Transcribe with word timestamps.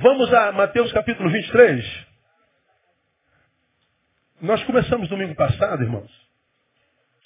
Vamos 0.00 0.32
a 0.32 0.52
Mateus 0.52 0.92
capítulo 0.92 1.28
23. 1.28 2.06
Nós 4.40 4.62
começamos 4.62 5.08
domingo 5.08 5.34
passado, 5.34 5.82
irmãos, 5.82 6.08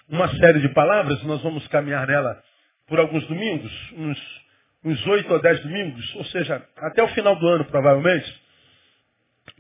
uma 0.09 0.27
série 0.39 0.59
de 0.61 0.71
palavras, 0.71 1.23
nós 1.25 1.43
vamos 1.43 1.69
caminhar 1.69 2.07
nela 2.07 2.43
por 2.87 2.99
alguns 2.99 3.27
domingos, 3.27 3.71
uns, 4.85 5.07
8 5.07 5.35
ou 5.35 5.43
10 5.43 5.61
domingos, 5.65 6.15
ou 6.15 6.25
seja, 6.25 6.67
até 6.79 7.03
o 7.03 7.09
final 7.09 7.37
do 7.37 7.47
ano 7.47 7.67
provavelmente. 7.67 8.43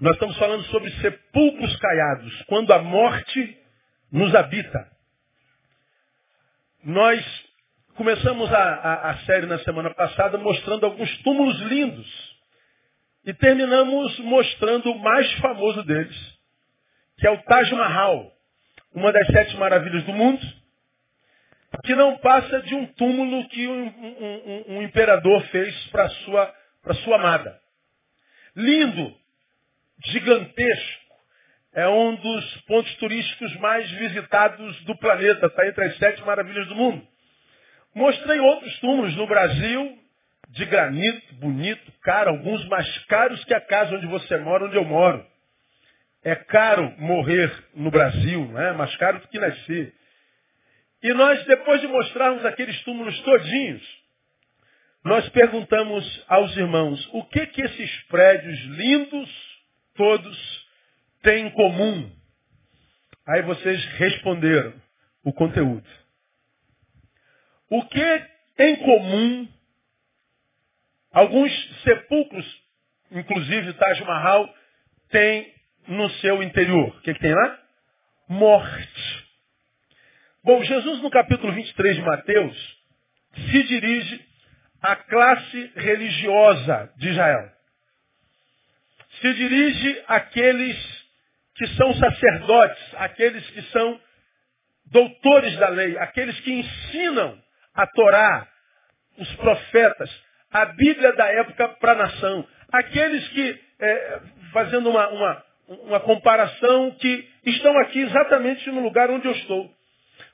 Nós 0.00 0.14
estamos 0.14 0.38
falando 0.38 0.62
sobre 0.64 0.90
sepulcros 0.92 1.76
caiados, 1.76 2.42
quando 2.44 2.72
a 2.72 2.78
morte 2.78 3.58
nos 4.10 4.34
habita. 4.34 4.90
Nós 6.82 7.22
começamos 7.94 8.50
a, 8.50 8.62
a, 8.62 9.10
a 9.10 9.18
série 9.26 9.44
na 9.44 9.58
semana 9.58 9.92
passada 9.92 10.38
mostrando 10.38 10.86
alguns 10.86 11.14
túmulos 11.18 11.60
lindos 11.60 12.31
e 13.24 13.32
terminamos 13.34 14.18
mostrando 14.20 14.90
o 14.90 14.98
mais 14.98 15.30
famoso 15.34 15.82
deles, 15.84 16.16
que 17.18 17.26
é 17.26 17.30
o 17.30 17.42
Taj 17.42 17.72
Mahal, 17.74 18.32
uma 18.94 19.12
das 19.12 19.26
sete 19.28 19.56
maravilhas 19.56 20.02
do 20.04 20.12
mundo, 20.12 20.40
que 21.84 21.94
não 21.94 22.18
passa 22.18 22.60
de 22.62 22.74
um 22.74 22.86
túmulo 22.86 23.48
que 23.48 23.66
um, 23.66 23.82
um, 23.82 24.64
um, 24.68 24.76
um 24.76 24.82
imperador 24.82 25.42
fez 25.46 25.74
para 25.86 26.08
sua, 26.08 26.54
sua 27.04 27.16
amada. 27.16 27.58
Lindo, 28.54 29.14
gigantesco, 30.06 31.02
é 31.74 31.88
um 31.88 32.14
dos 32.16 32.60
pontos 32.62 32.94
turísticos 32.96 33.56
mais 33.56 33.90
visitados 33.92 34.84
do 34.84 34.96
planeta, 34.98 35.46
está 35.46 35.66
entre 35.66 35.84
as 35.86 35.96
sete 35.96 36.22
maravilhas 36.22 36.68
do 36.68 36.74
mundo. 36.74 37.06
Mostrei 37.94 38.38
outros 38.40 38.78
túmulos 38.80 39.14
no 39.16 39.26
Brasil, 39.26 39.98
de 40.52 40.66
granito, 40.66 41.34
bonito, 41.36 41.92
caro, 42.02 42.30
alguns 42.30 42.62
mais 42.68 42.98
caros 43.06 43.42
que 43.44 43.54
a 43.54 43.60
casa 43.60 43.96
onde 43.96 44.06
você 44.06 44.36
mora, 44.38 44.66
onde 44.66 44.76
eu 44.76 44.84
moro. 44.84 45.26
É 46.22 46.34
caro 46.36 46.94
morrer 46.98 47.50
no 47.74 47.90
Brasil, 47.90 48.46
não 48.46 48.60
é? 48.60 48.72
Mais 48.72 48.94
caro 48.96 49.18
do 49.18 49.28
que 49.28 49.38
nascer. 49.38 49.94
E 51.02 51.12
nós, 51.14 51.42
depois 51.46 51.80
de 51.80 51.88
mostrarmos 51.88 52.44
aqueles 52.44 52.80
túmulos 52.84 53.18
todinhos, 53.22 53.82
nós 55.04 55.26
perguntamos 55.30 56.24
aos 56.28 56.54
irmãos, 56.56 57.08
o 57.12 57.24
que 57.24 57.46
que 57.46 57.62
esses 57.62 58.02
prédios 58.04 58.60
lindos, 58.76 59.30
todos, 59.96 60.66
têm 61.22 61.46
em 61.46 61.50
comum? 61.50 62.12
Aí 63.26 63.42
vocês 63.42 63.84
responderam 63.96 64.74
o 65.24 65.32
conteúdo. 65.32 65.88
O 67.70 67.84
que 67.86 68.26
em 68.58 68.76
comum 68.76 69.48
Alguns 71.12 71.52
sepulcros, 71.82 72.62
inclusive 73.10 73.74
Taj 73.74 74.04
Mahal, 74.04 74.54
tem 75.10 75.52
no 75.86 76.08
seu 76.10 76.42
interior. 76.42 76.88
O 76.88 77.00
que, 77.02 77.12
que 77.12 77.20
tem 77.20 77.34
lá? 77.34 77.58
Morte. 78.28 79.26
Bom, 80.44 80.62
Jesus 80.64 81.02
no 81.02 81.10
capítulo 81.10 81.52
23 81.52 81.96
de 81.96 82.02
Mateus 82.02 82.82
se 83.34 83.62
dirige 83.64 84.26
à 84.80 84.96
classe 84.96 85.72
religiosa 85.76 86.92
de 86.96 87.10
Israel. 87.10 87.52
Se 89.20 89.34
dirige 89.34 90.04
àqueles 90.08 91.02
que 91.54 91.66
são 91.68 91.94
sacerdotes, 91.94 92.94
aqueles 92.94 93.48
que 93.50 93.62
são 93.70 94.00
doutores 94.86 95.56
da 95.58 95.68
lei, 95.68 95.96
aqueles 95.98 96.38
que 96.40 96.52
ensinam 96.52 97.40
a 97.74 97.86
Torá, 97.86 98.48
os 99.18 99.34
profetas, 99.36 100.10
a 100.52 100.66
Bíblia 100.66 101.12
da 101.14 101.26
época 101.28 101.68
para 101.80 101.92
a 101.92 101.96
nação. 101.96 102.46
Aqueles 102.72 103.26
que, 103.28 103.60
é, 103.80 104.20
fazendo 104.52 104.90
uma, 104.90 105.08
uma, 105.08 105.44
uma 105.68 106.00
comparação, 106.00 106.90
que 106.92 107.28
estão 107.46 107.76
aqui 107.78 108.00
exatamente 108.00 108.70
no 108.70 108.82
lugar 108.82 109.10
onde 109.10 109.26
eu 109.26 109.32
estou. 109.32 109.70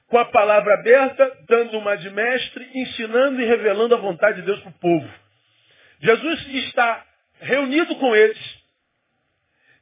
Com 0.09 0.19
a 0.19 0.25
palavra 0.25 0.75
aberta, 0.75 1.31
dando 1.49 1.79
uma 1.79 1.97
de 1.97 2.11
mestre, 2.11 2.69
ensinando 2.75 3.41
e 3.41 3.45
revelando 3.45 3.95
a 3.95 3.99
vontade 3.99 4.41
de 4.41 4.47
Deus 4.47 4.61
para 4.61 4.71
o 4.71 4.79
povo. 4.81 5.09
Jesus 6.01 6.47
está 6.55 7.05
reunido 7.41 7.95
com 7.97 8.15
eles. 8.17 8.59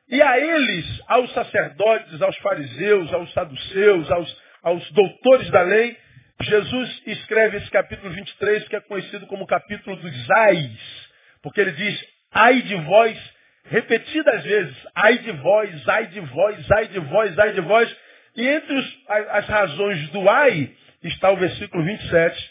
E 0.09 0.23
a 0.23 0.39
eles, 0.39 1.03
aos 1.09 1.33
sacerdotes, 1.33 2.21
aos 2.23 2.37
fariseus, 2.39 3.13
aos 3.13 3.33
saduceus, 3.33 4.11
aos, 4.11 4.43
aos 4.63 4.91
doutores 4.93 5.51
da 5.51 5.63
lei, 5.63 5.97
Jesus 6.43 7.03
escreve 7.07 7.57
esse 7.57 7.71
capítulo 7.71 8.13
23, 8.13 8.69
que 8.69 8.77
é 8.77 8.81
conhecido 8.81 9.27
como 9.27 9.47
capítulo 9.47 9.97
dos 9.97 10.31
ais, 10.31 11.09
porque 11.43 11.61
ele 11.61 11.73
diz, 11.73 12.05
ai 12.31 12.61
de 12.63 12.75
vós, 12.75 13.35
repetidas 13.65 14.45
vezes, 14.45 14.77
ai 14.95 15.19
de 15.19 15.33
vós, 15.33 15.89
ai 15.89 16.07
de 16.09 16.21
vós, 16.21 16.71
ai 16.73 16.89
de 16.89 16.99
vós, 17.01 17.39
ai 17.39 17.53
de 17.53 17.61
vós, 17.63 17.97
e 18.37 18.47
entre 18.47 18.75
os, 18.75 18.99
as 19.09 19.47
razões 19.47 20.09
do 20.11 20.29
ai 20.29 20.71
está 21.03 21.31
o 21.31 21.37
versículo 21.37 21.83
27, 21.85 22.51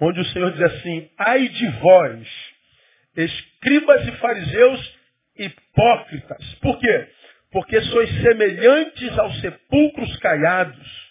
onde 0.00 0.20
o 0.20 0.24
Senhor 0.26 0.52
diz 0.52 0.62
assim, 0.62 1.10
ai 1.18 1.48
de 1.48 1.68
vós, 1.80 2.28
escribas 3.16 4.06
e 4.06 4.12
fariseus 4.12 4.96
hipócritas. 5.36 6.54
Por 6.60 6.78
quê? 6.78 7.08
Porque 7.50 7.80
sois 7.80 8.10
semelhantes 8.22 9.18
aos 9.18 9.40
sepulcros 9.40 10.16
caiados, 10.18 11.05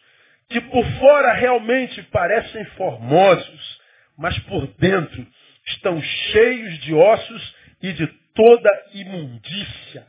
que 0.49 0.61
por 0.61 0.85
fora 0.99 1.33
realmente 1.33 2.01
parecem 2.03 2.65
formosos, 2.77 3.81
mas 4.17 4.37
por 4.39 4.67
dentro 4.77 5.27
estão 5.67 6.01
cheios 6.01 6.79
de 6.79 6.93
ossos 6.93 7.55
e 7.81 7.93
de 7.93 8.07
toda 8.33 8.69
imundícia. 8.93 10.05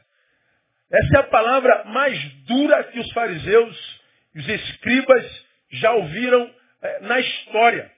Essa 0.91 1.16
é 1.16 1.20
a 1.20 1.25
palavra 1.25 1.84
mais 1.86 2.19
dura 2.44 2.84
que 2.84 3.00
os 3.00 3.10
fariseus 3.12 4.00
e 4.34 4.38
os 4.41 4.48
escribas 4.48 5.46
já 5.72 5.92
ouviram 5.92 6.54
é, 6.82 7.00
na 7.00 7.19
história. 7.19 7.91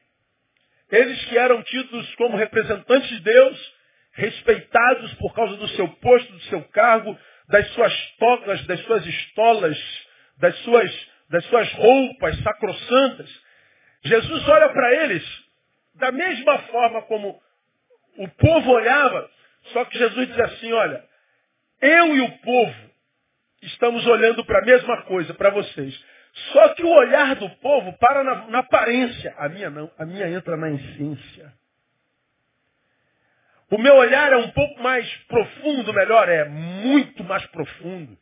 Eles 0.90 1.22
que 1.26 1.36
eram 1.36 1.62
tidos 1.62 2.14
como 2.14 2.36
representantes 2.36 3.08
de 3.10 3.20
Deus, 3.20 3.74
respeitados 4.12 5.12
por 5.14 5.34
causa 5.34 5.56
do 5.56 5.68
seu 5.68 5.88
posto, 5.88 6.32
do 6.32 6.40
seu 6.42 6.62
cargo, 6.68 7.18
das 7.48 7.68
suas 7.72 7.94
togas, 8.18 8.66
das 8.66 8.80
suas 8.80 9.06
estolas, 9.06 10.06
das 10.38 10.56
suas 10.60 11.08
das 11.28 11.44
suas 11.46 11.70
roupas 11.74 12.38
sacrossantas, 12.42 13.30
Jesus 14.02 14.48
olha 14.48 14.68
para 14.70 15.04
eles 15.04 15.24
da 15.94 16.12
mesma 16.12 16.58
forma 16.60 17.02
como 17.02 17.40
o 18.16 18.28
povo 18.28 18.70
olhava, 18.70 19.30
só 19.72 19.84
que 19.84 19.98
Jesus 19.98 20.28
diz 20.28 20.38
assim, 20.38 20.72
olha, 20.72 21.04
eu 21.80 22.16
e 22.16 22.20
o 22.20 22.38
povo 22.38 22.90
estamos 23.62 24.06
olhando 24.06 24.44
para 24.44 24.60
a 24.60 24.64
mesma 24.64 25.02
coisa, 25.02 25.34
para 25.34 25.50
vocês. 25.50 26.04
Só 26.52 26.68
que 26.70 26.82
o 26.84 26.90
olhar 26.90 27.34
do 27.36 27.48
povo 27.56 27.92
para 27.98 28.22
na, 28.22 28.46
na, 28.48 28.58
aparência. 28.60 29.34
A 29.38 29.48
minha 29.48 29.70
não, 29.70 29.90
a 29.98 30.04
minha 30.04 30.28
entra 30.28 30.56
na 30.56 30.70
essência. 30.70 31.52
O 33.70 33.78
meu 33.78 33.94
olhar 33.96 34.32
é 34.32 34.36
um 34.36 34.50
pouco 34.50 34.82
mais 34.82 35.06
profundo, 35.26 35.92
melhor, 35.92 36.28
é 36.28 36.44
muito 36.48 37.22
mais 37.24 37.44
profundo. 37.46 38.16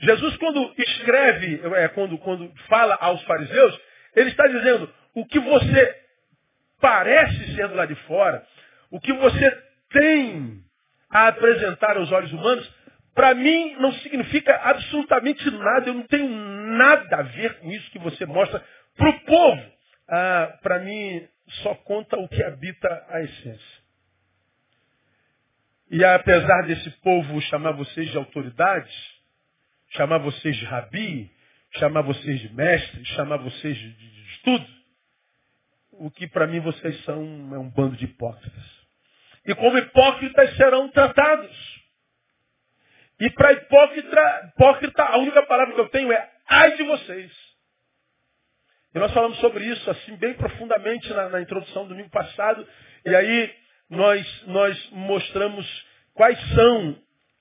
Jesus, 0.00 0.36
quando 0.38 0.72
escreve, 0.78 1.60
é, 1.76 1.88
quando, 1.88 2.16
quando 2.18 2.50
fala 2.68 2.96
aos 3.00 3.22
fariseus, 3.24 3.78
ele 4.16 4.30
está 4.30 4.46
dizendo, 4.46 4.92
o 5.14 5.26
que 5.26 5.38
você 5.38 6.00
parece 6.80 7.54
ser 7.54 7.68
do 7.68 7.74
lado 7.74 7.94
de 7.94 8.00
fora, 8.02 8.44
o 8.90 8.98
que 8.98 9.12
você 9.12 9.62
tem 9.90 10.62
a 11.10 11.28
apresentar 11.28 11.96
aos 11.96 12.10
olhos 12.10 12.32
humanos, 12.32 12.70
para 13.14 13.34
mim 13.34 13.76
não 13.78 13.92
significa 13.94 14.56
absolutamente 14.62 15.50
nada, 15.50 15.88
eu 15.88 15.94
não 15.94 16.06
tenho 16.06 16.28
nada 16.28 17.16
a 17.16 17.22
ver 17.22 17.58
com 17.58 17.70
isso 17.70 17.90
que 17.90 17.98
você 17.98 18.24
mostra 18.24 18.64
para 18.96 19.10
o 19.10 19.20
povo. 19.20 19.62
Ah, 20.08 20.58
para 20.62 20.78
mim 20.78 21.28
só 21.62 21.74
conta 21.74 22.16
o 22.16 22.28
que 22.28 22.42
habita 22.42 23.06
a 23.08 23.20
essência. 23.22 23.80
E 25.90 26.04
apesar 26.04 26.62
desse 26.66 26.90
povo 27.02 27.40
chamar 27.42 27.72
vocês 27.72 28.08
de 28.10 28.16
autoridades, 28.16 29.19
chamar 29.90 30.18
vocês 30.18 30.56
de 30.56 30.64
rabi, 30.64 31.30
chamar 31.76 32.02
vocês 32.02 32.40
de 32.40 32.52
mestre, 32.54 33.04
chamar 33.06 33.38
vocês 33.38 33.76
de, 33.76 33.92
de, 33.92 34.10
de 34.10 34.22
estudo, 34.32 34.66
o 35.92 36.10
que 36.10 36.26
para 36.26 36.46
mim 36.46 36.60
vocês 36.60 37.04
são 37.04 37.22
é 37.54 37.58
um 37.58 37.68
bando 37.68 37.96
de 37.96 38.04
hipócritas. 38.04 38.80
E 39.46 39.54
como 39.54 39.78
hipócritas 39.78 40.56
serão 40.56 40.88
tratados. 40.90 41.80
E 43.18 43.28
para 43.30 43.52
hipócrita, 43.52 44.52
hipócrita, 44.54 45.02
a 45.02 45.18
única 45.18 45.44
palavra 45.46 45.74
que 45.74 45.80
eu 45.80 45.88
tenho 45.88 46.12
é 46.12 46.30
ai 46.48 46.76
de 46.76 46.84
vocês. 46.84 47.32
E 48.94 48.98
nós 48.98 49.12
falamos 49.12 49.38
sobre 49.38 49.64
isso 49.64 49.90
assim 49.90 50.16
bem 50.16 50.34
profundamente 50.34 51.08
na, 51.12 51.28
na 51.28 51.40
introdução 51.40 51.84
do 51.84 51.90
domingo 51.90 52.10
passado. 52.10 52.66
E 53.04 53.14
aí 53.14 53.54
nós, 53.88 54.46
nós 54.46 54.90
mostramos 54.92 55.86
quais 56.14 56.38
são 56.54 56.98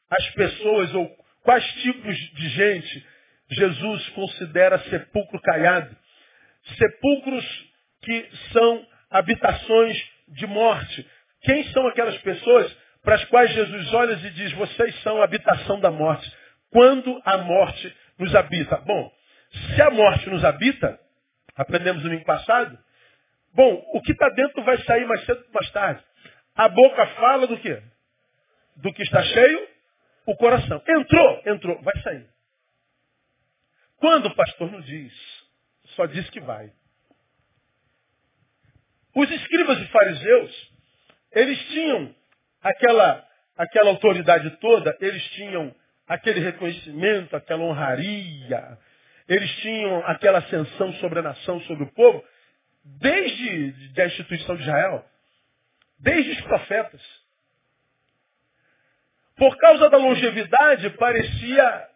as 0.10 0.30
pessoas 0.31 0.94
ou 0.95 1.19
Quais 1.44 1.65
tipos 1.81 2.15
de 2.15 2.50
gente 2.50 3.07
Jesus 3.51 4.09
considera 4.09 4.80
sepulcro 4.89 5.41
caiado? 5.41 5.95
Sepulcros 6.77 7.69
que 8.01 8.30
são 8.51 8.86
habitações 9.09 9.97
de 10.30 10.45
morte. 10.47 11.09
Quem 11.41 11.63
são 11.71 11.88
aquelas 11.88 12.18
pessoas 12.19 12.77
para 13.03 13.15
as 13.15 13.25
quais 13.25 13.51
Jesus 13.53 13.94
olha 13.94 14.13
e 14.13 14.30
diz, 14.31 14.51
vocês 14.53 15.01
são 15.01 15.21
a 15.21 15.24
habitação 15.24 15.80
da 15.80 15.89
morte. 15.89 16.31
Quando 16.71 17.19
a 17.25 17.38
morte 17.38 17.95
nos 18.19 18.35
habita. 18.35 18.77
Bom, 18.77 19.12
se 19.51 19.81
a 19.81 19.89
morte 19.89 20.30
nos 20.30 20.44
habita, 20.44 21.00
aprendemos 21.56 22.03
no 22.03 22.09
domingo 22.09 22.25
passado, 22.25 22.77
bom, 23.56 23.83
o 23.94 24.01
que 24.01 24.12
está 24.12 24.30
dentro 24.30 24.63
vai 24.63 24.77
sair 24.83 25.06
mais 25.06 25.25
cedo 25.25 25.44
ou 25.47 25.53
mais 25.53 25.71
tarde. 25.71 26.03
A 26.56 26.68
boca 26.68 27.07
fala 27.07 27.47
do 27.47 27.57
quê? 27.57 27.81
Do 28.77 28.94
que 28.94 29.01
está 29.01 29.24
cheio, 29.24 29.68
o 30.31 30.38
coração. 30.38 30.81
Entrou, 30.88 31.42
entrou, 31.46 31.81
vai 31.81 32.02
sair. 32.02 32.28
Quando 33.98 34.28
o 34.28 34.36
pastor 34.36 34.72
não 34.72 34.81
diz, 34.81 35.14
só 35.96 36.06
diz 36.06 36.30
que 36.30 36.40
vai. 36.40 36.72
Os 39.16 39.30
escribas 39.30 39.80
e 39.80 39.88
fariseus, 39.88 40.72
eles 41.31 41.60
tinham 41.68 42.16
aquela, 42.62 43.28
aquela 43.58 43.90
autoridade 43.90 44.50
toda, 44.58 44.96
eles 45.02 45.24
tinham 45.31 45.76
aquele 46.08 46.40
reconhecimento, 46.40 47.36
aquela 47.36 47.64
honraria, 47.64 48.78
eles 49.28 49.52
tinham 49.58 50.00
aquela 50.06 50.40
ascensão 50.40 50.94
sobre 50.94 51.20
a 51.20 51.24
nação, 51.24 51.60
sobre 51.62 51.84
o 51.84 51.94
povo, 51.94 52.24
desde 52.84 54.02
a 54.02 54.06
instituição 54.06 54.56
de 54.56 54.62
Israel, 54.62 55.06
desde 56.00 56.31
os 56.31 56.42
profetas. 56.42 57.02
Por 59.39 59.57
causa 59.57 59.89
da 59.89 59.97
longevidade, 59.97 60.89
parecia 60.91 61.89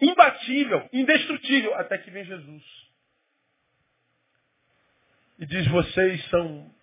imbatível, 0.00 0.88
indestrutível, 0.90 1.74
até 1.74 1.98
que 1.98 2.10
vem 2.10 2.24
Jesus. 2.24 2.64
E 5.38 5.44
diz: 5.44 5.66
Vocês 5.68 6.24
são 6.30 6.74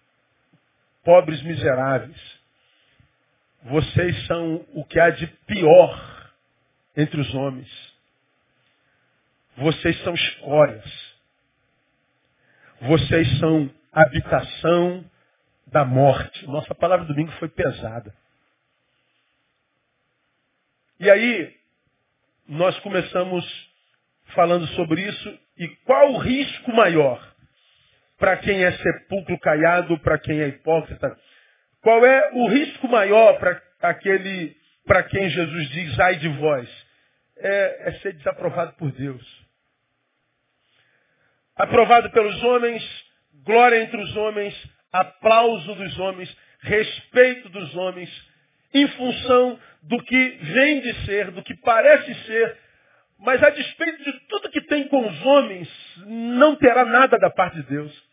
pobres 1.04 1.42
miseráveis. 1.42 2.42
Vocês 3.64 4.28
são 4.28 4.66
o 4.74 4.86
que 4.86 5.00
há 5.00 5.10
de 5.10 5.26
pior 5.26 6.32
entre 6.96 7.20
os 7.20 7.34
homens. 7.34 7.94
Vocês 9.58 10.00
são 10.04 10.14
escórias. 10.14 11.16
Vocês 12.82 13.40
são 13.40 13.74
habitação 13.92 15.04
da 15.66 15.84
morte. 15.84 16.46
Nossa 16.46 16.76
palavra 16.76 17.06
domingo 17.06 17.32
foi 17.34 17.48
pesada. 17.48 18.14
E 21.04 21.12
aí, 21.12 21.54
nós 22.48 22.80
começamos 22.80 23.46
falando 24.28 24.66
sobre 24.68 25.02
isso 25.02 25.40
e 25.58 25.68
qual 25.84 26.14
o 26.14 26.18
risco 26.18 26.72
maior 26.72 27.22
para 28.18 28.38
quem 28.38 28.64
é 28.64 28.72
sepulcro 28.72 29.38
caiado, 29.40 30.00
para 30.00 30.18
quem 30.18 30.40
é 30.40 30.48
hipócrita? 30.48 31.20
Qual 31.82 32.06
é 32.06 32.32
o 32.36 32.48
risco 32.48 32.88
maior 32.88 33.38
para 33.38 33.62
aquele 33.82 34.56
para 34.86 35.04
quem 35.04 35.30
Jesus 35.30 35.70
diz 35.72 36.00
ai 36.00 36.16
de 36.16 36.30
vós? 36.30 36.70
É, 37.36 37.90
é 37.90 37.92
ser 38.00 38.14
desaprovado 38.14 38.72
por 38.78 38.90
Deus. 38.94 39.46
Aprovado 41.58 42.12
pelos 42.12 42.42
homens, 42.44 43.06
glória 43.44 43.84
entre 43.84 43.98
os 44.02 44.16
homens, 44.16 44.56
aplauso 44.90 45.76
dos 45.76 46.00
homens, 46.00 46.34
respeito 46.62 47.50
dos 47.50 47.76
homens, 47.76 48.33
em 48.74 48.88
função 48.90 49.60
do 49.84 50.02
que 50.04 50.30
vem 50.42 50.82
de 50.82 51.06
ser, 51.06 51.32
do 51.32 51.44
que 51.44 51.56
parece 51.58 52.14
ser, 52.26 52.58
mas 53.20 53.42
a 53.42 53.50
despeito 53.50 54.04
de 54.04 54.20
tudo 54.28 54.50
que 54.50 54.62
tem 54.62 54.88
com 54.88 55.08
os 55.08 55.26
homens, 55.26 55.70
não 56.06 56.56
terá 56.56 56.84
nada 56.84 57.18
da 57.18 57.30
parte 57.30 57.56
de 57.58 57.64
Deus. 57.64 58.04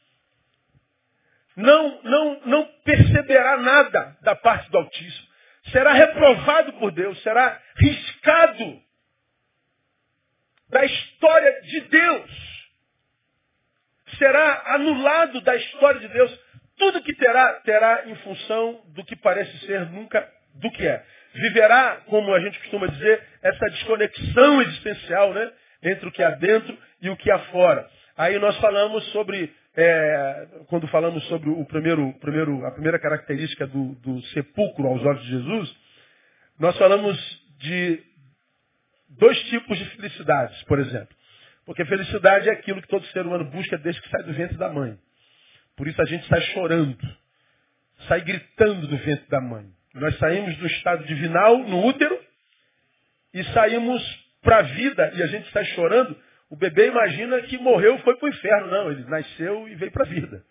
Não, 1.56 2.02
não, 2.02 2.40
não 2.46 2.64
perceberá 2.84 3.56
nada 3.58 4.16
da 4.22 4.34
parte 4.36 4.70
do 4.70 4.78
Altíssimo. 4.78 5.28
Será 5.72 5.92
reprovado 5.92 6.72
por 6.74 6.90
Deus, 6.92 7.20
será 7.22 7.60
riscado 7.76 8.80
da 10.68 10.84
história 10.84 11.62
de 11.62 11.80
Deus. 11.80 12.30
Será 14.16 14.74
anulado 14.74 15.40
da 15.40 15.56
história 15.56 16.00
de 16.00 16.08
Deus. 16.08 16.40
Tudo 16.76 17.02
que 17.02 17.14
terá, 17.14 17.54
terá 17.60 18.06
em 18.06 18.14
função 18.16 18.82
do 18.94 19.04
que 19.04 19.16
parece 19.16 19.66
ser, 19.66 19.90
nunca 19.90 20.26
do 20.54 20.70
que 20.70 20.86
é 20.86 21.04
viverá, 21.32 22.02
como 22.06 22.32
a 22.34 22.40
gente 22.40 22.58
costuma 22.60 22.86
dizer, 22.86 23.22
essa 23.42 23.66
desconexão 23.70 24.62
existencial 24.62 25.32
né, 25.32 25.52
entre 25.82 26.08
o 26.08 26.12
que 26.12 26.22
há 26.22 26.30
dentro 26.30 26.76
e 27.00 27.10
o 27.10 27.16
que 27.16 27.30
há 27.30 27.38
fora. 27.50 27.88
Aí 28.16 28.38
nós 28.38 28.56
falamos 28.58 29.04
sobre, 29.12 29.52
é, 29.76 30.48
quando 30.68 30.86
falamos 30.88 31.24
sobre 31.28 31.48
o 31.50 31.64
primeiro, 31.64 32.12
primeiro, 32.14 32.66
a 32.66 32.70
primeira 32.72 32.98
característica 32.98 33.66
do, 33.66 33.94
do 33.96 34.22
sepulcro 34.28 34.86
aos 34.86 35.02
olhos 35.04 35.22
de 35.22 35.30
Jesus, 35.30 35.76
nós 36.58 36.76
falamos 36.76 37.16
de 37.58 38.02
dois 39.08 39.40
tipos 39.44 39.78
de 39.78 39.84
felicidades, 39.96 40.62
por 40.64 40.78
exemplo. 40.78 41.16
Porque 41.64 41.84
felicidade 41.84 42.48
é 42.48 42.52
aquilo 42.52 42.82
que 42.82 42.88
todo 42.88 43.06
ser 43.08 43.24
humano 43.24 43.44
busca 43.44 43.78
desde 43.78 44.02
que 44.02 44.08
sai 44.10 44.22
do 44.24 44.32
ventre 44.32 44.56
da 44.56 44.68
mãe. 44.68 44.98
Por 45.76 45.86
isso 45.86 46.00
a 46.02 46.04
gente 46.04 46.26
sai 46.26 46.40
chorando, 46.52 46.98
sai 48.08 48.20
gritando 48.22 48.86
do 48.86 48.96
ventre 48.96 49.28
da 49.28 49.40
mãe. 49.40 49.70
Nós 49.94 50.16
saímos 50.18 50.56
do 50.56 50.66
estado 50.66 51.04
divinal, 51.04 51.58
no 51.58 51.84
útero, 51.84 52.18
e 53.34 53.42
saímos 53.44 54.02
para 54.42 54.58
a 54.58 54.62
vida, 54.62 55.12
e 55.14 55.22
a 55.22 55.26
gente 55.26 55.46
está 55.46 55.62
chorando. 55.64 56.16
O 56.48 56.56
bebê 56.56 56.88
imagina 56.88 57.40
que 57.42 57.58
morreu 57.58 57.98
foi 58.00 58.16
para 58.16 58.26
o 58.26 58.28
inferno. 58.28 58.66
Não, 58.68 58.90
ele 58.90 59.04
nasceu 59.04 59.68
e 59.68 59.74
veio 59.74 59.92
para 59.92 60.04
a 60.04 60.08
vida. 60.08 60.42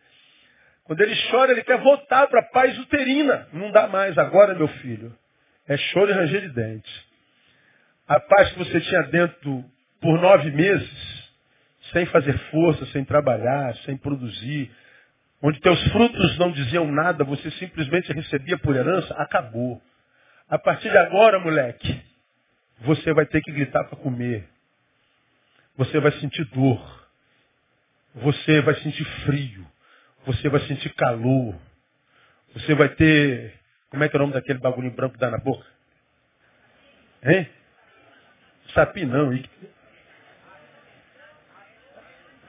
Quando 0.84 1.02
ele 1.02 1.16
chora, 1.30 1.52
ele 1.52 1.64
quer 1.64 1.78
voltar 1.78 2.28
para 2.28 2.40
a 2.40 2.50
paz 2.50 2.78
uterina. 2.80 3.48
Não 3.54 3.72
dá 3.72 3.88
mais 3.88 4.18
agora, 4.18 4.56
meu 4.56 4.68
filho. 4.68 5.16
É 5.68 5.78
choro 5.78 6.10
e 6.10 6.14
ranger 6.14 6.42
de 6.42 6.50
dente. 6.50 7.08
A 8.08 8.20
paz 8.20 8.52
que 8.54 8.60
você 8.60 8.82
tinha 8.82 9.04
dentro 9.04 9.64
por 10.02 10.20
nove 10.20 10.50
meses, 10.52 11.30
sem 11.94 12.06
fazer 12.08 12.36
força, 12.50 12.86
sem 12.88 13.06
trabalhar, 13.06 13.76
sem 13.86 13.96
produzir, 13.98 14.72
onde 15.42 15.60
teus 15.62 15.82
frutos 15.92 16.38
não 16.38 16.52
diziam 16.52 16.92
nada, 16.92 17.24
você 17.24 17.50
simplesmente 17.52 18.12
recebia 18.12 18.58
por 18.58 18.76
herança, 18.76 19.14
acabou. 19.16 19.82
A 20.50 20.58
partir 20.58 20.90
de 20.90 20.98
agora, 20.98 21.40
moleque, 21.40 22.02
você 22.82 23.14
vai 23.14 23.26
ter 23.26 23.42
que 23.42 23.52
gritar 23.52 23.84
para 23.86 23.98
comer. 23.98 24.48
Você 25.78 26.00
vai 26.00 26.12
sentir 26.14 26.44
dor. 26.46 27.10
Você 28.16 28.62
vai 28.62 28.76
sentir 28.76 29.06
frio. 29.26 29.66
Você 30.26 30.50
vai 30.50 30.60
sentir 30.62 30.94
calor. 30.96 31.56
Você 32.54 32.74
vai 32.76 32.90
ter. 32.90 33.54
Como 33.90 34.04
é 34.04 34.10
que 34.10 34.16
é 34.16 34.20
o 34.20 34.22
nome 34.22 34.34
daquele 34.34 34.60
bagulho 34.60 34.92
branco 34.92 35.14
que 35.14 35.20
dá 35.20 35.30
na 35.30 35.38
boca? 35.38 35.66
Hein? 37.24 37.50
Sapim 38.74 39.06
não. 39.06 39.32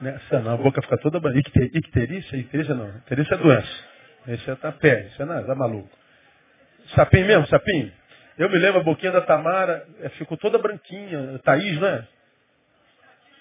Nessa 0.01 0.39
não, 0.39 0.53
a 0.53 0.57
boca 0.57 0.81
fica 0.81 0.97
toda 0.97 1.19
icterícia, 1.37 2.35
icterícia 2.35 2.73
não. 2.73 2.89
Icterícia 2.97 3.35
é 3.35 3.37
doença. 3.37 3.91
Esse 4.27 4.49
é 4.49 4.55
tá 4.55 4.71
pé, 4.71 5.07
esse 5.07 5.21
é 5.21 5.25
nada, 5.25 5.45
tá 5.45 5.55
maluco. 5.55 5.89
Sapim 6.95 7.23
mesmo, 7.23 7.45
sapim? 7.47 7.91
Eu 8.37 8.49
me 8.49 8.57
lembro 8.57 8.81
a 8.81 8.83
boquinha 8.83 9.11
da 9.11 9.21
Tamara, 9.21 9.85
é, 9.99 10.09
ficou 10.09 10.37
toda 10.37 10.57
branquinha, 10.57 11.39
Thaís, 11.43 11.79
né? 11.79 12.07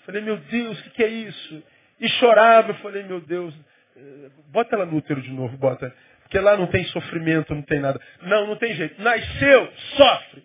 Falei, 0.05 0.21
meu 0.23 0.37
Deus, 0.37 0.79
o 0.79 0.83
que, 0.85 0.91
que 0.91 1.05
é 1.05 1.09
isso? 1.09 1.63
E 1.99 2.09
chorava, 2.09 2.71
eu 2.71 2.75
falei, 2.77 3.05
meu 3.05 3.21
Deus, 3.21 3.55
eh, 3.97 4.31
bota 4.49 4.75
ela 4.75 4.87
no 4.87 4.97
útero 4.97 5.21
de 5.21 5.31
novo, 5.31 5.57
bota. 5.57 5.95
Porque 6.23 6.39
lá 6.39 6.57
não 6.57 6.67
tem 6.67 6.85
sofrimento, 6.87 7.55
não 7.55 7.63
tem 7.63 7.81
nada. 7.81 8.01
Não, 8.23 8.47
não 8.47 8.57
tem 8.57 8.75
jeito. 8.75 9.01
Nasceu, 9.01 9.73
sofre. 9.97 10.45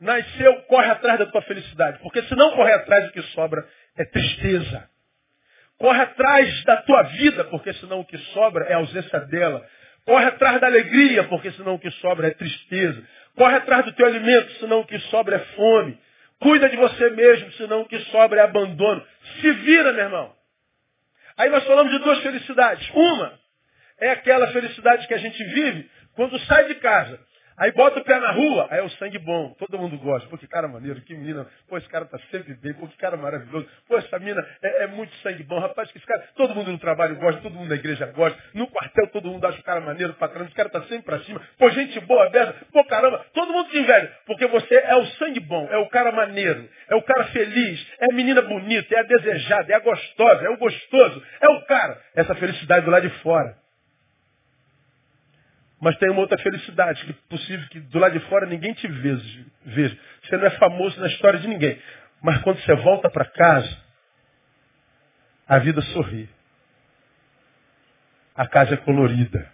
Nasceu, 0.00 0.62
corre 0.62 0.90
atrás 0.90 1.18
da 1.18 1.26
tua 1.26 1.42
felicidade. 1.42 1.98
Porque 2.00 2.22
se 2.22 2.34
não 2.34 2.52
correr 2.52 2.74
atrás, 2.74 3.08
o 3.08 3.12
que 3.12 3.22
sobra 3.22 3.66
é 3.96 4.04
tristeza. 4.04 4.88
Corre 5.78 6.00
atrás 6.00 6.64
da 6.64 6.78
tua 6.78 7.02
vida, 7.02 7.44
porque 7.44 7.72
senão 7.74 8.00
o 8.00 8.04
que 8.04 8.16
sobra 8.32 8.64
é 8.64 8.74
a 8.74 8.78
ausência 8.78 9.20
dela. 9.20 9.66
Corre 10.04 10.26
atrás 10.26 10.60
da 10.60 10.66
alegria, 10.66 11.24
porque 11.24 11.50
senão 11.52 11.74
o 11.74 11.78
que 11.78 11.90
sobra 11.92 12.28
é 12.28 12.30
tristeza. 12.30 13.02
Corre 13.34 13.56
atrás 13.56 13.84
do 13.84 13.92
teu 13.92 14.06
alimento, 14.06 14.52
senão 14.54 14.80
o 14.80 14.86
que 14.86 14.98
sobra 15.10 15.36
é 15.36 15.40
fome. 15.54 15.98
Cuida 16.40 16.68
de 16.68 16.76
você 16.76 17.10
mesmo, 17.10 17.52
senão 17.52 17.82
o 17.82 17.88
que 17.88 17.98
sobra 18.10 18.40
é 18.40 18.44
abandono. 18.44 19.04
Se 19.40 19.52
vira, 19.52 19.92
meu 19.92 20.04
irmão. 20.04 20.34
Aí 21.36 21.50
nós 21.50 21.64
falamos 21.64 21.92
de 21.92 21.98
duas 21.98 22.22
felicidades. 22.22 22.88
Uma 22.94 23.38
é 23.98 24.10
aquela 24.10 24.46
felicidade 24.52 25.06
que 25.06 25.14
a 25.14 25.18
gente 25.18 25.42
vive 25.44 25.90
quando 26.14 26.38
sai 26.40 26.66
de 26.68 26.76
casa. 26.76 27.20
Aí 27.58 27.72
bota 27.72 28.00
o 28.00 28.04
pé 28.04 28.18
na 28.20 28.32
rua, 28.32 28.68
aí 28.70 28.80
é 28.80 28.82
o 28.82 28.90
sangue 28.90 29.18
bom. 29.18 29.54
Todo 29.58 29.78
mundo 29.78 29.96
gosta. 29.98 30.28
Pô, 30.28 30.36
que 30.36 30.46
cara 30.46 30.68
maneiro, 30.68 31.00
que 31.00 31.14
menina. 31.14 31.46
Pô, 31.68 31.78
esse 31.78 31.88
cara 31.88 32.04
tá 32.04 32.18
sempre 32.30 32.54
bem. 32.54 32.74
Pô, 32.74 32.86
que 32.86 32.96
cara 32.98 33.16
maravilhoso. 33.16 33.66
Pô, 33.88 33.96
essa 33.96 34.18
menina 34.18 34.46
é, 34.62 34.84
é, 34.84 34.86
muito 34.86 35.14
sangue 35.16 35.42
bom. 35.42 35.58
Rapaz, 35.58 35.90
que 35.90 35.98
esse 35.98 36.06
cara, 36.06 36.22
todo 36.36 36.54
mundo 36.54 36.70
no 36.70 36.78
trabalho 36.78 37.16
gosta, 37.16 37.40
todo 37.40 37.54
mundo 37.54 37.68
na 37.68 37.76
igreja 37.76 38.06
gosta. 38.06 38.38
No 38.52 38.66
quartel 38.68 39.06
todo 39.08 39.30
mundo 39.30 39.46
acha 39.46 39.58
o 39.58 39.64
cara 39.64 39.80
maneiro 39.80 40.12
pra 40.14 40.28
caramba. 40.28 40.46
Esse 40.46 40.54
cara 40.54 40.68
tá 40.68 40.82
sempre 40.82 41.02
pra 41.02 41.20
cima. 41.20 41.40
Pô, 41.58 41.70
gente 41.70 41.98
boa, 42.00 42.26
aberta. 42.26 42.66
Pô, 42.72 42.84
caramba, 42.84 43.24
todo 43.32 43.52
mundo 43.52 43.70
te 43.70 43.78
inveja. 43.78 44.12
Porque 44.26 44.46
você 44.46 44.74
é 44.74 44.96
o 44.96 45.06
sangue 45.12 45.40
bom, 45.40 45.66
é 45.70 45.78
o 45.78 45.88
cara 45.88 46.12
maneiro, 46.12 46.68
é 46.88 46.94
o 46.94 47.02
cara 47.02 47.24
feliz, 47.26 47.86
é 48.00 48.12
a 48.12 48.14
menina 48.14 48.42
bonita, 48.42 48.94
é 48.94 49.00
a 49.00 49.02
desejada, 49.02 49.72
é 49.72 49.76
a 49.76 49.80
gostosa, 49.80 50.44
é 50.44 50.50
o 50.50 50.58
gostoso, 50.58 51.22
é 51.40 51.48
o 51.48 51.64
cara. 51.64 51.98
Essa 52.14 52.34
felicidade 52.34 52.84
do 52.84 52.90
lado 52.90 53.08
de 53.08 53.22
fora. 53.22 53.65
Mas 55.80 55.96
tem 55.98 56.10
uma 56.10 56.20
outra 56.20 56.38
felicidade, 56.38 57.04
que 57.04 57.10
é 57.10 57.14
possível 57.28 57.68
que 57.68 57.80
do 57.80 57.98
lado 57.98 58.18
de 58.18 58.24
fora 58.28 58.46
ninguém 58.46 58.72
te 58.72 58.88
veja. 58.88 59.98
Você 60.22 60.36
não 60.36 60.46
é 60.46 60.50
famoso 60.50 60.98
na 61.00 61.06
história 61.08 61.38
de 61.38 61.48
ninguém. 61.48 61.80
Mas 62.22 62.40
quando 62.42 62.58
você 62.60 62.74
volta 62.76 63.10
para 63.10 63.26
casa, 63.26 63.76
a 65.46 65.58
vida 65.58 65.82
sorri. 65.82 66.28
A 68.34 68.46
casa 68.46 68.74
é 68.74 68.76
colorida. 68.78 69.50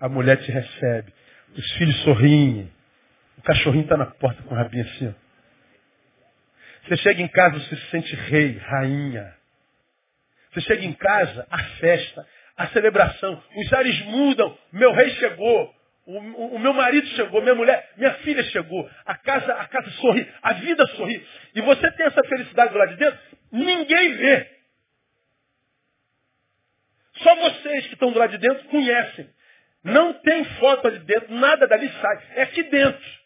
A 0.00 0.08
mulher 0.08 0.36
te 0.36 0.52
recebe. 0.52 1.12
Os 1.56 1.72
filhos 1.72 1.96
sorriem. 2.02 2.70
O 3.38 3.42
cachorrinho 3.42 3.84
está 3.84 3.96
na 3.96 4.06
porta 4.06 4.42
com 4.42 4.54
o 4.54 4.56
rabinho 4.56 4.84
assim. 4.84 5.14
Você 6.84 6.96
chega 6.98 7.22
em 7.22 7.28
casa, 7.28 7.58
você 7.58 7.76
se 7.76 7.90
sente 7.90 8.14
rei, 8.14 8.58
rainha. 8.58 9.34
Você 10.52 10.60
chega 10.62 10.84
em 10.84 10.92
casa, 10.92 11.46
a 11.50 11.58
festa, 11.58 12.26
a 12.58 12.66
celebração. 12.68 13.40
Os 13.56 13.72
ares 13.72 14.04
mudam. 14.06 14.58
Meu 14.72 14.92
rei 14.92 15.10
chegou. 15.10 15.74
O, 16.04 16.18
o, 16.18 16.54
o, 16.56 16.58
meu 16.58 16.72
marido 16.72 17.06
chegou, 17.08 17.40
minha 17.40 17.54
mulher, 17.54 17.92
minha 17.96 18.14
filha 18.14 18.42
chegou. 18.44 18.90
A 19.06 19.14
casa, 19.16 19.52
a 19.52 19.68
casa 19.68 19.90
sorri, 19.92 20.26
a 20.42 20.54
vida 20.54 20.84
sorri. 20.96 21.24
E 21.54 21.60
você 21.60 21.90
tem 21.92 22.06
essa 22.06 22.22
felicidade 22.24 22.72
do 22.72 22.78
lado 22.78 22.90
de 22.90 22.96
dentro, 22.96 23.18
ninguém 23.52 24.14
vê. 24.14 24.50
Só 27.18 27.34
vocês 27.34 27.86
que 27.88 27.92
estão 27.92 28.10
do 28.10 28.18
lado 28.18 28.30
de 28.30 28.38
dentro 28.38 28.68
conhecem. 28.68 29.28
Não 29.84 30.14
tem 30.14 30.44
foto 30.44 30.88
ali 30.88 30.98
dentro, 31.00 31.34
nada 31.34 31.68
dali 31.68 31.88
sai. 32.00 32.22
É 32.36 32.42
aqui 32.42 32.62
dentro. 32.64 33.18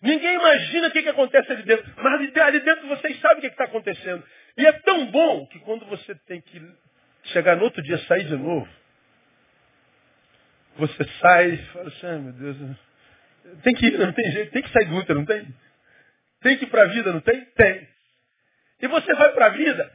Ninguém 0.00 0.34
imagina 0.34 0.88
o 0.88 0.90
que, 0.90 1.02
que 1.02 1.08
acontece 1.08 1.52
ali 1.52 1.62
dentro. 1.64 1.92
Mas 1.98 2.14
ali 2.36 2.60
dentro 2.60 2.88
vocês 2.88 3.20
sabem 3.20 3.38
o 3.38 3.40
que 3.42 3.46
está 3.48 3.64
acontecendo. 3.64 4.24
E 4.56 4.66
é 4.66 4.72
tão 4.72 5.06
bom 5.06 5.46
que 5.48 5.58
quando 5.60 5.84
você 5.84 6.14
tem 6.26 6.40
que 6.40 6.60
chegar 7.28 7.56
no 7.56 7.64
outro 7.64 7.82
dia, 7.82 7.98
sair 8.06 8.24
de 8.24 8.36
novo, 8.36 8.68
você 10.76 11.04
sai 11.20 11.50
e 11.50 11.58
fala 11.66 11.88
assim, 11.88 12.22
meu 12.22 12.32
Deus, 12.32 12.56
tem 13.62 13.74
que 13.74 13.86
ir, 13.86 13.98
não 13.98 14.12
tem 14.12 14.32
jeito, 14.32 14.52
tem 14.52 14.62
que 14.62 14.70
sair 14.70 14.86
do 14.86 14.96
útero, 14.96 15.18
não 15.18 15.26
tem? 15.26 15.46
Tem 16.42 16.58
que 16.58 16.64
ir 16.64 16.68
para 16.68 16.82
a 16.82 16.86
vida, 16.86 17.12
não 17.12 17.20
tem? 17.20 17.44
Tem. 17.44 17.88
E 18.82 18.88
você 18.88 19.14
vai 19.14 19.32
para 19.32 19.46
a 19.46 19.50
vida, 19.50 19.90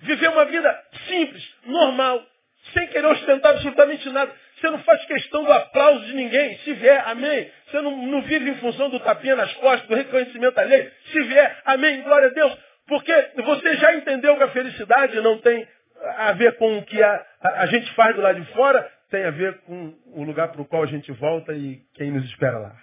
viver 0.00 0.28
uma 0.28 0.44
vida 0.46 0.84
simples, 1.06 1.54
normal, 1.66 2.26
sem 2.72 2.86
querer 2.88 3.06
ostentar 3.06 3.52
absolutamente 3.52 4.08
nada. 4.10 4.32
Você 4.56 4.70
não 4.70 4.78
faz 4.84 5.04
questão 5.06 5.44
do 5.44 5.52
aplauso 5.52 6.06
de 6.06 6.14
ninguém. 6.14 6.56
Se 6.58 6.72
vier, 6.74 7.02
amém. 7.08 7.50
Você 7.66 7.80
não, 7.80 8.06
não 8.06 8.22
vive 8.22 8.50
em 8.50 8.54
função 8.56 8.88
do 8.88 9.00
tapinha 9.00 9.34
nas 9.34 9.52
costas, 9.54 9.88
do 9.88 9.94
reconhecimento 9.96 10.58
alheio. 10.58 10.90
Se 11.10 11.22
vier, 11.24 11.60
amém, 11.64 12.00
glória 12.02 12.28
a 12.28 12.32
Deus. 12.32 12.56
Porque 12.86 13.12
você 13.36 13.76
já 13.76 13.96
entendeu 13.96 14.36
que 14.36 14.42
a 14.44 14.48
felicidade 14.48 15.20
não 15.20 15.38
tem 15.38 15.66
a 16.02 16.32
ver 16.32 16.56
com 16.56 16.78
o 16.78 16.84
que 16.84 17.02
a, 17.02 17.26
a, 17.40 17.66
gente 17.66 17.92
faz 17.94 18.14
do 18.14 18.22
lado 18.22 18.40
de 18.40 18.52
fora, 18.52 18.90
tem 19.10 19.24
a 19.24 19.30
ver 19.30 19.58
com 19.60 19.94
o 20.06 20.24
lugar 20.24 20.48
para 20.48 20.62
o 20.62 20.64
qual 20.64 20.82
a 20.82 20.86
gente 20.86 21.10
volta 21.12 21.52
e 21.52 21.82
quem 21.94 22.10
nos 22.10 22.24
espera 22.24 22.58
lá. 22.58 22.76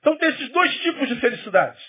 Então 0.00 0.16
tem 0.18 0.28
esses 0.28 0.48
dois 0.50 0.74
tipos 0.78 1.08
de 1.08 1.20
felicidade. 1.20 1.82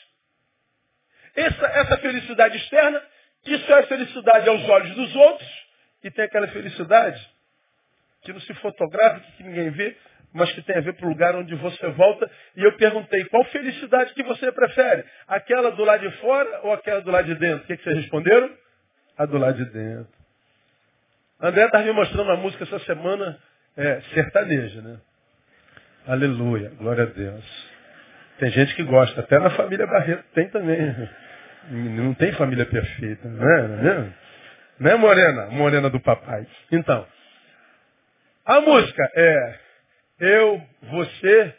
Essa, 1.36 1.66
essa 1.68 1.98
felicidade 1.98 2.58
externa, 2.58 3.02
isso 3.46 3.72
é 3.72 3.80
a 3.80 3.88
felicidade 3.88 4.50
aos 4.50 4.68
olhos 4.68 4.96
dos 4.96 5.16
outros, 5.16 5.68
e 6.04 6.12
tem 6.12 6.26
aquela 6.26 6.48
felicidade 6.48 7.38
que 8.22 8.34
não 8.34 8.40
se 8.42 8.54
fotografa, 8.56 9.20
que 9.38 9.44
ninguém 9.44 9.70
vê, 9.70 9.96
mas 10.34 10.52
que 10.52 10.62
tem 10.62 10.78
a 10.78 10.82
ver 10.82 10.94
para 10.94 11.06
o 11.06 11.10
lugar 11.10 11.36
onde 11.36 11.56
você 11.56 11.88
volta. 11.90 12.30
E 12.56 12.64
eu 12.64 12.76
perguntei, 12.78 13.24
qual 13.26 13.44
felicidade 13.46 14.14
que 14.14 14.24
você 14.24 14.52
prefere? 14.52 15.06
Aquela 15.28 15.72
do 15.72 15.84
lado 15.84 16.10
de 16.10 16.18
fora 16.18 16.62
ou 16.64 16.74
aquela 16.74 17.02
do 17.02 17.12
lado 17.12 17.26
de 17.26 17.36
dentro? 17.36 17.64
O 17.64 17.68
que, 17.68 17.78
que 17.78 17.84
vocês 17.84 17.98
responderam? 17.98 18.50
A 19.18 19.26
do 19.26 19.38
lado 19.38 19.58
de 19.58 19.72
dentro. 19.72 20.14
André 21.40 21.66
estava 21.66 21.84
me 21.84 21.92
mostrando 21.92 22.24
uma 22.24 22.38
música 22.38 22.64
essa 22.64 22.80
semana 22.80 23.38
é, 23.76 24.02
sertaneja, 24.14 24.82
né? 24.82 24.98
Aleluia, 26.08 26.72
glória 26.78 27.04
a 27.04 27.08
Deus. 27.08 27.46
Tem 28.40 28.50
gente 28.52 28.76
que 28.76 28.84
gosta, 28.84 29.20
até 29.22 29.40
na 29.40 29.50
família 29.52 29.86
Barreto 29.86 30.24
tem 30.34 30.50
também. 30.50 31.10
Não 31.70 32.14
tem 32.14 32.32
família 32.34 32.66
perfeita, 32.66 33.28
não 33.28 33.50
é? 33.50 33.68
Não 33.68 33.92
é? 33.92 34.14
Né, 34.80 34.96
Morena? 34.96 35.48
Morena 35.48 35.90
do 35.90 36.00
papai. 36.00 36.48
Então, 36.72 37.06
a 38.46 38.62
música 38.62 39.12
é 39.16 39.60
eu, 40.20 40.62
você, 40.84 41.56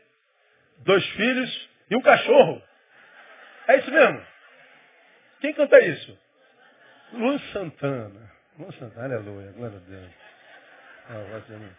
dois 0.78 1.06
filhos 1.10 1.68
e 1.90 1.96
um 1.96 2.00
cachorro. 2.00 2.62
É 3.68 3.78
isso 3.78 3.90
mesmo? 3.90 4.22
Quem 5.40 5.52
canta 5.52 5.78
isso? 5.84 6.18
Luan 7.12 7.38
Santana. 7.52 8.32
Luan 8.58 8.72
Santana, 8.72 9.14
aleluia, 9.16 9.52
glória 9.52 9.76
a 9.76 9.80
Deus. 9.80 10.10
Ah, 11.10 11.78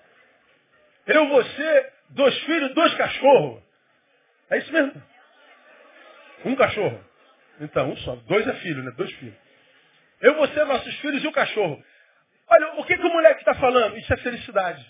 eu, 1.06 1.28
você, 1.28 1.94
dois 2.10 2.38
filhos, 2.44 2.74
dois 2.74 2.94
cachorros. 2.96 3.64
É 4.50 4.58
isso 4.58 4.72
mesmo? 4.72 5.04
Um 6.46 6.56
cachorro. 6.56 7.04
Então, 7.60 7.92
um 7.92 7.98
só. 7.98 8.16
Dois 8.16 8.48
é 8.48 8.54
filho, 8.56 8.84
né? 8.84 8.92
Dois 8.96 9.12
filhos. 9.14 9.36
Eu, 10.22 10.36
você, 10.36 10.64
nossos 10.64 10.96
filhos 11.00 11.24
e 11.24 11.28
o 11.28 11.32
cachorro. 11.32 11.84
Olha, 12.48 12.74
o 12.80 12.86
que, 12.86 12.98
que 12.98 13.06
o 13.06 13.14
moleque 13.14 13.40
está 13.40 13.54
falando? 13.56 13.98
Isso 13.98 14.14
é 14.14 14.18
felicidade. 14.18 14.86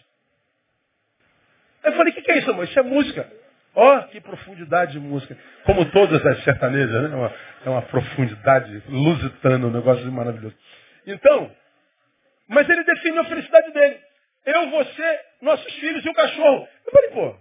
Eu 1.83 1.93
falei, 1.93 2.11
o 2.11 2.15
que, 2.15 2.21
que 2.21 2.31
é 2.31 2.39
isso, 2.39 2.51
amor? 2.51 2.65
Isso 2.65 2.79
é 2.79 2.83
música. 2.83 3.38
Ó, 3.75 3.97
oh, 3.97 4.03
que 4.07 4.19
profundidade 4.19 4.93
de 4.93 4.99
música. 4.99 5.37
Como 5.65 5.85
todas 5.91 6.25
as 6.25 6.43
sertanejas, 6.43 7.03
né? 7.03 7.11
É 7.11 7.15
uma, 7.15 7.33
é 7.65 7.69
uma 7.69 7.81
profundidade 7.83 8.83
lusitana, 8.87 9.67
um 9.67 9.71
negócio 9.71 10.11
maravilhoso. 10.11 10.55
Então, 11.05 11.51
mas 12.47 12.67
ele 12.67 12.83
definiu 12.83 13.21
a 13.21 13.25
felicidade 13.25 13.71
dele. 13.71 13.99
Eu, 14.45 14.69
você, 14.71 15.19
nossos 15.41 15.73
filhos 15.75 16.03
e 16.03 16.09
o 16.09 16.13
cachorro. 16.13 16.67
Eu 16.85 16.91
falei, 16.91 17.09
pô, 17.11 17.35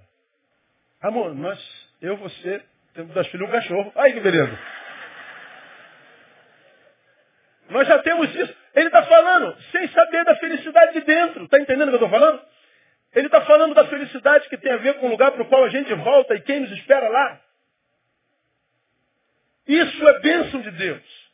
amor, 1.00 1.35
nós, 1.35 1.58
eu, 2.02 2.16
você, 2.18 2.62
temos 2.94 3.14
dois 3.14 3.26
filhos 3.28 3.49
e 3.49 3.50
um 3.50 3.52
cachorro. 3.52 3.92
Aí 3.97 4.12
que 4.12 4.20
beleza. 4.20 4.58
Nós 7.70 7.87
já 7.88 7.99
temos 8.00 8.35
isso. 8.35 8.54
Ele 8.75 8.87
está 8.87 9.02
falando 9.02 9.56
sem 9.73 9.88
saber 9.88 10.25
da 10.25 10.37
felicidade 10.37 10.92
de 10.92 11.00
dentro. 11.00 11.44
Está 11.44 11.58
entendendo 11.58 11.88
o 11.88 11.99
que 11.99 12.02
eu 12.02 12.06
estou 12.06 12.20
falando? 12.20 12.42
Ele 13.15 13.27
está 13.27 13.41
falando 13.43 13.75
da 13.75 13.87
felicidade 13.87 14.49
que 14.49 14.59
tem 14.59 14.73
a 14.73 14.77
ver 14.77 14.99
com 15.00 15.07
o 15.07 15.11
lugar 15.11 15.33
para 15.33 15.43
o 15.43 15.49
qual 15.49 15.65
a 15.65 15.69
gente 15.71 15.93
volta 15.95 16.35
e 16.35 16.43
quem 16.43 16.61
nos 16.61 16.71
espera 16.73 17.09
lá. 17.09 17.41
Isso 19.67 20.09
é 20.09 20.21
bênção 20.21 20.61
de 20.61 20.71
Deus. 20.73 21.29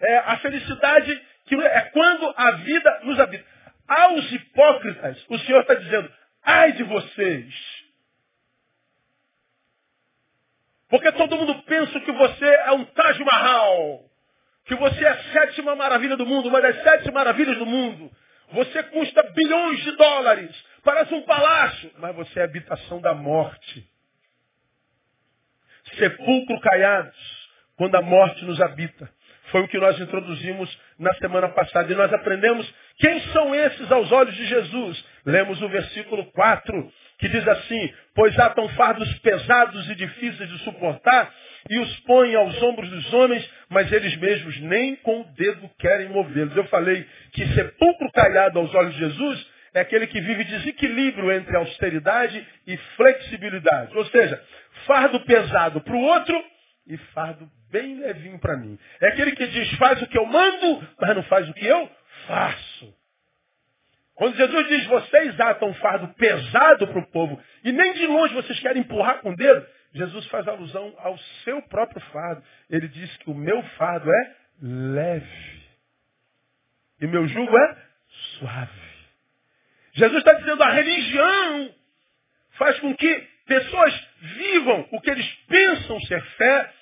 É 0.00 0.18
a 0.18 0.38
felicidade 0.38 1.26
que 1.46 1.54
é 1.54 1.80
quando 1.90 2.32
a 2.36 2.50
vida 2.52 3.00
nos 3.04 3.18
habita. 3.18 3.44
Aos 3.88 4.32
hipócritas, 4.32 5.24
o 5.28 5.38
Senhor 5.38 5.60
está 5.60 5.74
dizendo, 5.74 6.12
ai 6.42 6.72
de 6.72 6.82
vocês. 6.82 7.54
Porque 10.88 11.10
todo 11.12 11.36
mundo 11.36 11.62
pensa 11.62 12.00
que 12.00 12.12
você 12.12 12.44
é 12.44 12.72
um 12.72 12.84
Taj 12.84 13.24
Mahal. 13.24 14.04
Que 14.64 14.74
você 14.74 15.04
é 15.04 15.08
a 15.08 15.22
sétima 15.32 15.76
maravilha 15.76 16.16
do 16.16 16.26
mundo, 16.26 16.48
uma 16.48 16.60
das 16.60 16.82
sete 16.82 17.10
maravilhas 17.12 17.56
do 17.58 17.66
mundo. 17.66 18.10
Você 18.52 18.82
custa 18.84 19.22
bilhões 19.34 19.82
de 19.82 19.92
dólares. 19.96 20.64
Parece 20.84 21.14
um 21.14 21.22
palácio. 21.22 21.90
Mas 21.98 22.14
você 22.14 22.40
é 22.40 22.44
habitação 22.44 23.00
da 23.00 23.14
morte. 23.14 23.88
Sepulcro 25.98 26.60
caiados. 26.60 27.16
Quando 27.76 27.94
a 27.96 28.02
morte 28.02 28.44
nos 28.44 28.60
habita. 28.60 29.10
Foi 29.50 29.62
o 29.62 29.68
que 29.68 29.78
nós 29.78 29.98
introduzimos 30.00 30.78
na 30.98 31.12
semana 31.14 31.48
passada. 31.48 31.92
E 31.92 31.96
nós 31.96 32.12
aprendemos 32.12 32.72
quem 32.98 33.20
são 33.32 33.54
esses 33.54 33.90
aos 33.92 34.10
olhos 34.10 34.34
de 34.34 34.46
Jesus. 34.46 35.04
Lemos 35.26 35.60
o 35.60 35.68
versículo 35.68 36.24
4 36.32 36.92
que 37.18 37.28
diz 37.28 37.46
assim, 37.48 37.92
pois 38.14 38.38
há 38.38 38.50
tão 38.50 38.68
fardos 38.70 39.12
pesados 39.20 39.88
e 39.88 39.94
difíceis 39.94 40.50
de 40.50 40.58
suportar, 40.58 41.32
e 41.68 41.78
os 41.78 42.00
põem 42.00 42.34
aos 42.34 42.62
ombros 42.62 42.88
dos 42.90 43.12
homens, 43.14 43.48
mas 43.68 43.90
eles 43.90 44.16
mesmos 44.16 44.60
nem 44.60 44.96
com 44.96 45.22
o 45.22 45.24
dedo 45.34 45.68
querem 45.78 46.08
movê-los. 46.08 46.54
Eu 46.54 46.66
falei 46.66 47.06
que 47.32 47.46
sepulcro 47.54 48.12
calhado 48.12 48.58
aos 48.58 48.72
olhos 48.74 48.92
de 48.94 49.00
Jesus 49.00 49.46
é 49.74 49.80
aquele 49.80 50.06
que 50.06 50.20
vive 50.20 50.44
desequilíbrio 50.44 51.32
entre 51.32 51.56
austeridade 51.56 52.46
e 52.66 52.76
flexibilidade. 52.96 53.96
Ou 53.96 54.04
seja, 54.06 54.40
fardo 54.86 55.20
pesado 55.20 55.80
para 55.80 55.94
o 55.94 56.00
outro 56.00 56.44
e 56.86 56.96
fardo 57.14 57.48
bem 57.70 57.98
levinho 57.98 58.38
para 58.38 58.56
mim. 58.56 58.78
É 59.00 59.08
aquele 59.08 59.32
que 59.32 59.46
diz, 59.48 59.70
faz 59.76 60.00
o 60.00 60.06
que 60.06 60.16
eu 60.16 60.24
mando, 60.24 60.86
mas 61.00 61.16
não 61.16 61.22
faz 61.24 61.48
o 61.48 61.54
que 61.54 61.66
eu 61.66 61.90
faço. 62.26 63.05
Quando 64.16 64.34
Jesus 64.34 64.68
diz, 64.68 64.86
vocês 64.86 65.38
atam 65.38 65.68
um 65.68 65.74
fardo 65.74 66.08
pesado 66.14 66.88
para 66.88 66.98
o 66.98 67.06
povo, 67.10 67.40
e 67.62 67.70
nem 67.70 67.92
de 67.92 68.06
longe 68.06 68.34
vocês 68.34 68.58
querem 68.60 68.80
empurrar 68.80 69.20
com 69.20 69.30
o 69.30 69.36
dedo, 69.36 69.64
Jesus 69.92 70.26
faz 70.26 70.48
alusão 70.48 70.94
ao 70.98 71.16
seu 71.44 71.60
próprio 71.62 72.00
fardo. 72.12 72.42
Ele 72.68 72.88
diz 72.88 73.14
que 73.18 73.30
o 73.30 73.34
meu 73.34 73.62
fardo 73.78 74.10
é 74.10 74.36
leve. 74.62 75.62
E 77.00 77.06
meu 77.06 77.26
jugo 77.28 77.58
é 77.58 77.76
suave. 78.38 78.86
Jesus 79.92 80.18
está 80.18 80.32
dizendo, 80.32 80.62
a 80.62 80.70
religião 80.70 81.74
faz 82.52 82.80
com 82.80 82.94
que 82.94 83.28
pessoas 83.46 84.08
vivam 84.20 84.88
o 84.92 85.00
que 85.00 85.10
eles 85.10 85.26
pensam 85.46 86.00
ser 86.00 86.22
fé 86.36 86.72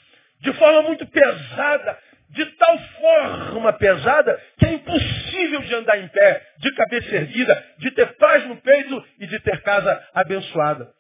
de 0.41 0.53
forma 0.53 0.83
muito 0.83 1.07
pesada, 1.07 1.99
de 2.31 2.45
tal 2.47 2.79
forma 2.79 3.73
pesada 3.75 4.41
que 4.59 4.67
é 4.67 4.73
impossível 4.73 5.61
de 5.63 5.75
andar 5.75 5.99
em 5.99 6.09
pé, 6.09 6.43
de 6.59 6.73
cabeça 6.75 7.15
erguida, 7.15 7.67
de 7.79 7.91
ter 7.93 8.17
paz 8.17 8.47
no 8.47 8.57
peito 8.57 9.05
e 9.21 9.27
de 9.27 9.39
ter 9.41 9.63
casa 9.63 10.09
abençoada. 10.15 10.93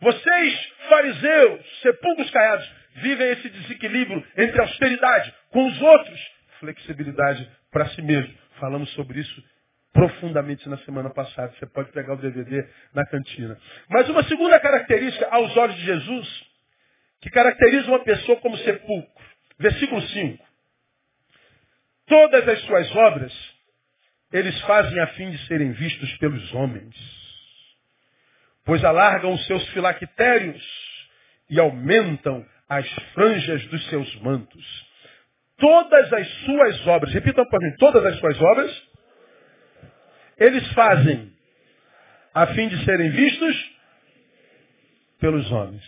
Vocês, 0.00 0.72
fariseus, 0.88 1.80
sepulcros 1.82 2.30
caiados, 2.30 2.70
vivem 2.96 3.30
esse 3.30 3.48
desequilíbrio 3.48 4.24
entre 4.36 4.60
austeridade 4.60 5.34
com 5.50 5.66
os 5.66 5.82
outros, 5.82 6.20
flexibilidade 6.60 7.48
para 7.70 7.86
si 7.88 8.02
mesmo. 8.02 8.34
Falamos 8.60 8.90
sobre 8.90 9.20
isso 9.20 9.44
profundamente 9.92 10.68
na 10.68 10.76
semana 10.78 11.10
passada. 11.10 11.52
Você 11.58 11.66
pode 11.66 11.90
pegar 11.92 12.14
o 12.14 12.18
DVD 12.18 12.66
na 12.92 13.06
cantina. 13.06 13.56
Mas 13.88 14.08
uma 14.08 14.24
segunda 14.24 14.58
característica 14.60 15.26
aos 15.30 15.56
olhos 15.56 15.76
de 15.76 15.84
Jesus, 15.84 16.44
que 17.20 17.30
caracteriza 17.30 17.88
uma 17.88 18.00
pessoa 18.00 18.38
como 18.40 18.58
sepulcro. 18.58 19.24
Versículo 19.58 20.02
5. 20.02 20.44
Todas 22.06 22.48
as 22.48 22.60
suas 22.62 22.96
obras 22.96 23.54
eles 24.32 24.60
fazem 24.62 24.98
a 24.98 25.06
fim 25.08 25.30
de 25.30 25.46
serem 25.46 25.70
vistos 25.72 26.12
pelos 26.16 26.52
homens, 26.54 26.94
pois 28.64 28.82
alargam 28.84 29.32
os 29.32 29.46
seus 29.46 29.64
filactérios 29.68 30.62
e 31.48 31.60
aumentam 31.60 32.44
as 32.68 32.88
franjas 33.14 33.64
dos 33.66 33.88
seus 33.88 34.12
mantos. 34.22 34.86
Todas 35.56 36.12
as 36.12 36.28
suas 36.44 36.86
obras, 36.88 37.14
repitam 37.14 37.44
para 37.48 37.60
mim, 37.60 37.76
todas 37.78 38.04
as 38.04 38.18
suas 38.18 38.40
obras, 38.40 38.82
eles 40.36 40.66
fazem 40.72 41.32
a 42.34 42.48
fim 42.48 42.66
de 42.68 42.84
serem 42.84 43.10
vistos 43.10 43.70
pelos 45.20 45.48
homens. 45.52 45.84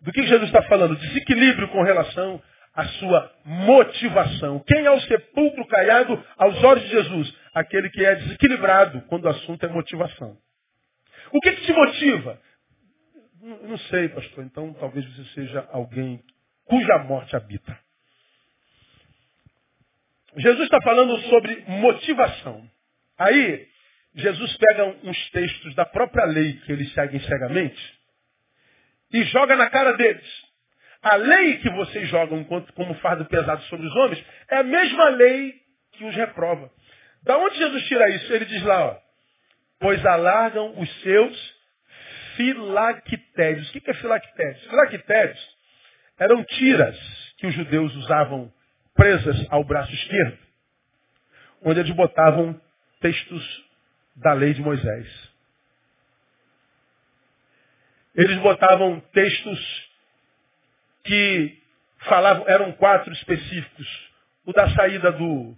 Do 0.00 0.10
que 0.10 0.22
Jesus 0.22 0.44
está 0.44 0.62
falando? 0.62 0.96
Desequilíbrio 0.96 1.68
com 1.68 1.82
relação 1.82 2.42
à 2.74 2.84
sua 2.84 3.32
motivação. 3.44 4.60
Quem 4.66 4.84
é 4.84 4.90
o 4.90 5.00
sepulcro 5.02 5.66
caiado 5.66 6.24
aos 6.36 6.62
olhos 6.64 6.84
de 6.84 6.90
Jesus? 6.90 7.34
Aquele 7.54 7.90
que 7.90 8.04
é 8.04 8.14
desequilibrado 8.14 9.02
quando 9.02 9.24
o 9.24 9.28
assunto 9.28 9.64
é 9.64 9.68
motivação. 9.68 10.36
O 11.32 11.40
que, 11.40 11.52
que 11.52 11.66
te 11.66 11.72
motiva? 11.72 12.40
Não 13.42 13.78
sei, 13.78 14.08
pastor. 14.08 14.44
Então 14.44 14.72
talvez 14.74 15.04
você 15.06 15.24
seja 15.34 15.68
alguém 15.72 16.22
cuja 16.64 16.98
morte 16.98 17.34
habita. 17.36 17.78
Jesus 20.36 20.64
está 20.64 20.80
falando 20.82 21.18
sobre 21.28 21.62
motivação. 21.66 22.66
Aí, 23.18 23.68
Jesus 24.14 24.56
pega 24.56 24.86
uns 25.04 25.30
textos 25.30 25.74
da 25.74 25.84
própria 25.84 26.24
lei 26.24 26.54
que 26.60 26.72
eles 26.72 26.92
seguem 26.92 27.20
cegamente 27.20 28.00
e 29.12 29.22
joga 29.24 29.56
na 29.56 29.68
cara 29.68 29.92
deles. 29.92 30.51
A 31.02 31.16
lei 31.16 31.58
que 31.58 31.68
vocês 31.70 32.08
jogam 32.08 32.44
como 32.44 32.94
fardo 32.94 33.24
pesado 33.24 33.60
sobre 33.64 33.86
os 33.86 33.96
homens 33.96 34.24
é 34.48 34.58
a 34.58 34.62
mesma 34.62 35.08
lei 35.08 35.60
que 35.92 36.04
os 36.04 36.14
reprova. 36.14 36.70
Da 37.24 37.36
onde 37.38 37.56
Jesus 37.56 37.84
tira 37.88 38.08
isso? 38.10 38.32
Ele 38.32 38.44
diz 38.44 38.62
lá, 38.62 38.86
ó, 38.86 38.98
pois 39.80 40.04
alargam 40.06 40.78
os 40.78 41.02
seus 41.02 41.54
filactérios. 42.36 43.68
O 43.68 43.72
que 43.72 43.90
é 43.90 43.94
filactérios? 43.94 44.64
Filactérios 44.64 45.56
eram 46.18 46.44
tiras 46.44 46.96
que 47.38 47.46
os 47.48 47.54
judeus 47.54 47.94
usavam 47.96 48.52
presas 48.94 49.36
ao 49.50 49.64
braço 49.64 49.92
esquerdo, 49.92 50.38
onde 51.62 51.80
eles 51.80 51.94
botavam 51.96 52.60
textos 53.00 53.64
da 54.16 54.32
lei 54.34 54.54
de 54.54 54.62
Moisés. 54.62 55.32
Eles 58.14 58.38
botavam 58.38 59.00
textos 59.12 59.91
que 61.04 61.58
falavam, 62.00 62.44
eram 62.48 62.72
quatro 62.72 63.12
específicos. 63.12 64.10
O 64.44 64.52
da 64.52 64.68
saída 64.74 65.12
do, 65.12 65.56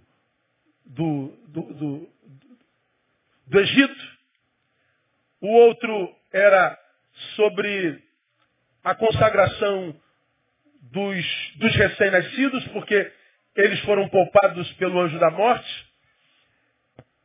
do, 0.85 1.27
do, 1.47 1.61
do, 1.73 2.09
do 3.47 3.59
Egito. 3.59 4.15
O 5.41 5.47
outro 5.47 6.15
era 6.31 6.77
sobre 7.35 8.03
a 8.83 8.93
consagração 8.93 9.95
dos, 10.91 11.25
dos 11.55 11.75
recém-nascidos, 11.75 12.67
porque 12.69 13.11
eles 13.55 13.79
foram 13.81 14.07
poupados 14.09 14.71
pelo 14.73 14.99
anjo 14.99 15.17
da 15.19 15.31
morte. 15.31 15.85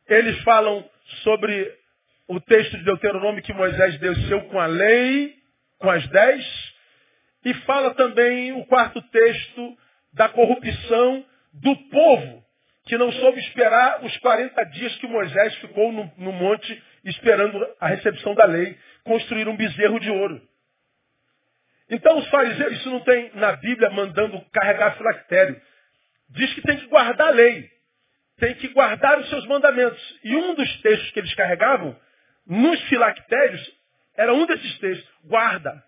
Eles 0.07 0.41
falam 0.43 0.89
sobre 1.23 1.77
o 2.27 2.39
texto 2.39 2.77
de 2.77 2.83
Deuteronômio 2.83 3.43
que 3.43 3.53
Moisés 3.53 3.97
desceu 3.99 4.41
com 4.45 4.59
a 4.59 4.65
lei, 4.65 5.35
com 5.77 5.89
as 5.89 6.07
dez. 6.07 6.70
E 7.43 7.53
fala 7.65 7.93
também 7.95 8.53
o 8.53 8.65
quarto 8.65 9.01
texto 9.01 9.77
da 10.13 10.29
corrupção 10.29 11.25
do 11.53 11.75
povo, 11.89 12.43
que 12.85 12.97
não 12.97 13.11
soube 13.11 13.39
esperar 13.39 14.03
os 14.03 14.15
40 14.17 14.63
dias 14.65 14.95
que 14.97 15.07
Moisés 15.07 15.55
ficou 15.55 15.91
no, 15.91 16.11
no 16.17 16.31
monte 16.31 16.83
esperando 17.03 17.59
a 17.79 17.87
recepção 17.87 18.35
da 18.35 18.45
lei. 18.45 18.77
Construíram 19.03 19.53
um 19.53 19.57
bezerro 19.57 19.99
de 19.99 20.09
ouro. 20.09 20.41
Então 21.89 22.17
os 22.19 22.27
fariseus, 22.29 22.73
isso 22.73 22.89
não 22.89 23.01
tem 23.01 23.31
na 23.35 23.53
Bíblia 23.57 23.89
mandando 23.89 24.41
carregar 24.51 24.95
filactério. 24.95 25.59
Diz 26.29 26.53
que 26.53 26.61
tem 26.61 26.77
que 26.77 26.87
guardar 26.87 27.27
a 27.27 27.31
lei. 27.31 27.69
Tem 28.37 28.55
que 28.55 28.69
guardar 28.69 29.19
os 29.19 29.29
seus 29.29 29.45
mandamentos. 29.45 30.19
E 30.23 30.35
um 30.35 30.55
dos 30.55 30.81
textos 30.81 31.11
que 31.11 31.19
eles 31.19 31.33
carregavam, 31.35 31.95
nos 32.47 32.81
filactérios, 32.83 33.71
era 34.15 34.33
um 34.33 34.45
desses 34.45 34.79
textos. 34.79 35.09
Guarda. 35.25 35.83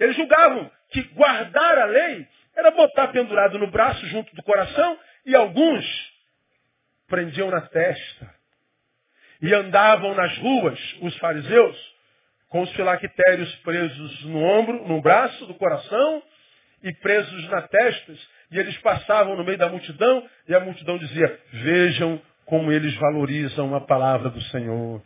Eles 0.00 0.16
julgavam 0.16 0.70
que 0.90 1.02
guardar 1.14 1.78
a 1.78 1.84
lei 1.84 2.26
era 2.56 2.70
botar 2.70 3.08
pendurado 3.08 3.58
no 3.58 3.70
braço 3.70 4.04
junto 4.06 4.34
do 4.34 4.42
coração 4.42 4.98
e 5.26 5.36
alguns 5.36 5.84
prendiam 7.06 7.50
na 7.50 7.60
testa. 7.60 8.34
E 9.42 9.54
andavam 9.54 10.14
nas 10.14 10.36
ruas, 10.38 10.78
os 11.02 11.16
fariseus, 11.18 11.76
com 12.48 12.62
os 12.62 12.70
filactérios 12.72 13.54
presos 13.56 14.24
no 14.24 14.38
ombro, 14.42 14.88
no 14.88 15.00
braço, 15.00 15.46
do 15.46 15.54
coração 15.54 16.22
e 16.82 16.92
presos 16.94 17.48
na 17.48 17.62
testa. 17.62 18.14
E 18.50 18.58
eles 18.58 18.76
passavam 18.78 19.36
no 19.36 19.44
meio 19.44 19.58
da 19.58 19.68
multidão 19.68 20.28
e 20.48 20.54
a 20.54 20.60
multidão 20.60 20.98
dizia: 20.98 21.40
Vejam 21.52 22.20
como 22.44 22.72
eles 22.72 22.94
valorizam 22.96 23.74
a 23.74 23.80
palavra 23.80 24.30
do 24.30 24.40
Senhor. 24.44 25.02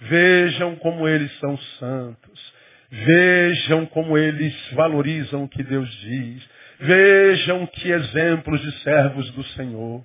Vejam 0.00 0.76
como 0.76 1.08
eles 1.08 1.32
são 1.38 1.56
santos. 1.78 2.57
Vejam 2.90 3.84
como 3.86 4.16
eles 4.16 4.54
valorizam 4.72 5.44
o 5.44 5.48
que 5.48 5.62
Deus 5.62 5.90
diz. 6.00 6.48
Vejam 6.80 7.66
que 7.66 7.90
exemplos 7.90 8.60
de 8.60 8.72
servos 8.82 9.30
do 9.32 9.44
Senhor. 9.48 10.04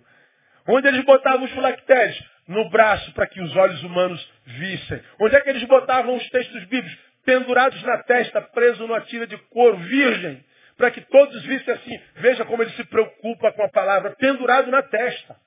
Onde 0.68 0.88
eles 0.88 1.04
botavam 1.06 1.46
os 1.46 1.52
filactérios? 1.52 2.24
No 2.48 2.70
braço, 2.70 3.14
para 3.14 3.28
que 3.28 3.42
os 3.42 3.56
olhos 3.56 3.82
humanos 3.84 4.32
vissem. 4.46 5.02
Onde 5.20 5.36
é 5.36 5.42
que 5.42 5.50
eles 5.50 5.64
botavam 5.64 6.16
os 6.16 6.30
textos 6.30 6.64
bíblicos? 6.66 6.98
Pendurados 7.26 7.82
na 7.84 8.04
testa, 8.04 8.42
presos 8.42 8.80
numa 8.80 9.00
tira 9.02 9.26
de 9.26 9.38
couro, 9.50 9.78
virgem. 9.78 10.44
Para 10.76 10.92
que 10.92 11.00
todos 11.02 11.42
vissem 11.44 11.74
assim. 11.74 12.02
Veja 12.16 12.44
como 12.44 12.64
ele 12.64 12.72
se 12.72 12.84
preocupa 12.86 13.52
com 13.54 13.64
a 13.64 13.70
palavra, 13.70 14.12
pendurado 14.18 14.70
na 14.70 14.82
testa. 14.82 15.38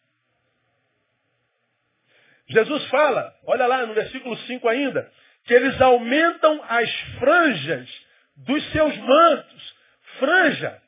Jesus 2.49 2.87
fala, 2.87 3.35
olha 3.45 3.67
lá 3.67 3.85
no 3.85 3.95
versículo 3.95 4.37
5 4.37 4.69
ainda, 4.69 5.11
que 5.47 5.55
eles 5.55 5.81
aumentam 5.81 6.63
as 6.69 6.91
franjas 7.19 7.89
dos 8.37 8.73
seus 8.73 8.97
mantos. 8.97 9.77
Franja. 10.19 10.83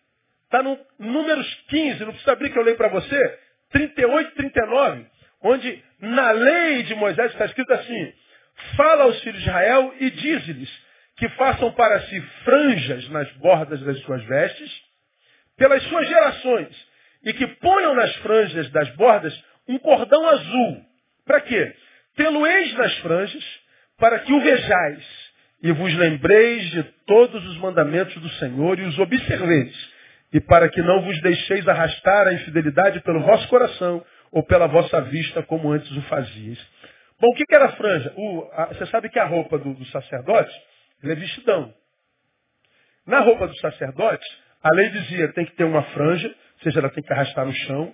Está 0.44 0.62
no 0.62 0.78
números 0.98 1.46
15, 1.68 2.00
não 2.04 2.12
precisa 2.12 2.32
abrir 2.32 2.50
que 2.50 2.58
eu 2.58 2.64
leio 2.64 2.76
para 2.76 2.88
você. 2.88 3.38
38 3.70 4.30
e 4.30 4.34
39, 4.34 5.06
onde 5.42 5.84
na 6.00 6.30
lei 6.30 6.82
de 6.84 6.94
Moisés 6.94 7.32
está 7.32 7.44
escrito 7.44 7.70
assim, 7.74 8.12
fala 8.76 9.04
aos 9.04 9.20
filhos 9.20 9.42
de 9.42 9.48
Israel 9.48 9.94
e 10.00 10.10
diz-lhes 10.10 10.88
que 11.18 11.28
façam 11.30 11.70
para 11.72 12.00
si 12.02 12.20
franjas 12.44 13.08
nas 13.10 13.30
bordas 13.32 13.80
das 13.80 13.98
suas 14.00 14.24
vestes, 14.24 14.82
pelas 15.56 15.82
suas 15.84 16.08
gerações, 16.08 16.88
e 17.24 17.32
que 17.34 17.46
ponham 17.46 17.94
nas 17.94 18.14
franjas 18.16 18.70
das 18.70 18.88
bordas 18.90 19.44
um 19.68 19.78
cordão 19.78 20.26
azul. 20.28 20.84
Para 21.26 21.40
quê? 21.42 21.74
Pelo-eis 22.16 22.72
nas 22.74 22.96
franjas, 22.98 23.44
para 23.98 24.20
que 24.20 24.32
o 24.32 24.40
vejais 24.40 25.28
e 25.62 25.72
vos 25.72 25.92
lembreis 25.94 26.70
de 26.70 26.82
todos 27.06 27.44
os 27.48 27.58
mandamentos 27.58 28.14
do 28.22 28.28
Senhor 28.34 28.78
e 28.78 28.82
os 28.82 28.98
observeis, 28.98 29.74
e 30.32 30.40
para 30.40 30.68
que 30.68 30.80
não 30.80 31.02
vos 31.02 31.20
deixeis 31.20 31.66
arrastar 31.66 32.28
a 32.28 32.32
infidelidade 32.32 33.00
pelo 33.00 33.20
vosso 33.20 33.48
coração 33.48 34.04
ou 34.30 34.42
pela 34.42 34.68
vossa 34.68 35.00
vista, 35.02 35.42
como 35.42 35.72
antes 35.72 35.90
o 35.90 36.02
fazias. 36.02 36.58
Bom, 37.20 37.28
o 37.28 37.34
que, 37.34 37.44
era 37.50 37.66
a 37.66 37.72
franja? 37.72 38.12
O, 38.16 38.48
a, 38.52 38.66
você 38.66 38.86
sabe 38.86 39.08
que 39.08 39.18
a 39.18 39.24
roupa 39.24 39.58
do, 39.58 39.74
do 39.74 39.84
sacerdote 39.86 40.54
é 41.02 41.14
vestidão. 41.14 41.74
Na 43.04 43.20
roupa 43.20 43.48
do 43.48 43.56
sacerdote, 43.56 44.24
a 44.62 44.72
lei 44.74 44.90
dizia 44.90 45.32
tem 45.32 45.44
que 45.44 45.52
ter 45.52 45.64
uma 45.64 45.82
franja, 45.82 46.28
ou 46.28 46.62
seja, 46.62 46.78
ela 46.78 46.90
tem 46.90 47.02
que 47.02 47.12
arrastar 47.12 47.44
no 47.44 47.52
chão. 47.52 47.92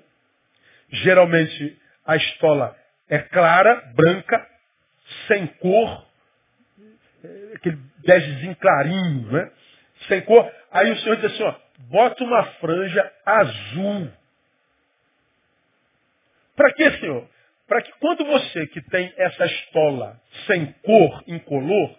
Geralmente 0.90 1.78
a 2.04 2.16
estola 2.16 2.76
é 3.08 3.18
clara, 3.18 3.92
branca, 3.94 4.53
sem 5.26 5.46
cor, 5.46 6.06
aquele 7.54 7.78
begezinho 8.04 8.56
clarinho, 8.56 9.32
né? 9.32 9.50
Sem 10.08 10.20
cor. 10.22 10.50
Aí 10.70 10.90
o 10.90 10.96
Senhor 10.98 11.16
diz 11.16 11.32
assim, 11.32 11.42
ó, 11.42 11.54
bota 11.90 12.24
uma 12.24 12.44
franja 12.54 13.12
azul. 13.24 14.10
Para 16.56 16.72
quê, 16.74 16.90
Senhor? 16.98 17.28
Para 17.66 17.82
que 17.82 17.92
quando 17.98 18.24
você 18.24 18.66
que 18.68 18.82
tem 18.82 19.12
essa 19.16 19.46
estola 19.46 20.20
sem 20.46 20.72
cor, 20.82 21.24
incolor, 21.26 21.96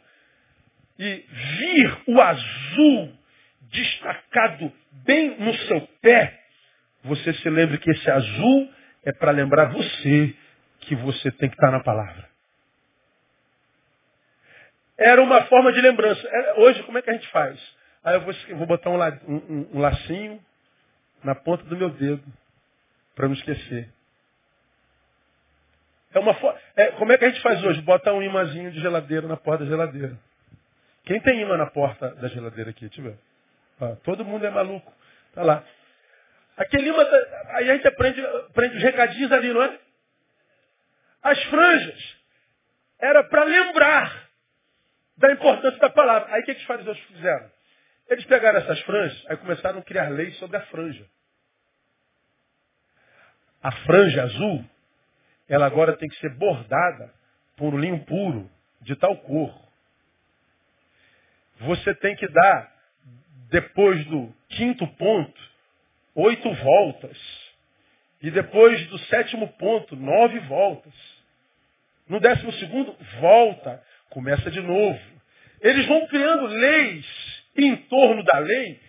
e 0.98 1.26
vir 1.58 1.98
o 2.08 2.22
azul 2.22 3.14
destacado 3.62 4.72
bem 5.06 5.38
no 5.40 5.54
seu 5.54 5.82
pé, 6.02 6.40
você 7.04 7.34
se 7.34 7.50
lembre 7.50 7.78
que 7.78 7.92
esse 7.92 8.10
azul 8.10 8.70
é 9.04 9.12
para 9.12 9.32
lembrar 9.32 9.66
você 9.66 10.34
que 10.82 10.96
você 10.96 11.32
tem 11.32 11.50
que 11.50 11.56
estar 11.56 11.72
na 11.72 11.84
palavra. 11.84 12.35
Era 14.98 15.22
uma 15.22 15.44
forma 15.46 15.74
de 15.74 15.82
lembrança. 15.82 16.28
Hoje, 16.58 16.82
como 16.84 16.98
é 16.98 17.02
que 17.02 17.10
a 17.10 17.14
gente 17.14 17.28
faz? 17.30 17.60
Aí 18.04 18.16
eu 18.16 18.22
vou, 18.22 18.34
vou 18.58 18.68
botar 18.68 18.90
um, 18.90 19.00
um, 19.28 19.70
um 19.74 19.80
lacinho 19.80 20.40
na 21.24 21.36
ponta 21.36 21.64
do 21.64 21.76
meu 21.76 21.90
dedo 21.90 22.24
para 23.16 23.28
não 23.28 23.34
esquecer. 23.34 23.90
É 26.14 26.20
uma 26.20 26.36
é, 26.78 26.92
como 26.92 27.12
é 27.12 27.18
que 27.18 27.26
a 27.26 27.30
gente 27.30 27.42
faz 27.42 27.62
hoje? 27.64 27.82
Bota 27.82 28.14
um 28.14 28.22
imãzinho 28.22 28.72
de 28.72 28.80
geladeira 28.80 29.28
na 29.28 29.36
porta 29.36 29.66
da 29.66 29.70
geladeira. 29.70 30.18
Quem 31.04 31.20
tem 31.20 31.42
imã 31.42 31.58
na 31.58 31.66
porta 31.68 32.10
da 32.16 32.28
geladeira 32.30 32.70
aqui? 32.70 32.88
Deixa 32.88 33.02
eu 33.02 33.06
ver. 33.06 33.18
Ah, 33.82 33.98
todo 34.04 34.24
mundo 34.24 34.46
é 34.46 34.50
maluco. 34.50 34.92
Tá 35.34 35.44
lá. 35.44 35.64
Aquele 36.56 36.88
imã, 36.88 37.04
tá, 37.04 37.46
aí 37.56 37.70
a 37.70 37.74
gente 37.74 37.88
aprende, 37.88 38.26
aprende 38.26 38.78
os 38.78 38.84
recadinhos 38.84 39.32
ali, 39.32 39.52
não 39.52 39.62
é? 39.62 39.78
As 41.22 41.44
franjas. 41.46 42.18
Era 42.98 43.24
para 43.26 43.44
lembrar 43.44 44.25
da 45.18 45.32
importância 45.32 45.80
da 45.80 45.90
palavra. 45.90 46.34
Aí 46.34 46.42
o 46.42 46.46
que, 46.46 46.56
que 46.56 46.62
os 46.62 46.68
fariseus 46.68 47.00
fizeram? 47.02 47.52
Eles 48.10 48.26
pegaram 48.26 48.60
essas 48.60 48.80
franjas, 48.82 49.26
aí 49.28 49.38
começaram 49.38 49.80
a 49.80 49.84
criar 49.84 50.10
leis 50.10 50.38
sobre 50.38 50.58
a 50.58 50.62
franja. 50.68 51.06
A 53.64 53.72
franja 53.72 54.24
azul 54.24 54.64
ela 55.48 55.66
agora 55.66 55.96
tem 55.98 56.10
que 56.10 56.18
ser 56.18 56.30
bordada 56.36 57.14
por 57.56 57.74
um 57.74 57.78
linho 57.78 58.04
puro, 58.06 58.50
de 58.82 58.96
tal 58.96 59.16
cor. 59.18 59.54
Você 61.62 61.94
tem 61.96 62.16
que 62.16 62.28
dar, 62.28 62.74
depois 63.50 64.06
do 64.08 64.34
quinto 64.50 64.88
ponto, 64.96 65.42
oito 66.16 66.52
voltas. 66.54 67.18
E 68.22 68.32
depois 68.32 68.88
do 68.88 68.98
sétimo 69.00 69.48
ponto, 69.54 69.96
nove 69.96 70.40
voltas. 70.42 70.94
No 72.08 72.20
décimo 72.20 72.52
segundo, 72.54 72.96
volta. 73.20 73.84
Começa 74.10 74.50
de 74.50 74.62
novo. 74.62 75.00
Eles 75.62 75.86
vão 75.88 76.08
criando 76.08 76.48
leis 76.48 77.06
em 77.56 77.76
torno 77.76 78.24
da 78.24 78.40
lei 78.40 78.80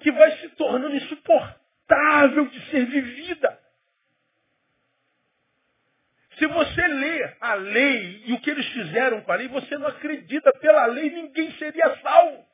que 0.00 0.10
vai 0.12 0.38
se 0.38 0.48
tornando 0.50 0.96
insuportável 0.96 2.46
de 2.46 2.70
ser 2.70 2.84
vivida. 2.86 3.58
Se 6.38 6.46
você 6.46 6.86
lê 6.86 7.34
a 7.40 7.54
lei 7.54 8.22
e 8.26 8.32
o 8.32 8.40
que 8.40 8.50
eles 8.50 8.66
fizeram 8.66 9.20
com 9.20 9.32
a 9.32 9.36
lei, 9.36 9.48
você 9.48 9.78
não 9.78 9.86
acredita 9.86 10.52
pela 10.60 10.86
lei, 10.86 11.10
ninguém 11.10 11.52
seria 11.52 11.96
salvo. 12.02 12.44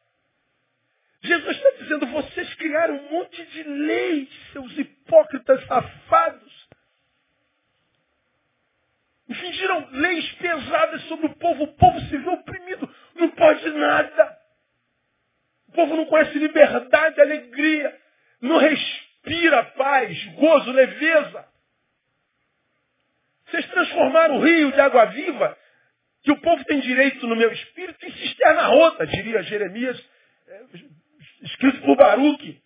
Jesus 1.22 1.56
está 1.56 1.70
dizendo, 1.78 2.06
vocês 2.06 2.54
criaram 2.54 2.96
um 2.96 3.10
monte 3.10 3.44
de 3.46 3.62
leis, 3.62 4.28
seus 4.52 4.78
hipócritas 4.78 5.66
safados. 5.66 6.59
Fingiram 9.32 9.88
leis 9.92 10.32
pesadas 10.32 11.02
sobre 11.04 11.26
o 11.26 11.36
povo. 11.36 11.64
O 11.64 11.72
povo 11.74 12.00
se 12.00 12.16
vê 12.16 12.28
oprimido, 12.28 12.94
não 13.14 13.30
pode 13.30 13.70
nada. 13.70 14.38
O 15.68 15.72
povo 15.72 15.96
não 15.96 16.06
conhece 16.06 16.36
liberdade, 16.36 17.20
alegria, 17.20 17.96
não 18.40 18.58
respira 18.58 19.64
paz, 19.76 20.24
gozo, 20.34 20.72
leveza. 20.72 21.48
Vocês 23.46 23.66
transformaram 23.68 24.36
o 24.36 24.44
rio 24.44 24.72
de 24.72 24.80
água 24.80 25.06
viva, 25.06 25.56
que 26.22 26.32
o 26.32 26.40
povo 26.40 26.64
tem 26.64 26.80
direito 26.80 27.26
no 27.26 27.36
meu 27.36 27.52
espírito, 27.52 28.04
em 28.04 28.12
cisterna 28.12 28.62
rota, 28.66 29.06
diria 29.06 29.42
Jeremias, 29.44 30.00
é, 30.48 30.62
escrito 31.42 31.80
por 31.82 31.96
Baruque. 31.96 32.60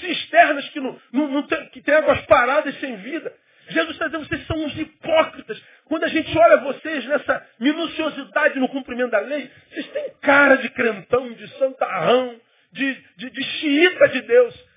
Cisternas 0.00 0.68
que, 0.70 0.80
não, 0.80 1.00
não, 1.12 1.28
não 1.28 1.42
tem, 1.46 1.68
que 1.68 1.82
tem 1.82 1.94
águas 1.94 2.24
paradas 2.26 2.78
sem 2.80 2.96
vida. 2.96 3.34
Jesus 3.70 3.92
está 3.92 4.06
dizendo, 4.06 4.26
vocês 4.26 4.46
são 4.46 4.56
uns 4.64 4.76
hipócritas. 4.76 5.62
Quando 5.84 6.04
a 6.04 6.08
gente 6.08 6.36
olha 6.36 6.58
vocês 6.58 7.04
nessa 7.06 7.48
minuciosidade 7.58 8.58
no 8.58 8.68
cumprimento 8.68 9.10
da 9.10 9.20
lei, 9.20 9.50
vocês 9.68 9.86
têm 9.88 10.10
cara 10.20 10.56
de 10.56 10.68
crentão, 10.70 11.32
de 11.32 11.48
santarrão, 11.58 12.40
de, 12.72 12.94
de, 13.16 13.30
de 13.30 13.42
xiita 13.42 14.08
de 14.08 14.22
Deus. 14.22 14.68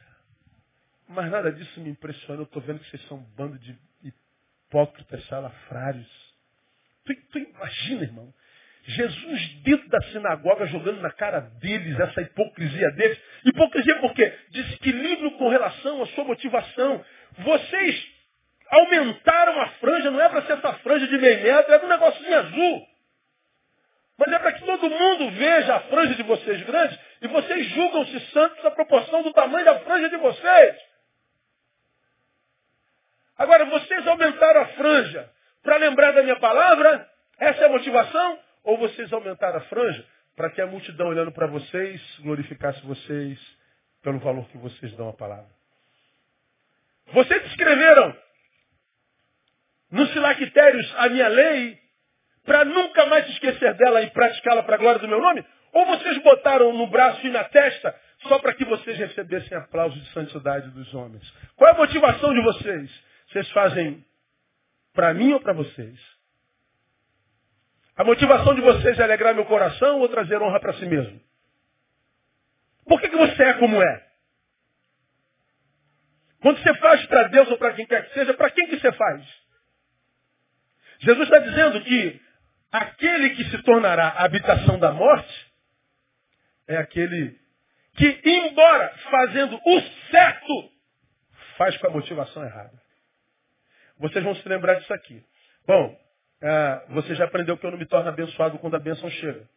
Mas 1.08 1.32
nada 1.32 1.52
disso 1.52 1.80
me 1.80 1.90
impressiona. 1.90 2.42
Eu 2.42 2.46
estou 2.46 2.62
vendo 2.62 2.80
que 2.80 2.90
vocês 2.90 3.06
são 3.08 3.18
um 3.18 3.36
bando 3.36 3.60
de 3.60 3.78
hipócritas 4.04 5.26
salafrários. 5.26 6.08
Tu, 7.06 7.16
tu 7.32 7.40
imagina, 7.40 8.04
irmão, 8.04 8.34
Jesus 8.86 9.54
dentro 9.64 9.88
da 9.90 10.02
sinagoga 10.12 10.66
jogando 10.68 11.02
na 11.02 11.12
cara 11.12 11.40
deles 11.40 12.00
essa 12.00 12.22
hipocrisia 12.22 12.92
deles. 12.92 13.20
Hipocrisia 13.46 14.00
por 14.00 14.14
quê? 14.14 14.34
Desequilíbrio 14.50 15.32
com 15.38 15.48
relação 15.48 16.02
à 16.02 16.08
sua 16.08 16.26
motivação. 16.26 17.04
Vocês 17.40 18.14
aumentaram 18.70 19.62
a 19.62 19.68
franja, 19.74 20.12
não 20.12 20.22
é 20.22 20.30
para 20.30 20.42
ser 20.44 20.54
essa 20.54 20.74
franja 20.76 21.08
de 21.08 21.18
meio 21.18 21.44
metro, 21.44 21.74
é 21.74 21.86
um 21.86 21.88
negocinho 21.88 22.40
azul. 22.40 22.88
Mas 24.18 24.32
é 24.32 24.40
para 24.40 24.54
que 24.54 24.66
todo 24.66 24.90
mundo 24.90 25.32
veja 25.32 25.76
a 25.76 25.80
franja 25.82 26.16
de 26.16 26.24
vocês 26.24 26.62
grande 26.64 27.00
e 27.22 27.28
vocês 27.28 27.66
julgam-se 27.68 28.20
santos 28.32 28.64
à 28.66 28.72
proporção 28.72 29.24
do 29.24 29.34
tamanho 29.34 29.66
da 29.66 29.80
franja 29.80 30.10
de 30.10 30.18
vocês. 30.18 30.76
Agora, 33.38 33.66
vocês 33.66 34.08
aumentaram 34.08 34.62
a 34.62 34.68
franja 34.68 35.30
para 35.64 35.78
lembrar 35.78 36.12
da 36.12 36.22
minha 36.22 36.40
palavra? 36.40 37.10
Essa 37.40 37.64
é 37.64 37.66
a 37.66 37.70
motivação? 37.70 38.40
Ou 38.64 38.78
vocês 38.78 39.12
aumentaram 39.12 39.58
a 39.58 39.62
franja 39.62 40.06
para 40.36 40.52
que 40.52 40.62
a 40.62 40.68
multidão 40.68 41.08
olhando 41.08 41.32
para 41.32 41.48
vocês 41.48 42.02
glorificasse 42.20 42.86
vocês 42.86 43.40
pelo 44.04 44.20
valor 44.20 44.48
que 44.50 44.58
vocês 44.58 44.94
dão 44.96 45.10
à 45.10 45.14
palavra? 45.14 45.50
Vocês 47.12 47.46
escreveram 47.48 48.16
nos 49.94 50.12
filactérios 50.12 50.92
a 50.98 51.08
minha 51.08 51.28
lei 51.28 51.80
para 52.44 52.66
nunca 52.66 53.06
mais 53.06 53.30
esquecer 53.30 53.76
dela 53.76 54.02
e 54.02 54.10
praticá-la 54.10 54.64
para 54.64 54.76
a 54.76 54.80
glória 54.80 55.00
do 55.00 55.08
meu 55.08 55.22
nome? 55.22 55.46
Ou 55.72 55.86
vocês 55.86 56.18
botaram 56.24 56.74
no 56.74 56.88
braço 56.88 57.26
e 57.26 57.30
na 57.30 57.44
testa 57.44 57.96
só 58.24 58.40
para 58.40 58.54
que 58.54 58.66
vocês 58.66 58.98
recebessem 58.98 59.56
aplauso 59.56 59.98
de 60.00 60.12
santidade 60.12 60.70
dos 60.72 60.92
homens? 60.96 61.24
Qual 61.56 61.70
é 61.70 61.74
a 61.74 61.78
motivação 61.78 62.34
de 62.34 62.42
vocês? 62.42 63.04
Vocês 63.30 63.50
fazem 63.52 64.04
para 64.94 65.14
mim 65.14 65.32
ou 65.34 65.40
para 65.40 65.54
vocês? 65.54 66.00
A 67.96 68.04
motivação 68.04 68.56
de 68.56 68.62
vocês 68.62 68.98
é 69.00 69.04
alegrar 69.04 69.36
meu 69.36 69.46
coração 69.46 70.00
ou 70.00 70.10
trazer 70.10 70.42
honra 70.42 70.60
para 70.60 70.74
si 70.74 70.86
mesmo? 70.88 71.22
Por 72.88 73.00
que, 73.00 73.10
que 73.10 73.16
você 73.16 73.44
é 73.44 73.54
como 73.54 73.82
é? 73.82 74.08
Quando 76.42 76.62
você 76.62 76.74
faz 76.80 77.06
para 77.06 77.28
Deus 77.28 77.48
ou 77.52 77.58
para 77.60 77.74
quem 77.74 77.86
quer 77.86 78.08
que 78.08 78.14
seja, 78.16 78.34
para 78.34 78.50
quem 78.50 78.68
que 78.68 78.80
você 78.80 78.92
faz? 78.92 79.43
Jesus 81.04 81.24
está 81.24 81.40
dizendo 81.40 81.82
que 81.84 82.22
aquele 82.72 83.32
que 83.32 83.44
se 83.50 83.62
tornará 83.64 84.08
a 84.08 84.24
habitação 84.24 84.80
da 84.80 84.92
morte 84.92 85.54
é 86.68 86.78
aquele 86.78 87.38
que, 87.96 88.22
embora 88.26 88.90
fazendo 89.12 89.56
o 89.56 89.82
certo, 90.10 90.72
faz 91.58 91.78
com 91.78 91.88
a 91.88 91.92
motivação 91.92 92.44
errada. 92.44 92.82
Vocês 94.00 94.24
vão 94.24 94.34
se 94.36 94.48
lembrar 94.48 94.76
disso 94.76 94.94
aqui. 94.94 95.22
Bom, 95.68 95.96
é, 96.42 96.86
você 96.90 97.16
já 97.16 97.26
aprendeu 97.26 97.58
que 97.58 97.66
eu 97.66 97.72
não 97.72 97.78
me 97.78 97.86
torno 97.86 98.10
abençoado 98.10 98.58
quando 98.60 98.76
a 98.76 98.80
bênção 98.80 99.10
chega. 99.10 99.48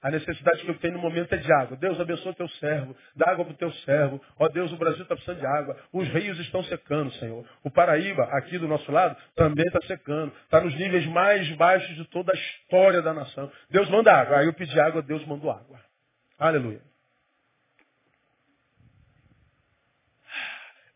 A 0.00 0.12
necessidade 0.12 0.62
que 0.62 0.70
eu 0.70 0.78
tenho 0.78 0.94
no 0.94 1.00
momento 1.00 1.32
é 1.32 1.38
de 1.38 1.52
água. 1.52 1.76
Deus 1.76 1.98
abençoa 1.98 2.30
o 2.30 2.34
teu 2.34 2.48
servo, 2.50 2.96
dá 3.16 3.32
água 3.32 3.44
para 3.44 3.54
o 3.54 3.56
teu 3.56 3.72
servo. 3.72 4.22
Ó 4.38 4.48
Deus, 4.48 4.70
o 4.72 4.76
Brasil 4.76 5.02
está 5.02 5.16
precisando 5.16 5.40
de 5.40 5.46
água. 5.46 5.76
Os 5.92 6.06
rios 6.08 6.38
estão 6.38 6.62
secando, 6.64 7.12
Senhor. 7.14 7.44
O 7.64 7.70
Paraíba, 7.70 8.22
aqui 8.30 8.58
do 8.58 8.68
nosso 8.68 8.90
lado, 8.92 9.16
também 9.34 9.66
está 9.66 9.80
secando. 9.82 10.32
Está 10.44 10.60
nos 10.60 10.72
níveis 10.76 11.04
mais 11.06 11.50
baixos 11.56 11.96
de 11.96 12.04
toda 12.06 12.32
a 12.32 12.36
história 12.36 13.02
da 13.02 13.12
nação. 13.12 13.50
Deus 13.70 13.88
manda 13.90 14.12
água. 14.14 14.38
Aí 14.38 14.46
eu 14.46 14.54
pedi 14.54 14.78
água, 14.78 15.02
Deus 15.02 15.26
mandou 15.26 15.50
água. 15.50 15.80
Aleluia. 16.38 16.80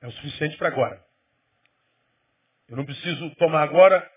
É 0.00 0.06
o 0.06 0.12
suficiente 0.12 0.56
para 0.56 0.68
agora. 0.68 1.02
Eu 2.68 2.76
não 2.76 2.84
preciso 2.84 3.34
tomar 3.34 3.62
agora 3.62 4.08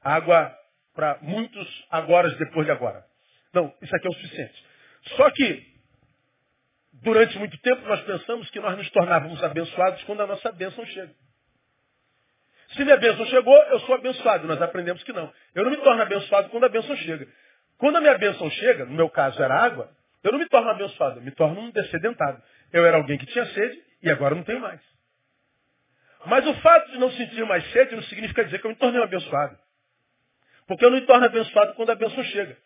água 0.00 0.52
para 0.92 1.18
muitos 1.22 1.86
agora 1.88 2.28
depois 2.36 2.66
de 2.66 2.72
agora. 2.72 3.13
Não, 3.54 3.72
isso 3.80 3.94
aqui 3.94 4.06
é 4.06 4.10
o 4.10 4.14
suficiente. 4.14 4.66
Só 5.16 5.30
que, 5.30 5.64
durante 6.94 7.38
muito 7.38 7.56
tempo, 7.58 7.86
nós 7.86 8.00
pensamos 8.02 8.50
que 8.50 8.60
nós 8.60 8.76
nos 8.76 8.90
tornávamos 8.90 9.42
abençoados 9.42 10.02
quando 10.04 10.22
a 10.22 10.26
nossa 10.26 10.50
bênção 10.52 10.84
chega. 10.86 11.14
Se 12.74 12.84
minha 12.84 12.96
bênção 12.96 13.24
chegou, 13.26 13.56
eu 13.56 13.78
sou 13.80 13.94
abençoado. 13.94 14.46
Nós 14.48 14.60
aprendemos 14.60 15.02
que 15.04 15.12
não. 15.12 15.32
Eu 15.54 15.64
não 15.64 15.70
me 15.70 15.76
torno 15.76 16.02
abençoado 16.02 16.48
quando 16.48 16.64
a 16.64 16.68
bênção 16.68 16.96
chega. 16.96 17.28
Quando 17.78 17.96
a 17.96 18.00
minha 18.00 18.18
bênção 18.18 18.50
chega, 18.50 18.84
no 18.84 18.94
meu 18.94 19.08
caso 19.08 19.40
era 19.40 19.54
água, 19.54 19.90
eu 20.22 20.32
não 20.32 20.38
me 20.38 20.48
torno 20.48 20.70
abençoado, 20.70 21.20
eu 21.20 21.22
me 21.22 21.30
torno 21.30 21.60
um 21.60 21.70
descedentado. 21.70 22.42
Eu 22.72 22.84
era 22.84 22.96
alguém 22.96 23.18
que 23.18 23.26
tinha 23.26 23.46
sede 23.46 23.80
e 24.02 24.10
agora 24.10 24.34
não 24.34 24.42
tenho 24.42 24.60
mais. 24.60 24.80
Mas 26.26 26.46
o 26.46 26.54
fato 26.54 26.90
de 26.90 26.98
não 26.98 27.10
sentir 27.12 27.44
mais 27.44 27.64
sede 27.70 27.94
não 27.94 28.02
significa 28.04 28.44
dizer 28.44 28.58
que 28.58 28.66
eu 28.66 28.70
me 28.70 28.76
tornei 28.76 29.00
um 29.00 29.04
abençoado. 29.04 29.56
Porque 30.66 30.84
eu 30.84 30.90
não 30.90 30.98
me 30.98 31.06
torno 31.06 31.26
abençoado 31.26 31.74
quando 31.74 31.90
a 31.90 31.94
bênção 31.94 32.24
chega. 32.24 32.56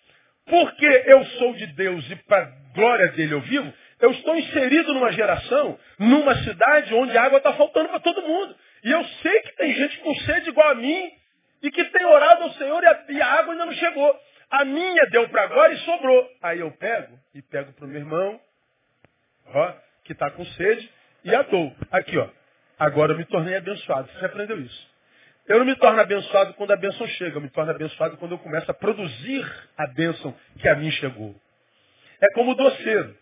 Porque 0.49 0.87
eu 1.07 1.25
sou 1.25 1.55
de 1.55 1.67
Deus 1.69 2.11
e 2.11 2.17
para 2.17 2.45
a 2.45 2.73
glória 2.75 3.09
dele 3.13 3.35
eu 3.35 3.41
vivo, 3.41 3.73
eu 4.01 4.11
estou 4.13 4.37
inserido 4.37 4.95
numa 4.95 5.13
geração, 5.13 5.79
numa 5.99 6.35
cidade 6.37 6.95
onde 6.95 7.17
a 7.17 7.25
água 7.25 7.39
está 7.39 7.53
faltando 7.55 7.89
para 7.89 8.01
todo 8.01 8.23
mundo. 8.23 8.55
E 8.85 8.91
eu 8.91 9.05
sei 9.05 9.41
que 9.43 9.57
tem 9.57 9.75
gente 9.75 9.99
com 9.99 10.15
sede 10.17 10.51
igual 10.51 10.71
a 10.71 10.75
mim 10.75 11.11
e 11.63 11.71
que 11.71 11.85
tem 11.85 12.07
orado 12.07 12.45
ao 12.45 12.53
Senhor 12.53 12.83
e 12.83 12.87
a, 12.87 13.05
e 13.09 13.21
a 13.21 13.27
água 13.27 13.53
ainda 13.53 13.67
não 13.67 13.73
chegou. 13.73 14.21
A 14.51 14.65
minha 14.65 15.05
deu 15.11 15.29
para 15.29 15.43
agora 15.43 15.73
e 15.73 15.79
sobrou. 15.79 16.31
Aí 16.43 16.61
eu 16.61 16.71
pego 16.73 17.19
e 17.35 17.43
pego 17.43 17.73
para 17.73 17.85
o 17.85 17.89
meu 17.89 18.01
irmão, 18.01 18.41
ó, 19.53 19.73
que 20.05 20.13
está 20.13 20.31
com 20.31 20.45
sede, 20.45 20.91
e 21.25 21.35
a 21.35 21.43
dou. 21.43 21.75
Aqui, 21.91 22.17
ó. 22.17 22.29
Agora 22.79 23.13
eu 23.13 23.19
me 23.19 23.25
tornei 23.25 23.57
abençoado. 23.57 24.09
Você 24.13 24.25
aprendeu 24.25 24.59
isso. 24.61 24.89
Eu 25.49 25.59
não 25.61 25.65
me 25.65 25.75
torno 25.77 25.99
abençoado 25.99 26.53
quando 26.55 26.73
a 26.73 26.77
bênção 26.77 27.09
chega, 27.09 27.39
eu 27.39 27.41
me 27.41 27.49
torno 27.49 27.71
abençoado 27.71 28.19
quando 28.19 28.33
eu 28.33 28.39
começo 28.39 28.71
a 28.71 28.75
produzir 28.75 29.69
a 29.79 29.87
bênção 29.87 30.37
que 30.61 30.69
a 30.69 30.75
mim 30.77 30.91
chegou. 30.91 31.35
É 32.21 32.27
como 32.35 32.51
o 32.51 32.55
doceiro. 32.55 33.17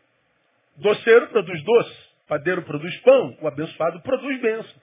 Doceiro 0.77 1.29
produz 1.29 1.63
doce, 1.63 1.97
padeiro 2.27 2.63
produz 2.63 2.97
pão, 2.99 3.39
o 3.41 3.47
abençoado 3.47 4.01
produz 4.01 4.41
bênção. 4.41 4.83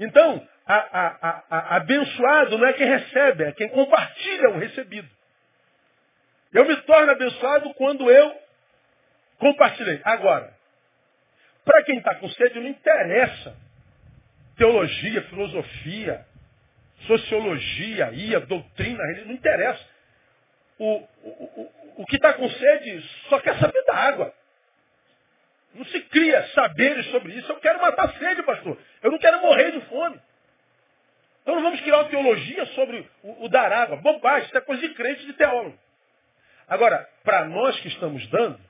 Então, 0.00 0.48
a, 0.66 0.74
a, 0.74 1.44
a, 1.48 1.76
abençoado 1.76 2.58
não 2.58 2.66
é 2.66 2.72
quem 2.72 2.88
recebe, 2.88 3.44
é 3.44 3.52
quem 3.52 3.68
compartilha 3.68 4.50
o 4.50 4.58
recebido. 4.58 5.08
Eu 6.52 6.64
me 6.64 6.76
torno 6.82 7.12
abençoado 7.12 7.72
quando 7.74 8.10
eu 8.10 8.36
compartilhei. 9.38 10.00
Agora, 10.02 10.52
para 11.64 11.84
quem 11.84 11.98
está 11.98 12.16
com 12.16 12.28
sede, 12.30 12.58
não 12.58 12.68
interessa 12.68 13.69
teologia, 14.60 15.22
filosofia, 15.22 16.26
sociologia, 17.06 18.12
ia, 18.12 18.40
doutrina, 18.40 19.02
não 19.24 19.32
interessa. 19.32 19.82
O, 20.78 20.96
o, 20.96 21.02
o, 21.24 22.02
o 22.02 22.06
que 22.06 22.16
está 22.16 22.34
com 22.34 22.46
sede 22.50 23.02
só 23.30 23.40
quer 23.40 23.58
saber 23.58 23.82
da 23.86 23.94
água. 23.94 24.34
Não 25.74 25.84
se 25.86 26.00
cria 26.02 26.46
saberes 26.48 27.06
sobre 27.06 27.32
isso. 27.32 27.50
Eu 27.50 27.56
quero 27.56 27.80
matar 27.80 28.12
sede, 28.18 28.42
pastor. 28.42 28.76
Eu 29.02 29.10
não 29.10 29.18
quero 29.18 29.40
morrer 29.40 29.72
de 29.72 29.80
fome. 29.86 30.20
Então 31.40 31.54
não 31.54 31.62
vamos 31.62 31.80
criar 31.80 31.96
uma 32.00 32.10
teologia 32.10 32.66
sobre 32.66 33.08
o, 33.22 33.46
o 33.46 33.48
dar 33.48 33.72
água. 33.72 33.96
Bobagem, 33.96 34.46
isso 34.46 34.58
é 34.58 34.60
coisa 34.60 34.86
de 34.86 34.92
crente, 34.92 35.24
de 35.24 35.32
teólogo. 35.32 35.78
Agora, 36.68 37.08
para 37.24 37.46
nós 37.46 37.80
que 37.80 37.88
estamos 37.88 38.26
dando, 38.28 38.60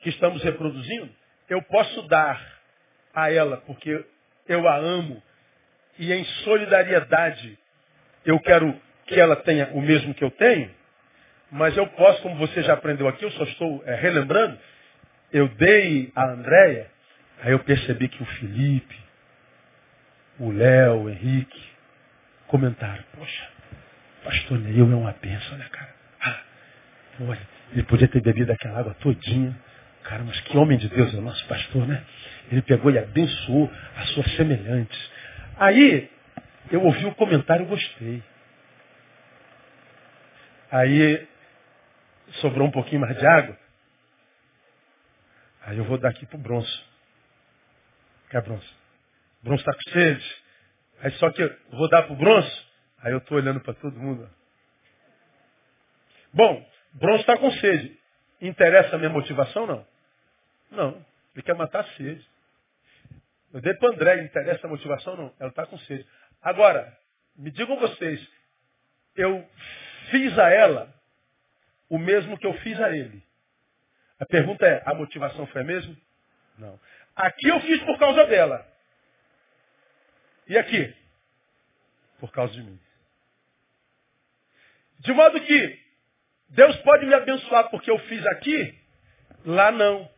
que 0.00 0.08
estamos 0.08 0.42
reproduzindo, 0.42 1.14
eu 1.48 1.62
posso 1.62 2.02
dar 2.08 2.59
a 3.14 3.32
ela 3.32 3.58
porque 3.58 4.04
eu 4.48 4.68
a 4.68 4.76
amo 4.76 5.22
e 5.98 6.12
em 6.12 6.24
solidariedade 6.44 7.58
eu 8.24 8.38
quero 8.40 8.78
que 9.06 9.18
ela 9.18 9.36
tenha 9.36 9.68
o 9.72 9.80
mesmo 9.80 10.14
que 10.14 10.22
eu 10.22 10.30
tenho, 10.30 10.70
mas 11.50 11.76
eu 11.76 11.86
posso, 11.88 12.22
como 12.22 12.36
você 12.36 12.62
já 12.62 12.74
aprendeu 12.74 13.08
aqui, 13.08 13.24
eu 13.24 13.30
só 13.32 13.42
estou 13.44 13.82
é, 13.84 13.94
relembrando, 13.96 14.56
eu 15.32 15.48
dei 15.48 16.12
a 16.14 16.26
Andréia, 16.26 16.90
aí 17.42 17.52
eu 17.52 17.58
percebi 17.60 18.08
que 18.08 18.22
o 18.22 18.26
Felipe, 18.26 18.96
o 20.38 20.52
Léo, 20.52 21.02
o 21.02 21.10
Henrique, 21.10 21.70
comentaram, 22.46 23.02
poxa, 23.16 23.48
pastor 24.22 24.58
Neil 24.58 24.90
é 24.92 24.94
uma 24.94 25.12
benção, 25.12 25.56
né, 25.58 25.68
cara? 25.70 25.94
Ah, 26.20 26.40
olha, 27.22 27.48
ele 27.72 27.82
podia 27.84 28.08
ter 28.08 28.20
bebido 28.20 28.52
aquela 28.52 28.78
água 28.78 28.94
todinha. 28.94 29.56
Cara, 30.02 30.24
mas 30.24 30.40
que 30.40 30.56
homem 30.56 30.78
de 30.78 30.88
Deus 30.88 31.14
é 31.14 31.18
o 31.18 31.20
nosso 31.20 31.46
pastor, 31.46 31.86
né? 31.86 32.02
Ele 32.50 32.62
pegou 32.62 32.90
e 32.90 32.98
abençoou 32.98 33.70
as 33.96 34.10
suas 34.10 34.36
semelhantes. 34.36 35.10
Aí, 35.56 36.10
eu 36.70 36.82
ouvi 36.82 37.06
o 37.06 37.14
comentário 37.14 37.64
e 37.64 37.68
gostei. 37.68 38.22
Aí, 40.70 41.28
sobrou 42.40 42.66
um 42.66 42.70
pouquinho 42.70 43.00
mais 43.00 43.16
de 43.16 43.26
água. 43.26 43.58
Aí 45.62 45.78
eu 45.78 45.84
vou 45.84 45.98
dar 45.98 46.08
aqui 46.08 46.26
pro 46.26 46.38
bronze. 46.38 46.84
Quer 48.30 48.42
bronze? 48.42 48.66
O 49.40 49.44
bronze 49.44 49.62
está 49.62 49.72
com 49.72 49.90
sede. 49.90 50.36
Aí 51.00 51.10
só 51.12 51.30
que 51.30 51.42
eu 51.42 51.56
vou 51.72 51.88
dar 51.88 52.04
pro 52.04 52.16
bronze. 52.16 52.66
Aí 53.02 53.12
eu 53.12 53.18
estou 53.18 53.38
olhando 53.38 53.60
para 53.60 53.74
todo 53.74 53.98
mundo. 53.98 54.28
Bom, 56.32 56.66
bronze 56.94 57.20
está 57.20 57.36
com 57.36 57.50
sede. 57.52 57.98
Interessa 58.40 58.96
a 58.96 58.98
minha 58.98 59.10
motivação? 59.10 59.66
Não. 59.66 59.86
Não. 60.70 61.06
Ele 61.34 61.42
quer 61.42 61.54
matar 61.54 61.80
a 61.80 61.96
sede. 61.96 62.26
Eu 63.52 63.60
dei 63.60 63.74
para 63.74 63.90
André, 63.90 64.22
interessa 64.22 64.66
a 64.66 64.70
motivação? 64.70 65.16
Não. 65.16 65.34
Ela 65.38 65.50
está 65.50 65.66
com 65.66 65.78
sede. 65.78 66.06
Agora, 66.40 66.96
me 67.36 67.50
digam 67.50 67.78
vocês, 67.78 68.26
eu 69.16 69.48
fiz 70.10 70.38
a 70.38 70.50
ela 70.50 70.94
o 71.88 71.98
mesmo 71.98 72.38
que 72.38 72.46
eu 72.46 72.54
fiz 72.60 72.80
a 72.80 72.96
ele. 72.96 73.22
A 74.18 74.26
pergunta 74.26 74.66
é, 74.66 74.82
a 74.86 74.94
motivação 74.94 75.46
foi 75.48 75.62
a 75.62 75.64
mesma? 75.64 75.96
Não. 76.58 76.78
Aqui 77.16 77.48
eu 77.48 77.60
fiz 77.60 77.82
por 77.82 77.98
causa 77.98 78.26
dela. 78.26 78.66
E 80.46 80.56
aqui? 80.56 80.94
Por 82.18 82.30
causa 82.30 82.52
de 82.52 82.62
mim. 82.62 82.78
De 85.00 85.12
modo 85.12 85.40
que 85.40 85.80
Deus 86.50 86.76
pode 86.78 87.06
me 87.06 87.14
abençoar 87.14 87.70
porque 87.70 87.90
eu 87.90 87.98
fiz 88.00 88.24
aqui, 88.26 88.78
lá 89.44 89.72
não. 89.72 90.10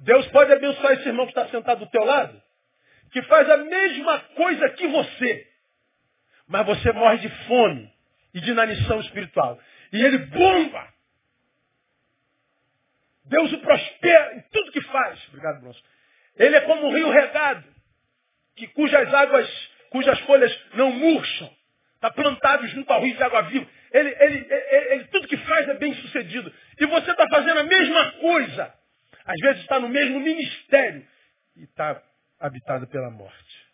Deus 0.00 0.26
pode 0.28 0.52
abençoar 0.52 0.94
esse 0.94 1.06
irmão 1.06 1.26
que 1.26 1.32
está 1.32 1.48
sentado 1.48 1.80
do 1.80 1.90
teu 1.90 2.04
lado, 2.04 2.40
que 3.12 3.22
faz 3.22 3.48
a 3.50 3.58
mesma 3.58 4.18
coisa 4.34 4.70
que 4.70 4.86
você, 4.88 5.46
mas 6.48 6.66
você 6.66 6.92
morre 6.92 7.18
de 7.18 7.28
fome 7.46 7.92
e 8.32 8.40
de 8.40 8.50
inanição 8.50 9.00
espiritual. 9.00 9.60
E 9.92 10.02
ele 10.02 10.18
bomba. 10.18 10.88
Deus 13.26 13.52
o 13.52 13.58
prospera 13.58 14.36
em 14.36 14.40
tudo 14.50 14.72
que 14.72 14.80
faz. 14.82 15.28
Obrigado, 15.28 15.60
Bronson. 15.60 15.82
Ele 16.36 16.56
é 16.56 16.60
como 16.62 16.88
um 16.88 16.94
rio 16.94 17.10
regado, 17.10 17.64
que, 18.56 18.66
cujas 18.68 19.12
águas, 19.12 19.70
cujas 19.90 20.18
folhas 20.20 20.60
não 20.74 20.90
murcham. 20.92 21.50
Está 21.96 22.10
plantado 22.10 22.66
junto 22.68 22.90
ao 22.90 23.02
rio 23.02 23.14
de 23.14 23.22
água 23.22 23.42
viva. 23.42 23.68
Ele, 23.92 24.08
ele, 24.08 24.46
ele, 24.48 24.94
ele, 24.94 25.04
tudo 25.08 25.28
que 25.28 25.36
faz 25.36 25.68
é 25.68 25.74
bem 25.74 25.94
sucedido. 25.94 26.52
E 26.78 26.86
você 26.86 27.10
está 27.10 27.28
fazendo 27.28 27.58
a 27.58 27.64
mesma 27.64 28.12
coisa. 28.12 28.79
Às 29.30 29.40
vezes 29.42 29.62
está 29.62 29.78
no 29.78 29.88
mesmo 29.88 30.18
ministério 30.18 31.06
e 31.54 31.62
está 31.62 32.02
habitado 32.40 32.88
pela 32.88 33.10
morte. 33.10 33.70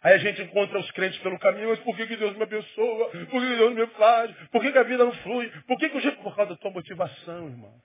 Aí 0.00 0.14
a 0.14 0.18
gente 0.18 0.40
encontra 0.42 0.78
os 0.78 0.88
crentes 0.92 1.18
pelo 1.22 1.40
caminho, 1.40 1.70
mas 1.70 1.80
por 1.80 1.96
que, 1.96 2.06
que 2.06 2.16
Deus 2.16 2.36
me 2.36 2.44
abençoa? 2.44 3.10
Por 3.10 3.40
que, 3.42 3.48
que 3.48 3.56
Deus 3.56 3.74
me 3.74 3.86
faz? 3.88 4.30
Por 4.52 4.62
que, 4.62 4.70
que 4.70 4.78
a 4.78 4.84
vida 4.84 5.04
não 5.04 5.12
flui? 5.12 5.50
Por 5.62 5.76
que, 5.76 5.88
que 5.88 6.00
jeito? 6.00 6.22
Por 6.22 6.36
causa 6.36 6.52
da 6.52 6.56
tua 6.56 6.70
motivação, 6.70 7.48
irmão. 7.48 7.82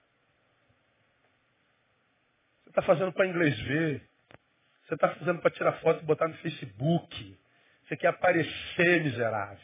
Você 2.65 2.69
está 2.69 2.83
fazendo 2.83 3.11
para 3.11 3.25
inglês 3.25 3.59
ver. 3.61 4.07
Você 4.85 4.93
está 4.93 5.09
fazendo 5.09 5.41
para 5.41 5.49
tirar 5.49 5.73
foto 5.79 6.03
e 6.03 6.05
botar 6.05 6.27
no 6.27 6.35
Facebook. 6.35 7.39
Você 7.85 7.97
quer 7.97 8.09
aparecer, 8.09 9.01
miserável. 9.01 9.57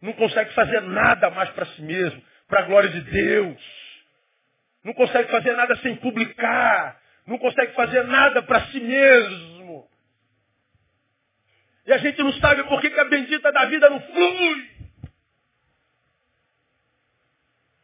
Não 0.00 0.12
consegue 0.12 0.54
fazer 0.54 0.80
nada 0.82 1.28
mais 1.30 1.50
para 1.50 1.66
si 1.66 1.82
mesmo, 1.82 2.22
para 2.46 2.60
a 2.60 2.66
glória 2.66 2.88
de 2.88 3.00
Deus. 3.00 3.85
Não 4.86 4.94
consegue 4.94 5.28
fazer 5.32 5.52
nada 5.56 5.74
sem 5.78 5.96
publicar. 5.96 7.02
Não 7.26 7.38
consegue 7.38 7.72
fazer 7.72 8.04
nada 8.04 8.40
para 8.44 8.66
si 8.66 8.78
mesmo. 8.78 9.90
E 11.84 11.92
a 11.92 11.98
gente 11.98 12.22
não 12.22 12.32
sabe 12.34 12.62
por 12.68 12.80
que, 12.80 12.90
que 12.90 13.00
a 13.00 13.04
bendita 13.06 13.50
da 13.50 13.64
vida 13.64 13.90
não 13.90 14.00
flui. 14.00 14.70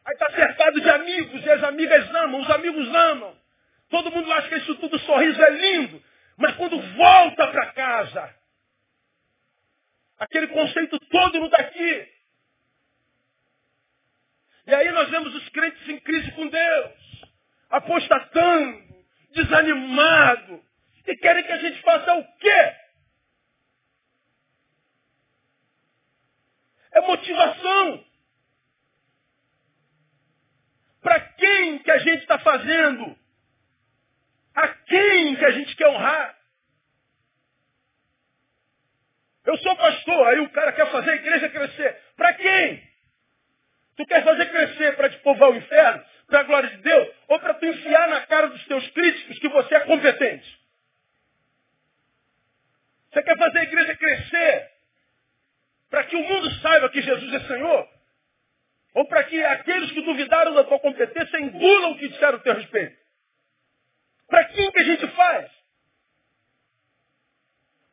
Aí 0.05 0.13
está 0.13 0.31
cercado 0.31 0.81
de 0.81 0.91
amigos, 0.91 1.45
e 1.45 1.51
as 1.51 1.65
amigas 1.65 2.09
amam, 2.15 2.41
os 2.41 2.51
amigos 2.51 2.95
amam. 2.95 3.37
Todo 3.91 4.13
mundo 4.13 4.33
acha 4.35 4.49
que 4.49 4.59
isso 4.59 4.77
tudo 4.77 4.97
sorriso 5.01 5.43
é 5.43 5.51
lindo. 5.51 6.01
Mas 6.37 6.55
quando 6.55 6.81
volta 6.81 7.49
para 7.49 7.73
casa, 7.73 8.35
aquele 10.21 10.47
conceito 10.47 11.01
todo 11.11 11.41
não 11.41 11.47
está 11.47 11.63
aqui. 11.63 12.12
E 14.67 14.75
aí 14.75 14.91
nós 14.93 15.11
vemos 15.11 15.35
os 15.35 15.49
crentes 15.49 15.89
em 15.89 15.99
crise 16.01 16.31
com 16.33 16.47
Deus, 16.47 17.27
apostatando, 17.71 19.05
desanimado, 19.33 20.65
e 21.07 21.17
querem 21.17 21.43
que 21.45 21.53
a 21.53 21.59
gente 21.59 21.83
faça 21.83 22.15
o 22.15 22.37
quê? 22.39 22.77
É 26.93 27.01
motivação. 27.01 28.05
Para 31.01 31.19
quem 31.19 31.79
que 31.81 31.91
a 31.91 31.99
gente 31.99 32.23
está 32.23 32.39
fazendo? 32.39 33.19
A 34.55 34.69
quem 34.69 35.35
que 35.37 35.45
a 35.45 35.51
gente 35.51 35.75
quer 35.75 35.89
honrar? 35.89 36.39
Eu 39.45 39.57
sou 39.59 39.75
pastor, 39.77 40.29
aí 40.29 40.39
o 40.39 40.51
cara 40.51 40.73
quer 40.73 40.89
fazer 40.93 41.11
a 41.11 41.17
igreja 41.17 41.49
crescer. 41.49 42.01
Para 42.17 42.33
quem? 42.35 42.92
Tu 43.97 44.07
quer 44.07 44.25
fazer 44.25 44.47
crescer 44.51 44.97
para 44.97 45.11
te 45.11 45.19
povoar 45.19 45.51
o 45.51 45.57
inferno? 45.57 46.05
para 46.33 46.41
a 46.41 46.45
glória 46.45 46.71
de 46.71 46.79
Deus 46.79 47.09
ou 47.29 47.39
para 47.39 47.55
tu 47.55 47.67
enfiar 47.67 48.09
na 48.09 48.23
cara 48.27 48.49
dos 48.49 48.65
teus 48.67 48.89
críticos 48.91 49.39
que 49.39 49.49
você 49.49 49.75
é 49.75 49.81
competente? 49.81 50.61
Você 53.11 53.23
quer 53.23 53.37
fazer 53.37 53.59
a 53.59 53.63
igreja 53.65 53.97
crescer 53.97 54.71
para 55.91 56.05
que 56.05 56.17
o 56.17 56.23
mundo 56.23 56.51
saiba 56.63 56.89
que 56.89 57.03
Jesus 57.03 57.35
é 57.35 57.41
Senhor? 57.47 57.89
Ou 58.95 59.07
para 59.07 59.25
que 59.25 59.45
aqueles 59.45 59.93
que 59.93 60.01
duvidaram 60.01 60.55
da 60.55 60.65
tua 60.65 60.81
competência 60.81 61.39
engulam 61.39 61.93
o 61.93 61.99
que 61.99 62.09
disseram 62.09 62.39
a 62.39 62.41
teu 62.41 62.55
respeito? 62.55 62.97
Para 64.27 64.45
quem 64.47 64.73
que 64.73 64.79
a 64.79 64.85
gente 64.85 65.07
faz? 65.09 65.51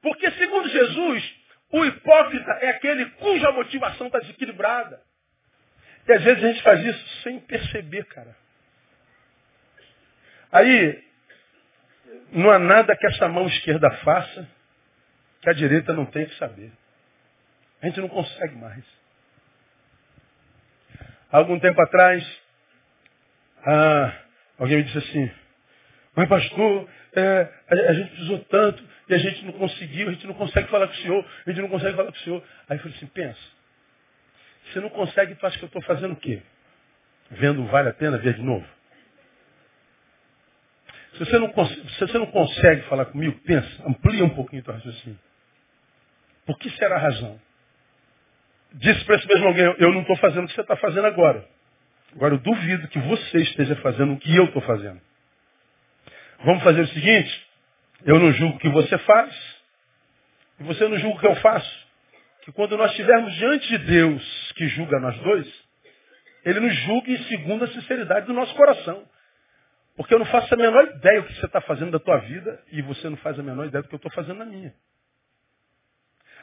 Porque, 0.02 0.32
segundo 0.32 0.70
Jesus, 0.70 1.36
o 1.72 1.86
hipócrita 1.86 2.52
é 2.62 2.70
aquele 2.70 3.06
cuja 3.12 3.52
motivação 3.52 4.08
está 4.08 4.20
desequilibrada. 4.20 5.09
E 6.10 6.14
às 6.14 6.24
vezes 6.24 6.44
a 6.44 6.48
gente 6.48 6.64
faz 6.64 6.84
isso 6.84 7.22
sem 7.22 7.40
perceber, 7.40 8.04
cara. 8.06 8.36
Aí, 10.52 11.04
não 12.32 12.50
há 12.50 12.58
nada 12.58 12.98
que 12.98 13.06
essa 13.06 13.28
mão 13.28 13.46
esquerda 13.46 13.92
faça 14.04 14.50
que 15.40 15.50
a 15.52 15.54
direita 15.54 15.94
não 15.94 16.08
tem 16.08 16.26
que 16.26 16.36
saber. 16.38 16.72
A 17.80 17.86
gente 17.86 18.02
não 18.02 18.10
consegue 18.10 18.56
mais. 18.56 18.84
Há 21.32 21.38
algum 21.38 21.60
tempo 21.60 21.80
atrás, 21.80 22.42
ah, 23.64 24.20
alguém 24.58 24.78
me 24.78 24.86
disse 24.86 24.98
assim, 24.98 25.32
mas 26.16 26.28
pastor, 26.28 26.90
é, 27.14 27.54
a, 27.70 27.90
a, 27.92 27.94
gente 27.94 28.10
precisou 28.10 28.40
tanto 28.46 28.84
e 29.08 29.14
a 29.14 29.18
gente 29.20 29.46
não 29.46 29.54
conseguiu, 29.54 30.10
a 30.10 30.12
gente 30.12 30.26
não 30.26 30.34
consegue 30.34 30.70
falar 30.70 30.88
com 30.88 30.94
o 30.94 30.98
senhor, 30.98 31.26
a 31.46 31.50
gente 31.52 31.62
não 31.62 31.70
consegue 31.70 31.96
falar 31.96 32.12
com 32.12 32.18
o 32.18 32.22
senhor. 32.22 32.44
Aí 32.68 32.78
eu 32.78 32.82
falei 32.82 32.98
assim, 32.98 33.06
pensa, 33.06 33.59
você 34.74 34.80
não 34.80 34.90
consegue, 34.90 35.36
tu 35.36 35.46
acha 35.46 35.58
que 35.58 35.64
eu 35.64 35.68
estou 35.68 35.82
fazendo 35.84 36.14
o 36.14 36.18
quê? 36.18 36.42
Vendo 37.32 37.66
vale 37.66 37.90
a 37.90 37.94
pena 37.94 38.18
ver 38.18 38.34
de 38.34 38.42
novo? 38.42 38.66
Se 41.14 41.20
você 41.20 41.38
não, 41.40 41.52
se 41.68 42.00
você 42.00 42.18
não 42.18 42.28
consegue 42.28 42.84
falar 42.84 43.06
comigo, 43.06 43.40
pensa, 43.46 43.84
amplia 43.88 44.24
um 44.24 44.30
pouquinho 44.30 44.62
o 44.62 44.66
teu 44.66 44.74
raciocínio. 44.74 45.20
Por 46.46 46.58
que 46.58 46.70
será 46.72 46.96
a 46.96 47.00
razão? 47.00 47.40
Disse 48.74 49.04
para 49.06 49.16
esse 49.16 49.28
mesmo 49.28 49.48
alguém, 49.48 49.66
eu 49.80 49.92
não 49.92 50.02
estou 50.02 50.16
fazendo 50.18 50.46
o 50.46 50.48
que 50.48 50.54
você 50.54 50.62
está 50.62 50.76
fazendo 50.78 51.08
agora. 51.08 51.48
Agora 52.16 52.36
eu 52.36 52.40
duvido 52.40 52.88
que 52.88 53.00
você 53.00 53.40
esteja 53.40 53.76
fazendo 53.78 54.14
o 54.14 54.18
que 54.18 54.36
eu 54.36 54.46
estou 54.46 54.62
fazendo. 54.62 55.02
Vamos 56.44 56.64
fazer 56.64 56.82
o 56.82 56.88
seguinte, 56.88 57.48
eu 58.06 58.20
não 58.20 58.32
julgo 58.32 58.56
o 58.56 58.60
que 58.60 58.70
você 58.70 58.98
faz, 59.00 59.60
e 60.60 60.64
você 60.64 60.88
não 60.88 60.98
julga 60.98 61.18
o 61.18 61.20
que 61.20 61.28
eu 61.28 61.36
faço. 61.38 61.89
Que 62.50 62.54
quando 62.54 62.76
nós 62.78 62.90
estivermos 62.90 63.32
diante 63.36 63.68
de 63.68 63.78
Deus, 63.78 64.52
que 64.54 64.68
julga 64.70 65.00
nós 65.00 65.16
dois, 65.20 65.48
Ele 66.44 66.60
nos 66.60 66.76
julgue 66.78 67.16
segundo 67.26 67.64
a 67.64 67.68
sinceridade 67.68 68.26
do 68.26 68.34
nosso 68.34 68.56
coração. 68.56 69.08
Porque 69.96 70.16
eu 70.16 70.18
não 70.18 70.26
faço 70.26 70.52
a 70.52 70.58
menor 70.58 70.84
ideia 70.84 71.22
do 71.22 71.28
que 71.28 71.36
você 71.36 71.46
está 71.46 71.62
fazendo 71.62 71.92
da 71.92 72.00
tua 72.00 72.18
vida, 72.18 72.60
e 72.72 72.82
você 72.82 73.08
não 73.08 73.18
faz 73.18 73.38
a 73.38 73.44
menor 73.44 73.68
ideia 73.68 73.84
do 73.84 73.88
que 73.88 73.94
eu 73.94 73.98
estou 73.98 74.12
fazendo 74.14 74.40
na 74.40 74.46
minha. 74.46 74.74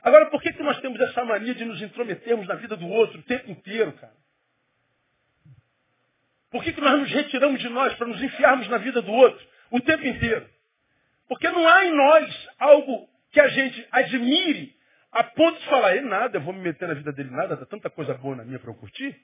Agora, 0.00 0.26
por 0.26 0.40
que, 0.40 0.52
que 0.52 0.62
nós 0.62 0.78
temos 0.80 1.00
essa 1.00 1.24
mania 1.24 1.56
de 1.56 1.64
nos 1.64 1.82
intrometermos 1.82 2.46
na 2.46 2.54
vida 2.54 2.76
do 2.76 2.86
outro 2.86 3.18
o 3.18 3.22
tempo 3.24 3.50
inteiro, 3.50 3.90
cara? 3.94 4.14
Por 6.52 6.62
que, 6.62 6.72
que 6.72 6.80
nós 6.80 7.00
nos 7.00 7.10
retiramos 7.10 7.60
de 7.60 7.68
nós 7.68 7.92
para 7.94 8.06
nos 8.06 8.22
enfiarmos 8.22 8.68
na 8.68 8.78
vida 8.78 9.02
do 9.02 9.10
outro 9.10 9.44
o 9.72 9.80
tempo 9.80 10.06
inteiro? 10.06 10.48
Porque 11.26 11.48
não 11.48 11.66
há 11.66 11.84
em 11.84 11.92
nós 11.92 12.48
algo 12.60 13.08
que 13.32 13.40
a 13.40 13.48
gente 13.48 13.88
admire 13.90 14.75
a 15.16 15.24
ponto 15.24 15.58
de 15.58 15.66
falar, 15.66 15.96
ele 15.96 16.06
nada, 16.06 16.36
eu 16.36 16.42
vou 16.42 16.52
me 16.52 16.60
meter 16.60 16.86
na 16.86 16.92
vida 16.92 17.10
dele 17.10 17.30
nada, 17.30 17.56
dá 17.56 17.64
tanta 17.64 17.88
coisa 17.88 18.12
boa 18.14 18.36
na 18.36 18.44
minha 18.44 18.58
para 18.58 18.70
eu 18.70 18.74
curtir. 18.74 19.18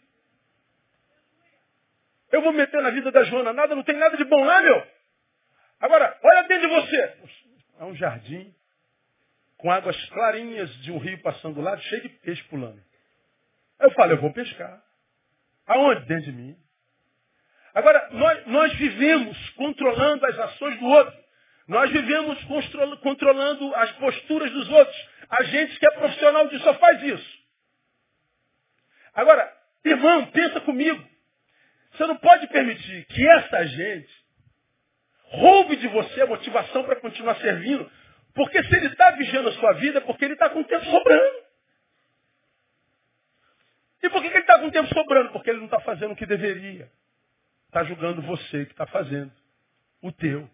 Eu 2.31 2.41
vou 2.41 2.51
me 2.51 2.59
meter 2.59 2.81
na 2.81 2.89
vida 2.89 3.13
da 3.13 3.23
Joana 3.25 3.53
nada, 3.53 3.75
não 3.75 3.83
tem 3.83 3.97
nada 3.97 4.17
de 4.17 4.25
bom 4.25 4.43
lá, 4.43 4.63
meu. 4.63 4.87
Agora, 5.81 6.19
olha 6.23 6.49
dentro 6.49 6.67
de 6.67 6.75
você. 6.75 7.17
É 7.79 7.85
um 7.85 7.95
jardim 7.95 8.55
com 9.59 9.71
águas 9.71 10.03
clarinhas 10.09 10.75
de 10.79 10.91
um 10.91 10.97
rio 10.97 11.21
passando 11.21 11.57
do 11.57 11.61
lado, 11.61 11.83
cheio 11.83 12.01
de 12.01 12.09
peixe 12.09 12.43
pulando. 12.45 12.83
Eu 13.79 13.91
falo, 13.91 14.13
eu 14.13 14.21
vou 14.21 14.33
pescar. 14.33 14.83
Aonde? 15.67 16.07
Dentro 16.07 16.25
de 16.25 16.33
mim. 16.33 16.57
Agora, 17.75 18.09
nós, 18.13 18.47
nós 18.47 18.73
vivemos 18.79 19.51
controlando 19.51 20.25
as 20.25 20.39
ações 20.39 20.79
do 20.79 20.87
outro. 20.87 21.23
Nós 21.69 21.91
vivemos 21.91 22.39
controlando 23.03 23.75
as 23.75 23.93
posturas 23.93 24.51
dos 24.51 24.71
outros. 24.71 25.12
A 25.33 25.45
gente 25.45 25.79
que 25.79 25.87
é 25.87 25.91
profissional 25.93 26.47
disso 26.49 26.63
só 26.63 26.75
faz 26.75 27.03
isso. 27.03 27.39
Agora, 29.15 29.51
irmão, 29.83 30.27
pensa 30.27 30.61
comigo. 30.61 31.03
Você 31.93 32.07
não 32.07 32.17
pode 32.17 32.47
permitir 32.49 33.07
que 33.07 33.29
essa 33.31 33.67
gente 33.67 34.23
roube 35.25 35.77
de 35.77 35.89
você 35.89 36.21
a 36.21 36.27
motivação 36.27 36.85
para 36.85 37.01
continuar 37.01 37.37
servindo, 37.37 37.91
porque 38.35 38.63
se 38.63 38.77
ele 38.77 38.89
está 38.89 39.11
vigiando 39.13 39.49
a 39.49 39.53
sua 39.53 39.73
vida, 39.73 39.99
é 39.99 40.03
porque 40.03 40.27
ele 40.27 40.35
está 40.35 40.51
com 40.51 40.63
tempo 40.63 40.85
sobrando. 40.85 41.43
E 44.03 44.11
por 44.11 44.21
que, 44.21 44.29
que 44.29 44.37
ele 44.37 44.45
está 44.45 44.59
com 44.59 44.71
tempo 44.71 44.93
sobrando? 44.93 45.33
Porque 45.33 45.49
ele 45.49 45.61
não 45.61 45.67
está 45.67 45.81
fazendo 45.81 46.13
o 46.13 46.17
que 46.17 46.27
deveria. 46.27 46.93
Está 47.69 47.85
julgando 47.85 48.21
você 48.21 48.67
que 48.67 48.73
está 48.73 48.87
fazendo. 48.87 49.33
O 50.03 50.13
teu. 50.13 50.51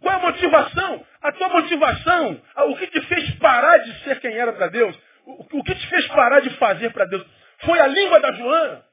Qual 0.00 0.14
é 0.14 0.16
a 0.16 0.20
motivação? 0.20 1.06
A 1.22 1.32
tua 1.32 1.48
motivação, 1.48 2.42
o 2.56 2.76
que 2.76 2.86
te 2.86 3.00
fez 3.02 3.30
parar 3.36 3.78
de 3.78 4.04
ser 4.04 4.20
quem 4.20 4.36
era 4.36 4.52
para 4.52 4.68
Deus, 4.68 4.98
o 5.26 5.62
que 5.62 5.74
te 5.74 5.86
fez 5.88 6.06
parar 6.08 6.40
de 6.40 6.50
fazer 6.56 6.90
para 6.92 7.04
Deus, 7.04 7.24
foi 7.60 7.78
a 7.78 7.86
língua 7.86 8.20
da 8.20 8.32
Joana. 8.32 8.84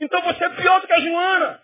Então 0.00 0.20
você 0.22 0.44
é 0.44 0.48
pior 0.50 0.80
do 0.80 0.86
que 0.86 0.92
a 0.92 1.00
Joana. 1.00 1.62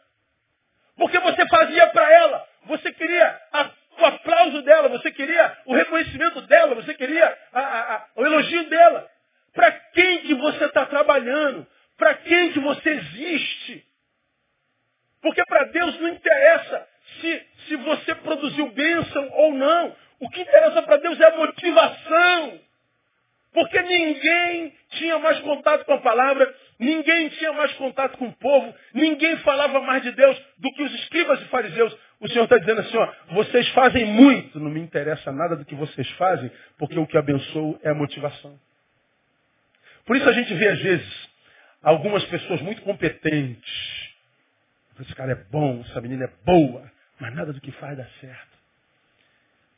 Porque 0.97 1.19
você 1.19 1.47
fazia 1.49 1.87
para 1.89 2.13
ela, 2.13 2.47
você 2.67 2.93
queria 2.93 3.41
a 3.53 3.71
o 4.01 4.07
aplauso 4.07 4.63
dela, 4.63 4.89
você 4.89 5.11
queria 5.11 5.57
o 5.67 5.75
reconhecimento 5.75 6.41
dela, 6.43 6.75
você 6.77 6.95
queria 6.95 7.37
a, 7.53 7.61
a, 7.61 8.07
o 8.17 8.25
elogio 8.25 8.69
dela. 8.69 9.09
Para 9.53 9.73
quem 9.73 10.21
que 10.21 10.35
você 10.35 10.65
está 10.67 10.87
trabalhando? 10.87 11.67
Para 11.97 12.15
quem 12.15 12.53
que 12.53 12.61
você 12.61 12.91
existe? 12.91 13.85
Porque 15.21 15.45
para 15.47 15.65
Deus 15.65 16.01
não 16.01 16.09
interessa 16.11 16.89
se, 17.21 17.48
se 17.69 17.77
você 17.77 18.15
produziu 18.17 18.71
bênção 18.71 19.31
ou 19.33 19.55
não. 19.55 19.95
O 20.21 20.29
que 20.31 20.41
interessa 20.41 20.83
para 20.83 20.97
Deus 20.97 21.21
é 21.21 21.27
a 21.27 21.37
motivação. 21.37 22.61
Porque 23.53 23.81
ninguém 23.83 24.73
tinha 24.91 25.19
mais 25.19 25.39
contato 25.41 25.85
com 25.85 25.95
a 25.95 26.01
palavra, 26.01 26.55
ninguém 26.79 27.29
tinha 27.31 27.53
mais 27.53 27.73
contato 27.75 28.17
com 28.19 28.27
o 28.27 28.33
povo, 28.33 28.75
ninguém 28.93 29.37
falava 29.39 29.81
mais 29.81 30.03
de 30.03 30.13
Deus 30.13 30.41
do 30.59 30.71
que 30.73 30.83
os 30.83 30.95
escribas 30.95 31.41
e 31.41 31.45
fariseus. 31.47 31.97
O 32.21 32.29
Senhor 32.29 32.45
está 32.45 32.59
dizendo 32.59 32.81
assim, 32.81 32.97
ó, 32.97 33.13
vocês 33.33 33.69
fazem 33.71 34.05
muito, 34.07 34.61
não 34.61 34.71
me 34.71 34.81
interessa 34.81 35.33
nada 35.33 35.57
do 35.57 35.65
que 35.65 35.75
vocês 35.75 36.09
fazem, 36.11 36.51
porque 36.79 36.99
o 36.99 37.07
que 37.07 37.17
abençoa 37.17 37.79
é 37.83 37.91
a 37.91 37.95
motivação. 37.95 38.59
Por 40.05 40.17
isso 40.17 40.29
a 40.29 40.33
gente 40.33 40.53
vê, 40.55 40.69
às 40.69 40.81
vezes, 40.81 41.29
algumas 41.83 42.25
pessoas 42.25 42.61
muito 42.61 42.83
competentes. 42.83 44.09
Esse 45.01 45.15
cara 45.15 45.33
é 45.33 45.45
bom, 45.51 45.85
essa 45.89 46.01
menina 46.01 46.25
é 46.25 46.45
boa, 46.45 46.91
mas 47.21 47.35
nada 47.35 47.53
do 47.53 47.61
que 47.61 47.73
faz 47.73 47.97
dá 47.97 48.07
certo. 48.21 48.59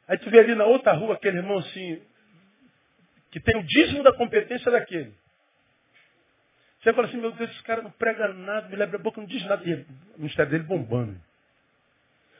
Aí 0.09 0.19
tu 0.19 0.31
vê 0.31 0.41
ali 0.41 0.55
na 0.55 0.65
outra 0.65 0.93
rua 0.93 1.15
aquele 1.15 1.39
irmão 1.39 1.59
assim, 1.59 2.03
que 3.31 3.41
tem 3.41 3.57
o 3.57 3.63
dízimo 3.63 4.03
da 4.03 4.13
competência 4.13 4.71
daquele. 4.71 5.15
Você 6.81 6.93
fala 6.93 7.07
assim, 7.07 7.19
meu 7.19 7.31
Deus, 7.33 7.51
esse 7.51 7.63
cara 7.63 7.83
não 7.83 7.91
prega 7.91 8.29
nada, 8.29 8.69
me 8.69 8.77
lembra 8.77 8.99
a 8.99 9.03
boca, 9.03 9.21
não 9.21 9.29
diz 9.29 9.45
nada. 9.45 9.63
E 9.69 9.75
o 9.75 10.19
ministério 10.19 10.51
dele 10.51 10.65
bombando. 10.65 11.21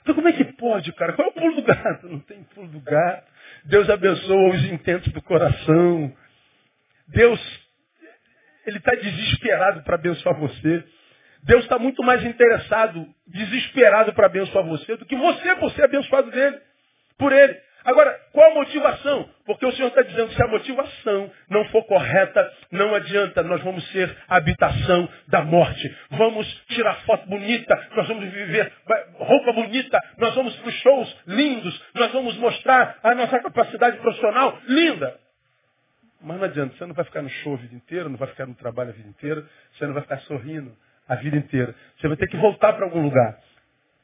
Então 0.03 0.15
como 0.15 0.29
é 0.29 0.33
que 0.33 0.45
pode, 0.55 0.93
cara? 0.95 1.13
Qual 1.13 1.29
é 1.29 1.31
o 1.31 1.35
pulo 1.35 1.57
do 1.57 1.63
gato? 1.63 2.09
Não 2.09 2.21
tem 2.21 2.43
pulo 2.45 2.69
do 2.69 2.81
gato. 2.81 3.31
Deus 3.65 3.89
abençoa 3.91 4.51
os 4.51 4.65
intentos 4.65 5.13
do 5.13 5.23
coração. 5.23 6.17
Deus, 7.07 7.41
Ele 8.67 8.79
está 8.79 8.95
desesperado 8.95 9.83
para 9.83 9.97
abençoar 9.97 10.35
você. 10.37 10.85
Deus 11.43 11.63
está 11.63 11.79
muito 11.79 12.03
mais 12.03 12.25
interessado, 12.25 13.07
desesperado 13.27 14.13
para 14.13 14.27
abençoar 14.27 14.65
você, 14.65 14.97
do 14.97 15.07
que 15.07 15.17
você 15.17 15.57
por 15.57 15.73
ser 15.73 15.85
abençoado 15.85 16.31
dele, 16.31 16.59
por 17.19 17.33
Ele. 17.33 17.57
Agora, 17.83 18.15
qual 18.33 18.51
a 18.51 18.55
motivação? 18.55 19.29
Porque 19.47 19.65
o 19.65 19.73
Senhor 19.73 19.89
está 19.89 20.03
dizendo 20.03 20.29
que 20.29 20.35
se 20.35 20.43
a 20.43 20.49
motivação 20.49 21.31
não 21.49 21.65
for 21.67 21.83
correta, 21.85 22.53
não 22.71 22.95
adianta, 22.95 23.43
nós 23.43 23.63
vamos 23.63 23.87
ser 23.91 24.15
habitação 24.29 25.09
da 25.29 25.43
morte. 25.43 25.97
Vamos 26.11 26.47
tirar 26.69 26.95
foto 27.07 27.27
bonita, 27.27 27.89
nós 27.97 28.07
vamos 28.07 28.31
viver 28.31 28.71
roupa 29.15 29.53
bonita, 29.53 29.99
nós 30.19 30.35
vamos 30.35 30.55
para 30.57 30.73
shows 30.73 31.17
lindos, 31.27 31.83
nós 31.95 32.13
vamos 32.13 32.37
mostrar 32.37 32.99
a 33.03 33.15
nossa 33.15 33.41
capacidade 33.41 33.97
profissional 33.97 34.59
linda. 34.67 35.19
Mas 36.21 36.37
não 36.37 36.45
adianta, 36.45 36.77
você 36.77 36.85
não 36.85 36.95
vai 36.95 37.07
ficar 37.07 37.23
no 37.23 37.31
show 37.31 37.55
a 37.55 37.57
vida 37.57 37.75
inteira, 37.75 38.11
não 38.11 38.19
vai 38.19 38.29
ficar 38.29 38.45
no 38.45 38.55
trabalho 38.55 38.91
a 38.91 38.93
vida 38.93 39.09
inteira, 39.09 39.43
você 39.73 39.87
não 39.87 39.95
vai 39.95 40.03
ficar 40.03 40.19
sorrindo 40.21 40.77
a 41.11 41.17
vida 41.17 41.37
inteira. 41.37 41.75
Você 41.99 42.07
vai 42.07 42.17
ter 42.17 42.29
que 42.29 42.37
voltar 42.37 42.73
para 42.75 42.85
algum 42.85 43.03
lugar. 43.03 43.37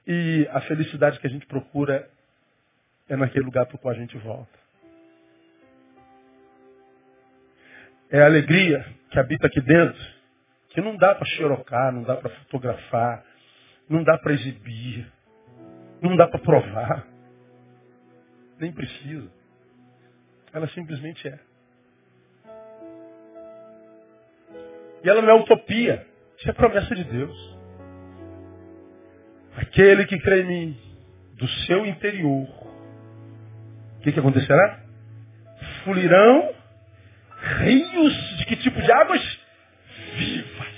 E 0.04 0.48
a 0.50 0.60
felicidade 0.62 1.20
que 1.20 1.26
a 1.28 1.30
gente 1.30 1.46
procura 1.46 2.10
é 3.08 3.14
naquele 3.14 3.44
lugar 3.44 3.64
para 3.64 3.76
o 3.76 3.78
qual 3.78 3.94
a 3.94 3.96
gente 3.96 4.18
volta. 4.18 4.58
É 8.10 8.20
a 8.20 8.26
alegria 8.26 8.84
que 9.10 9.20
habita 9.20 9.46
aqui 9.46 9.60
dentro, 9.60 10.00
que 10.70 10.80
não 10.80 10.96
dá 10.96 11.14
para 11.14 11.26
xerocar, 11.26 11.92
não 11.92 12.02
dá 12.02 12.16
para 12.16 12.30
fotografar, 12.30 13.24
Não 13.88 14.02
dá 14.02 14.18
para 14.18 14.32
exibir. 14.32 15.06
Não 16.02 16.16
dá 16.16 16.26
para 16.26 16.40
provar. 16.40 17.06
Nem 18.58 18.72
precisa. 18.72 19.30
Ela 20.52 20.66
simplesmente 20.70 21.28
é. 21.28 21.38
E 25.04 25.08
ela 25.08 25.22
não 25.22 25.30
é 25.30 25.34
utopia. 25.34 26.04
Isso 26.38 26.50
é 26.50 26.52
promessa 26.52 26.94
de 26.94 27.04
Deus. 27.04 27.56
Aquele 29.56 30.04
que 30.06 30.18
crê 30.18 30.42
em 30.42 30.46
mim, 30.46 30.80
do 31.34 31.48
seu 31.48 31.86
interior, 31.86 32.46
o 33.96 34.00
que, 34.02 34.12
que 34.12 34.20
acontecerá? 34.20 34.84
Fluirão 35.84 36.54
rios 37.60 38.38
de 38.38 38.46
que 38.46 38.56
tipo 38.56 38.80
de 38.80 38.92
águas? 38.92 39.40
Vivas. 40.16 40.76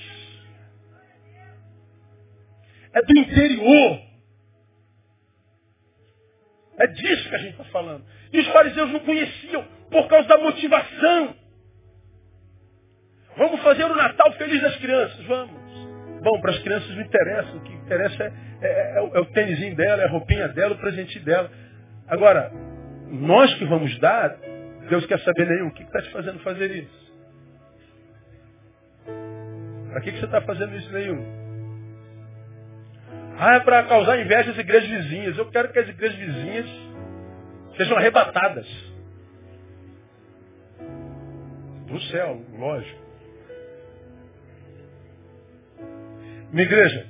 É 2.92 3.02
do 3.02 3.18
interior. 3.18 4.08
É 6.78 6.86
disso 6.86 7.28
que 7.28 7.34
a 7.34 7.38
gente 7.38 7.52
está 7.52 7.64
falando. 7.64 8.04
E 8.32 8.38
os 8.38 8.46
fariseus 8.48 8.90
não 8.90 9.00
conheciam 9.00 9.64
por 9.90 10.06
causa 10.08 10.28
da 10.28 10.38
motivação. 10.38 11.34
Vamos 13.38 13.62
fazer 13.62 13.84
o 13.84 13.94
Natal 13.94 14.32
feliz 14.32 14.60
das 14.60 14.76
crianças, 14.76 15.24
vamos. 15.26 15.56
Bom, 16.22 16.40
para 16.40 16.50
as 16.50 16.58
crianças 16.58 16.90
não 16.90 17.02
interessa. 17.02 17.56
O 17.56 17.60
que 17.60 17.72
interessa 17.72 18.24
é, 18.24 18.32
é, 18.60 18.96
é, 18.96 19.00
o, 19.00 19.16
é 19.16 19.20
o 19.20 19.26
tênisinho 19.26 19.76
dela, 19.76 20.02
é 20.02 20.06
a 20.06 20.10
roupinha 20.10 20.48
dela, 20.48 20.74
o 20.74 20.78
presente 20.78 21.20
dela. 21.20 21.48
Agora, 22.08 22.50
nós 23.08 23.54
que 23.54 23.64
vamos 23.64 23.96
dar, 24.00 24.36
Deus 24.88 25.06
quer 25.06 25.20
saber 25.20 25.46
nenhum. 25.46 25.68
O 25.68 25.72
que 25.72 25.84
está 25.84 26.02
te 26.02 26.10
fazendo 26.10 26.40
fazer 26.40 26.68
isso? 26.72 27.08
Para 29.92 30.00
que, 30.00 30.12
que 30.12 30.18
você 30.18 30.26
está 30.26 30.40
fazendo 30.40 30.74
isso 30.76 30.92
nenhum? 30.92 31.38
Ah, 33.38 33.54
é 33.54 33.60
para 33.60 33.84
causar 33.84 34.18
inveja 34.18 34.50
às 34.50 34.58
igrejas 34.58 34.88
vizinhas. 34.88 35.38
Eu 35.38 35.48
quero 35.50 35.72
que 35.72 35.78
as 35.78 35.88
igrejas 35.88 36.18
vizinhas 36.18 36.66
sejam 37.76 37.96
arrebatadas. 37.96 38.66
Do 41.86 42.00
céu, 42.02 42.42
lógico. 42.58 43.07
Minha 46.52 46.64
igreja, 46.64 47.06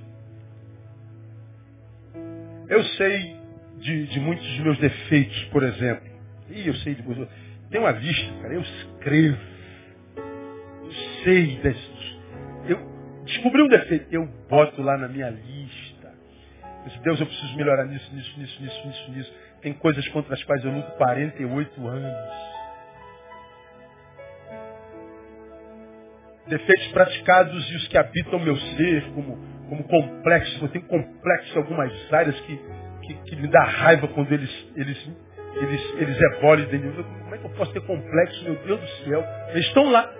eu 2.68 2.84
sei 2.84 3.36
de, 3.78 4.06
de 4.08 4.20
muitos 4.20 4.46
dos 4.46 4.58
meus 4.60 4.78
defeitos, 4.78 5.44
por 5.46 5.62
exemplo. 5.62 6.08
E 6.50 6.66
eu 6.66 6.74
sei 6.76 6.94
de 6.94 7.02
muitos. 7.02 7.28
Tem 7.70 7.80
uma 7.80 7.92
lista, 7.92 8.32
cara. 8.42 8.54
Eu 8.54 8.60
escrevo. 8.60 9.38
Eu 10.16 10.92
sei 11.24 11.56
desses. 11.58 12.18
Eu 12.68 12.78
descobri 13.24 13.62
um 13.62 13.68
defeito. 13.68 14.06
Eu 14.12 14.26
boto 14.48 14.82
lá 14.82 14.98
na 14.98 15.08
minha 15.08 15.30
lista. 15.30 16.12
Deus, 17.02 17.20
eu 17.20 17.26
preciso 17.26 17.56
melhorar 17.56 17.84
nisso, 17.84 18.14
nisso, 18.14 18.40
nisso, 18.40 18.62
nisso, 18.62 18.86
nisso, 18.86 19.10
nisso. 19.12 19.34
Tem 19.60 19.72
coisas 19.74 20.06
contra 20.08 20.34
as 20.34 20.42
quais 20.44 20.64
eu 20.64 20.72
luto 20.72 20.90
48 20.92 21.86
anos. 21.86 22.57
Defeitos 26.48 26.86
praticados 26.88 27.70
e 27.70 27.76
os 27.76 27.88
que 27.88 27.98
habitam 27.98 28.38
meu 28.38 28.56
ser, 28.56 29.04
como, 29.12 29.36
como 29.68 29.84
complexos. 29.84 30.62
Eu 30.62 30.68
tenho 30.68 30.84
complexos 30.86 31.54
em 31.54 31.58
algumas 31.58 32.12
áreas 32.12 32.38
que, 32.40 32.60
que, 33.02 33.14
que, 33.14 33.36
me 33.36 33.48
dá 33.48 33.62
raiva 33.64 34.08
quando 34.08 34.32
eles, 34.32 34.72
eles, 34.76 35.10
eles, 35.56 35.94
eles 35.94 36.20
evoluem 36.20 36.66
dentro 36.66 37.02
de 37.02 37.08
mim. 37.08 37.18
Como 37.20 37.34
é 37.34 37.38
que 37.38 37.44
eu 37.44 37.50
posso 37.50 37.72
ter 37.72 37.80
complexos, 37.82 38.42
meu 38.42 38.56
Deus 38.56 38.80
do 38.80 38.88
céu? 39.04 39.24
Eles 39.50 39.66
estão 39.66 39.90
lá. 39.90 40.12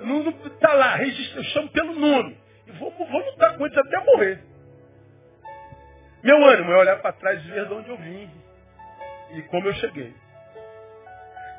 Não 0.00 0.28
está 0.28 0.72
lá, 0.74 0.96
registro, 0.96 1.40
eu 1.40 1.44
chamo 1.44 1.68
pelo 1.70 1.94
nome. 1.94 2.36
E 2.66 2.72
vou, 2.72 2.90
vou 2.90 3.24
lutar 3.24 3.56
com 3.56 3.66
eles 3.66 3.78
até 3.78 4.04
morrer. 4.04 4.40
Meu 6.22 6.42
ânimo 6.44 6.72
é 6.72 6.76
olhar 6.78 6.96
para 6.96 7.12
trás 7.12 7.44
e 7.44 7.50
ver 7.50 7.66
de 7.66 7.74
onde 7.74 7.90
eu 7.90 7.96
vim 7.98 8.30
e 9.34 9.42
como 9.42 9.66
eu 9.66 9.74
cheguei 9.74 10.14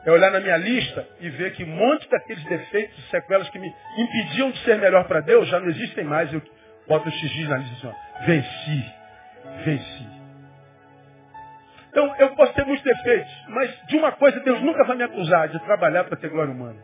é 0.06 0.12
olhar 0.12 0.32
na 0.32 0.40
minha 0.40 0.58
lista 0.58 1.08
e 1.20 1.30
ver 1.30 1.54
que 1.54 1.64
um 1.64 1.68
monte 1.68 2.08
daqueles 2.10 2.44
defeitos 2.46 2.98
e 3.00 3.10
sequelas 3.10 3.50
que 3.50 3.58
me 3.58 3.74
impediam 3.98 4.52
de 4.52 4.60
ser 4.60 4.78
melhor 4.78 5.06
para 5.06 5.20
Deus 5.22 5.48
já 5.48 5.60
não 5.60 5.68
existem 5.68 6.04
mais. 6.04 6.32
Eu 6.32 6.42
boto 6.88 7.10
o 7.10 7.12
xixi 7.12 7.44
na 7.48 7.58
lista 7.58 7.90
assim, 7.90 8.26
venci, 8.26 8.94
venci. 9.66 10.16
Então, 11.90 12.14
eu 12.20 12.36
posso 12.36 12.54
ter 12.54 12.66
muitos 12.66 12.84
defeitos, 12.84 13.32
mas 13.48 13.88
de 13.88 13.96
uma 13.96 14.12
coisa 14.12 14.40
Deus 14.42 14.62
nunca 14.62 14.84
vai 14.84 14.96
me 14.98 15.04
acusar, 15.04 15.48
de 15.48 15.60
trabalhar 15.62 16.04
para 16.04 16.18
ter 16.18 16.30
glória 16.30 16.54
humana. 16.54 16.84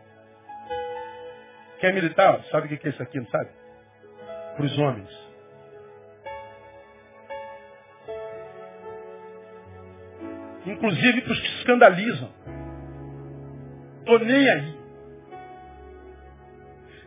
Quem 1.80 1.90
é 1.90 1.94
militar, 1.94 2.40
sabe 2.50 2.74
o 2.74 2.78
que 2.78 2.88
é 2.88 2.92
isso 2.92 3.04
aqui, 3.04 3.20
não 3.20 3.28
sabe? 3.28 3.50
Para 4.56 4.66
os 4.66 4.78
homens. 4.80 5.32
Inclusive 10.66 11.22
para 11.22 11.34
os 11.34 11.40
que 11.40 11.48
escandalizam. 11.60 12.32
Estou 14.02 14.20
nem 14.20 14.50
aí. 14.50 14.82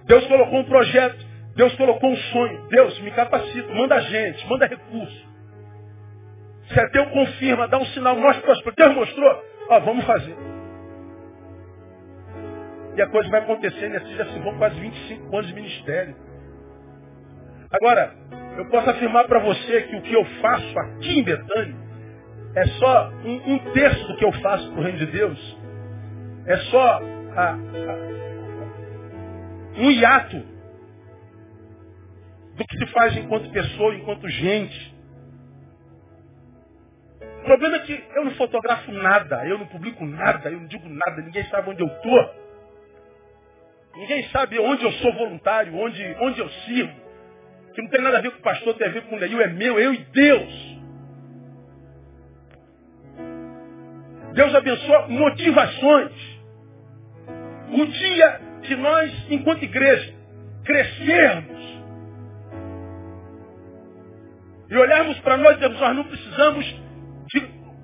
Deus 0.06 0.26
colocou 0.26 0.58
um 0.60 0.64
projeto, 0.64 1.26
Deus 1.56 1.74
colocou 1.76 2.10
um 2.10 2.16
sonho. 2.16 2.68
Deus 2.68 2.98
me 3.00 3.10
capacita, 3.10 3.72
manda 3.72 4.00
gente, 4.00 4.46
manda 4.48 4.66
recurso. 4.66 5.34
Se 6.68 6.80
é 6.80 6.88
teu, 6.90 7.06
confirma, 7.10 7.68
dá 7.68 7.78
um 7.78 7.84
sinal, 7.86 8.16
mostra 8.16 8.42
para 8.62 8.72
Deus 8.72 8.94
mostrou, 8.94 9.44
ó, 9.68 9.80
vamos 9.80 10.04
fazer. 10.04 10.36
E 12.96 13.02
a 13.02 13.08
coisa 13.08 13.28
vai 13.28 13.40
acontecendo, 13.40 13.92
e 13.92 13.96
assim 13.96 14.14
já 14.14 14.26
se 14.26 14.38
vão 14.38 14.56
quase 14.56 14.78
25 14.80 15.36
anos 15.36 15.48
de 15.48 15.54
ministério. 15.54 16.16
Agora, 17.70 18.14
eu 18.56 18.66
posso 18.66 18.88
afirmar 18.88 19.26
para 19.26 19.40
você 19.40 19.82
que 19.82 19.96
o 19.96 20.02
que 20.02 20.14
eu 20.14 20.24
faço 20.40 20.78
aqui 20.78 21.18
em 21.18 21.24
Betânia 21.24 21.76
é 22.54 22.66
só 22.78 23.10
um, 23.24 23.54
um 23.54 23.58
terço 23.72 24.06
do 24.06 24.16
que 24.16 24.24
eu 24.24 24.32
faço 24.34 24.70
para 24.70 24.80
o 24.80 24.82
reino 24.82 24.98
de 24.98 25.06
Deus. 25.06 25.63
É 26.46 26.56
só 26.58 27.00
a, 27.36 27.52
a, 27.52 27.56
um 29.76 29.90
hiato 29.90 30.36
do 32.56 32.66
que 32.66 32.78
se 32.78 32.86
faz 32.92 33.16
enquanto 33.16 33.50
pessoa, 33.50 33.94
enquanto 33.94 34.28
gente. 34.28 34.94
O 37.40 37.44
problema 37.44 37.76
é 37.76 37.80
que 37.80 38.04
eu 38.14 38.24
não 38.24 38.32
fotografo 38.32 38.90
nada, 38.92 39.46
eu 39.46 39.58
não 39.58 39.66
publico 39.66 40.04
nada, 40.04 40.50
eu 40.50 40.60
não 40.60 40.66
digo 40.66 40.88
nada, 40.88 41.22
ninguém 41.22 41.44
sabe 41.46 41.70
onde 41.70 41.82
eu 41.82 41.88
estou. 41.88 42.44
Ninguém 43.96 44.28
sabe 44.30 44.58
onde 44.58 44.84
eu 44.84 44.92
sou 44.92 45.12
voluntário, 45.14 45.74
onde, 45.76 46.02
onde 46.20 46.40
eu 46.40 46.48
sirvo. 46.48 47.04
Que 47.74 47.82
não 47.82 47.90
tem 47.90 48.00
nada 48.00 48.18
a 48.18 48.20
ver 48.20 48.30
com 48.30 48.38
o 48.38 48.42
pastor, 48.42 48.74
tem 48.74 48.86
a 48.86 48.90
ver 48.90 49.02
com 49.02 49.16
o 49.16 49.18
Neil, 49.18 49.40
é 49.40 49.48
meu, 49.48 49.78
eu 49.78 49.94
e 49.94 49.98
Deus. 49.98 50.74
Deus 54.34 54.54
abençoa 54.54 55.08
motivações. 55.08 56.33
O 57.72 57.86
dia 57.86 58.40
que 58.62 58.76
nós, 58.76 59.26
enquanto 59.30 59.62
igreja, 59.62 60.14
crescermos 60.64 61.64
e 64.70 64.76
olharmos 64.76 65.18
para 65.20 65.36
nós 65.36 65.52
e 65.52 65.54
dizermos, 65.56 65.80
nós 65.80 65.96
não 65.96 66.04
precisamos 66.04 66.82
de 67.32 67.40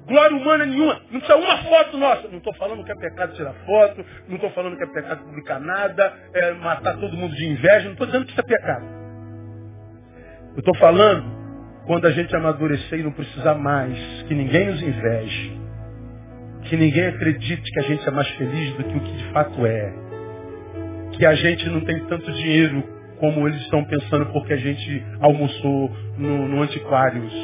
glória 0.06 0.36
humana 0.36 0.66
nenhuma. 0.66 1.00
Não 1.10 1.20
precisa 1.20 1.36
uma 1.36 1.58
foto 1.58 1.96
nossa. 1.96 2.28
Não 2.28 2.38
estou 2.38 2.54
falando 2.54 2.84
que 2.84 2.92
é 2.92 2.96
pecado 2.96 3.34
tirar 3.34 3.54
foto, 3.64 4.04
não 4.28 4.36
estou 4.36 4.50
falando 4.50 4.76
que 4.76 4.82
é 4.82 4.86
pecado 4.86 5.24
publicar 5.24 5.60
nada, 5.60 6.12
é 6.34 6.52
matar 6.52 6.98
todo 6.98 7.16
mundo 7.16 7.34
de 7.34 7.46
inveja, 7.46 7.84
não 7.84 7.92
estou 7.92 8.06
dizendo 8.06 8.24
que 8.24 8.32
isso 8.32 8.40
é 8.40 8.44
pecado. 8.44 8.86
Eu 10.54 10.58
estou 10.58 10.76
falando 10.76 11.24
quando 11.86 12.06
a 12.06 12.10
gente 12.10 12.34
amadurecer 12.34 13.00
e 13.00 13.02
não 13.02 13.12
precisar 13.12 13.54
mais 13.54 13.96
que 14.26 14.34
ninguém 14.34 14.66
nos 14.66 14.82
inveje 14.82 15.59
que 16.70 16.76
ninguém 16.76 17.08
acredite 17.08 17.68
que 17.68 17.80
a 17.80 17.82
gente 17.82 18.08
é 18.08 18.12
mais 18.12 18.28
feliz 18.30 18.72
do 18.74 18.84
que 18.84 18.96
o 18.96 19.00
que 19.00 19.12
de 19.12 19.24
fato 19.32 19.66
é. 19.66 19.92
Que 21.14 21.26
a 21.26 21.34
gente 21.34 21.68
não 21.68 21.80
tem 21.80 21.98
tanto 22.06 22.30
dinheiro 22.32 22.84
como 23.18 23.46
eles 23.48 23.60
estão 23.62 23.84
pensando 23.84 24.26
porque 24.26 24.52
a 24.52 24.56
gente 24.56 25.04
almoçou 25.20 25.90
no, 26.16 26.48
no 26.48 26.62
Antiquários 26.62 27.34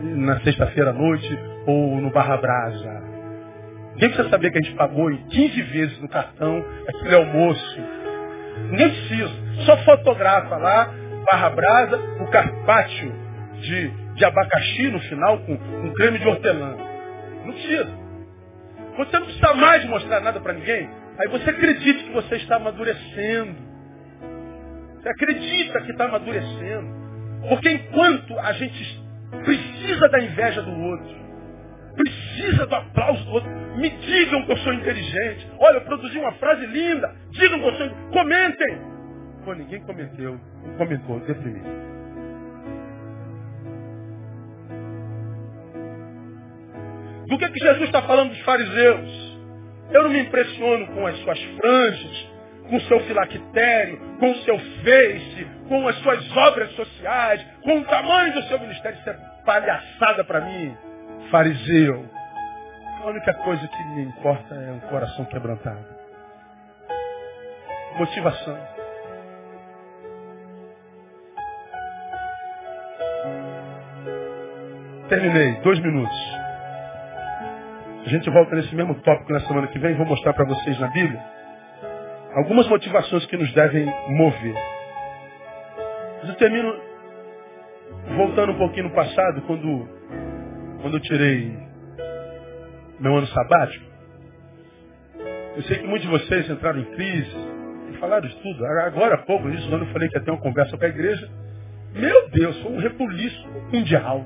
na 0.00 0.40
sexta-feira 0.40 0.90
à 0.90 0.92
noite 0.92 1.38
ou 1.64 2.00
no 2.00 2.10
Barra 2.10 2.36
Brasa. 2.36 3.04
Ninguém 3.92 4.08
precisa 4.08 4.28
saber 4.28 4.50
que 4.50 4.58
a 4.58 4.62
gente 4.62 4.74
pagou 4.74 5.12
em 5.12 5.16
15 5.28 5.62
vezes 5.62 6.00
no 6.00 6.08
cartão 6.08 6.62
aquele 6.88 7.14
almoço. 7.14 7.80
Nem 8.72 8.88
precisa. 8.88 9.32
Só 9.64 9.76
fotografa 9.84 10.56
lá, 10.56 10.92
Barra 11.30 11.50
Brasa, 11.50 11.96
o 12.20 12.26
carpaccio 12.26 13.12
de, 13.60 13.90
de 14.16 14.24
abacaxi 14.24 14.88
no 14.88 14.98
final 15.02 15.38
com, 15.38 15.56
com 15.56 15.92
creme 15.92 16.18
de 16.18 16.26
hortelã. 16.26 16.76
Não 17.46 17.52
precisa. 17.52 18.03
Você 18.96 19.18
não 19.18 19.26
precisa 19.26 19.54
mais 19.54 19.84
mostrar 19.86 20.20
nada 20.20 20.40
para 20.40 20.52
ninguém. 20.52 20.88
Aí 21.18 21.28
você 21.28 21.50
acredita 21.50 22.04
que 22.04 22.12
você 22.12 22.36
está 22.36 22.56
amadurecendo. 22.56 23.56
Você 25.00 25.08
acredita 25.08 25.80
que 25.82 25.90
está 25.90 26.04
amadurecendo. 26.06 27.04
Porque 27.48 27.70
enquanto 27.70 28.38
a 28.38 28.52
gente 28.52 29.04
precisa 29.44 30.08
da 30.08 30.20
inveja 30.20 30.62
do 30.62 30.72
outro, 30.80 31.16
precisa 31.94 32.66
do 32.66 32.74
aplauso 32.74 33.24
do 33.24 33.30
outro, 33.32 33.50
me 33.76 33.90
digam 33.90 34.44
que 34.46 34.52
eu 34.52 34.56
sou 34.58 34.72
inteligente. 34.72 35.48
Olha, 35.58 35.76
eu 35.76 35.82
produzi 35.82 36.18
uma 36.18 36.32
frase 36.32 36.66
linda. 36.66 37.14
Digam 37.30 37.60
que 37.60 37.66
eu 37.66 37.74
sou. 37.74 37.90
Comentem. 38.12 38.78
Pô, 39.44 39.54
ninguém 39.54 39.80
comentou. 39.80 40.38
Comentou, 40.78 41.20
deprimido. 41.20 41.93
Do 47.26 47.38
que, 47.38 47.48
que 47.48 47.58
Jesus 47.58 47.84
está 47.84 48.02
falando 48.02 48.30
dos 48.30 48.40
fariseus? 48.40 49.38
Eu 49.90 50.02
não 50.02 50.10
me 50.10 50.20
impressiono 50.20 50.86
com 50.88 51.06
as 51.06 51.16
suas 51.20 51.40
franjas, 51.40 52.28
com 52.68 52.76
o 52.76 52.80
seu 52.82 53.00
filactério, 53.00 53.98
com 54.18 54.30
o 54.30 54.36
seu 54.42 54.58
face, 54.58 55.46
com 55.68 55.88
as 55.88 55.96
suas 55.96 56.36
obras 56.36 56.70
sociais, 56.72 57.44
com 57.62 57.78
o 57.78 57.84
tamanho 57.84 58.32
do 58.34 58.42
seu 58.44 58.58
ministério. 58.58 58.98
Isso 58.98 59.10
é 59.10 59.16
palhaçada 59.44 60.24
para 60.24 60.40
mim, 60.40 60.76
fariseu. 61.30 62.08
A 63.02 63.06
única 63.08 63.34
coisa 63.34 63.66
que 63.68 63.84
me 63.94 64.02
importa 64.02 64.54
é 64.54 64.72
um 64.72 64.80
coração 64.80 65.24
quebrantado. 65.26 65.84
Motivação. 67.98 68.58
Terminei. 75.08 75.52
Dois 75.60 75.78
minutos. 75.80 76.43
A 78.04 78.08
gente 78.08 78.28
volta 78.28 78.54
nesse 78.54 78.74
mesmo 78.74 78.94
tópico 78.96 79.32
na 79.32 79.40
semana 79.40 79.66
que 79.68 79.78
vem. 79.78 79.94
Vou 79.94 80.04
mostrar 80.06 80.34
para 80.34 80.44
vocês 80.44 80.78
na 80.78 80.88
Bíblia 80.88 81.22
algumas 82.34 82.68
motivações 82.68 83.24
que 83.26 83.36
nos 83.36 83.50
devem 83.54 83.86
mover. 84.08 84.54
Mas 86.20 86.28
eu 86.28 86.34
termino 86.36 86.74
voltando 88.16 88.52
um 88.52 88.58
pouquinho 88.58 88.88
no 88.88 88.94
passado, 88.94 89.40
quando, 89.42 89.88
quando 90.82 90.96
eu 90.98 91.00
tirei 91.00 91.56
meu 93.00 93.16
ano 93.16 93.26
sabático. 93.28 93.84
Eu 95.56 95.62
sei 95.62 95.78
que 95.78 95.86
muitos 95.86 96.02
de 96.02 96.08
vocês 96.08 96.50
entraram 96.50 96.80
em 96.80 96.84
crise 96.84 97.36
e 97.90 97.96
falaram 97.98 98.28
de 98.28 98.36
tudo. 98.36 98.66
Agora 98.66 99.14
há 99.14 99.18
pouco, 99.18 99.48
isso, 99.48 99.68
quando 99.70 99.86
eu 99.86 99.92
falei 99.92 100.08
que 100.10 100.18
ia 100.18 100.24
ter 100.24 100.30
uma 100.30 100.40
conversa 100.40 100.76
com 100.76 100.84
a 100.84 100.88
igreja, 100.88 101.30
meu 101.94 102.28
Deus, 102.28 102.60
foi 102.60 102.72
um 102.72 102.80
repuliço 102.80 103.48
mundial. 103.72 104.24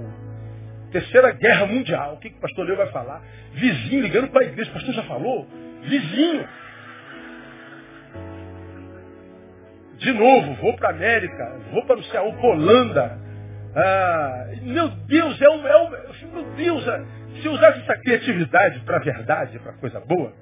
Terceira 0.91 1.32
guerra 1.32 1.66
mundial. 1.66 2.14
O 2.14 2.18
que, 2.18 2.30
que 2.30 2.39
o 2.39 2.41
pastor 2.41 2.66
Leo 2.66 2.76
vai 2.76 2.91
falar? 2.91 3.22
Vizinho 3.53 4.03
ligando 4.03 4.28
para 4.28 4.43
a 4.43 4.45
igreja. 4.45 4.70
O 4.70 4.74
pastor 4.74 4.95
já 4.95 5.03
falou? 5.03 5.47
Vizinho. 5.82 6.49
De 9.99 10.12
novo, 10.12 10.55
vou 10.55 10.76
para 10.76 10.89
a 10.89 10.93
América, 10.93 11.61
vou 11.72 11.84
para 11.84 11.97
o 11.97 12.05
céu, 12.05 12.32
Holanda. 12.41 13.18
Ah, 13.74 14.47
meu 14.62 14.89
Deus, 14.89 15.41
é 15.41 15.51
um, 15.51 15.66
é 15.66 15.76
um, 15.76 15.91
meu 16.32 16.45
Deus, 16.57 16.86
é, 16.86 17.05
se 17.43 17.49
usasse 17.49 17.80
essa 17.80 17.97
criatividade 17.99 18.80
para 18.80 18.97
a 18.97 19.01
verdade, 19.01 19.59
para 19.59 19.72
coisa 19.74 20.01
boa, 20.01 20.32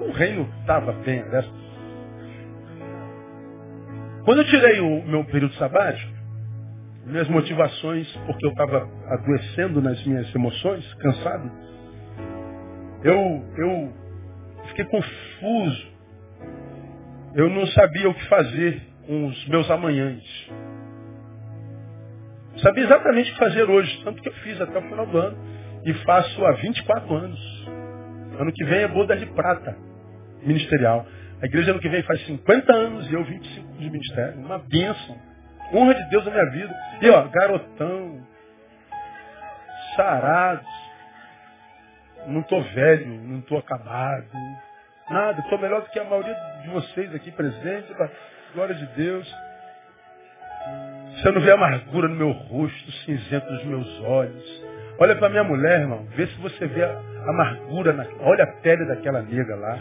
o 0.00 0.10
reino 0.12 0.48
estava 0.60 0.92
bem. 0.92 1.22
Né? 1.22 1.44
Quando 4.24 4.38
eu 4.38 4.44
tirei 4.46 4.80
o 4.80 5.02
meu 5.04 5.24
período 5.24 5.54
sabático, 5.54 6.12
minhas 7.04 7.28
motivações, 7.28 8.10
porque 8.26 8.46
eu 8.46 8.50
estava 8.50 8.88
adoecendo 9.08 9.82
nas 9.82 10.04
minhas 10.04 10.32
emoções, 10.34 10.94
cansado, 10.94 11.50
eu, 13.04 13.44
eu 13.56 13.92
fiquei 14.68 14.84
confuso. 14.84 15.92
Eu 17.34 17.48
não 17.50 17.66
sabia 17.68 18.08
o 18.08 18.14
que 18.14 18.28
fazer 18.28 18.82
com 19.06 19.26
os 19.26 19.48
meus 19.48 19.70
amanhãs. 19.70 20.22
Sabia 22.58 22.84
exatamente 22.84 23.30
o 23.30 23.32
que 23.32 23.38
fazer 23.38 23.68
hoje, 23.68 24.04
tanto 24.04 24.22
que 24.22 24.28
eu 24.28 24.34
fiz 24.34 24.60
até 24.60 24.78
o 24.78 24.82
final 24.82 25.06
do 25.06 25.18
ano. 25.18 25.36
E 25.84 25.94
faço 26.04 26.44
há 26.44 26.52
24 26.52 27.14
anos. 27.14 27.68
Ano 28.38 28.52
que 28.52 28.64
vem 28.64 28.80
é 28.80 28.88
boda 28.88 29.16
de 29.16 29.26
prata 29.26 29.76
ministerial. 30.44 31.06
A 31.40 31.46
igreja 31.46 31.72
ano 31.72 31.80
que 31.80 31.88
vem 31.88 32.02
faz 32.04 32.24
50 32.26 32.72
anos 32.72 33.10
e 33.10 33.14
eu 33.14 33.24
25 33.24 33.78
de 33.78 33.90
ministério. 33.90 34.38
Uma 34.38 34.58
bênção. 34.58 35.31
Honra 35.72 35.94
de 35.94 36.10
Deus 36.10 36.24
na 36.24 36.30
minha 36.30 36.50
vida. 36.50 36.74
E 37.00 37.10
ó, 37.10 37.22
garotão, 37.28 38.20
sarados. 39.96 40.66
Não 42.26 42.40
estou 42.40 42.62
velho, 42.62 43.06
não 43.06 43.38
estou 43.40 43.58
acabado. 43.58 44.26
Nada, 45.10 45.40
estou 45.40 45.58
melhor 45.58 45.82
do 45.82 45.90
que 45.90 45.98
a 45.98 46.04
maioria 46.04 46.36
de 46.62 46.70
vocês 46.70 47.14
aqui 47.14 47.30
presentes. 47.32 47.90
Glória 48.54 48.74
de 48.74 48.86
Deus. 48.94 49.34
Você 51.16 51.30
não 51.30 51.40
vê 51.40 51.50
amargura 51.50 52.08
no 52.08 52.14
meu 52.14 52.30
rosto, 52.30 52.92
cinzento 53.04 53.50
nos 53.52 53.64
meus 53.64 54.00
olhos. 54.02 54.64
Olha 54.98 55.16
para 55.16 55.28
minha 55.28 55.44
mulher, 55.44 55.80
irmão. 55.80 56.04
Vê 56.14 56.26
se 56.26 56.36
você 56.36 56.66
vê 56.66 56.84
a 56.84 56.98
amargura. 57.28 57.92
Na... 57.92 58.06
Olha 58.20 58.44
a 58.44 58.46
pele 58.46 58.86
daquela 58.86 59.22
nega 59.22 59.56
lá. 59.56 59.78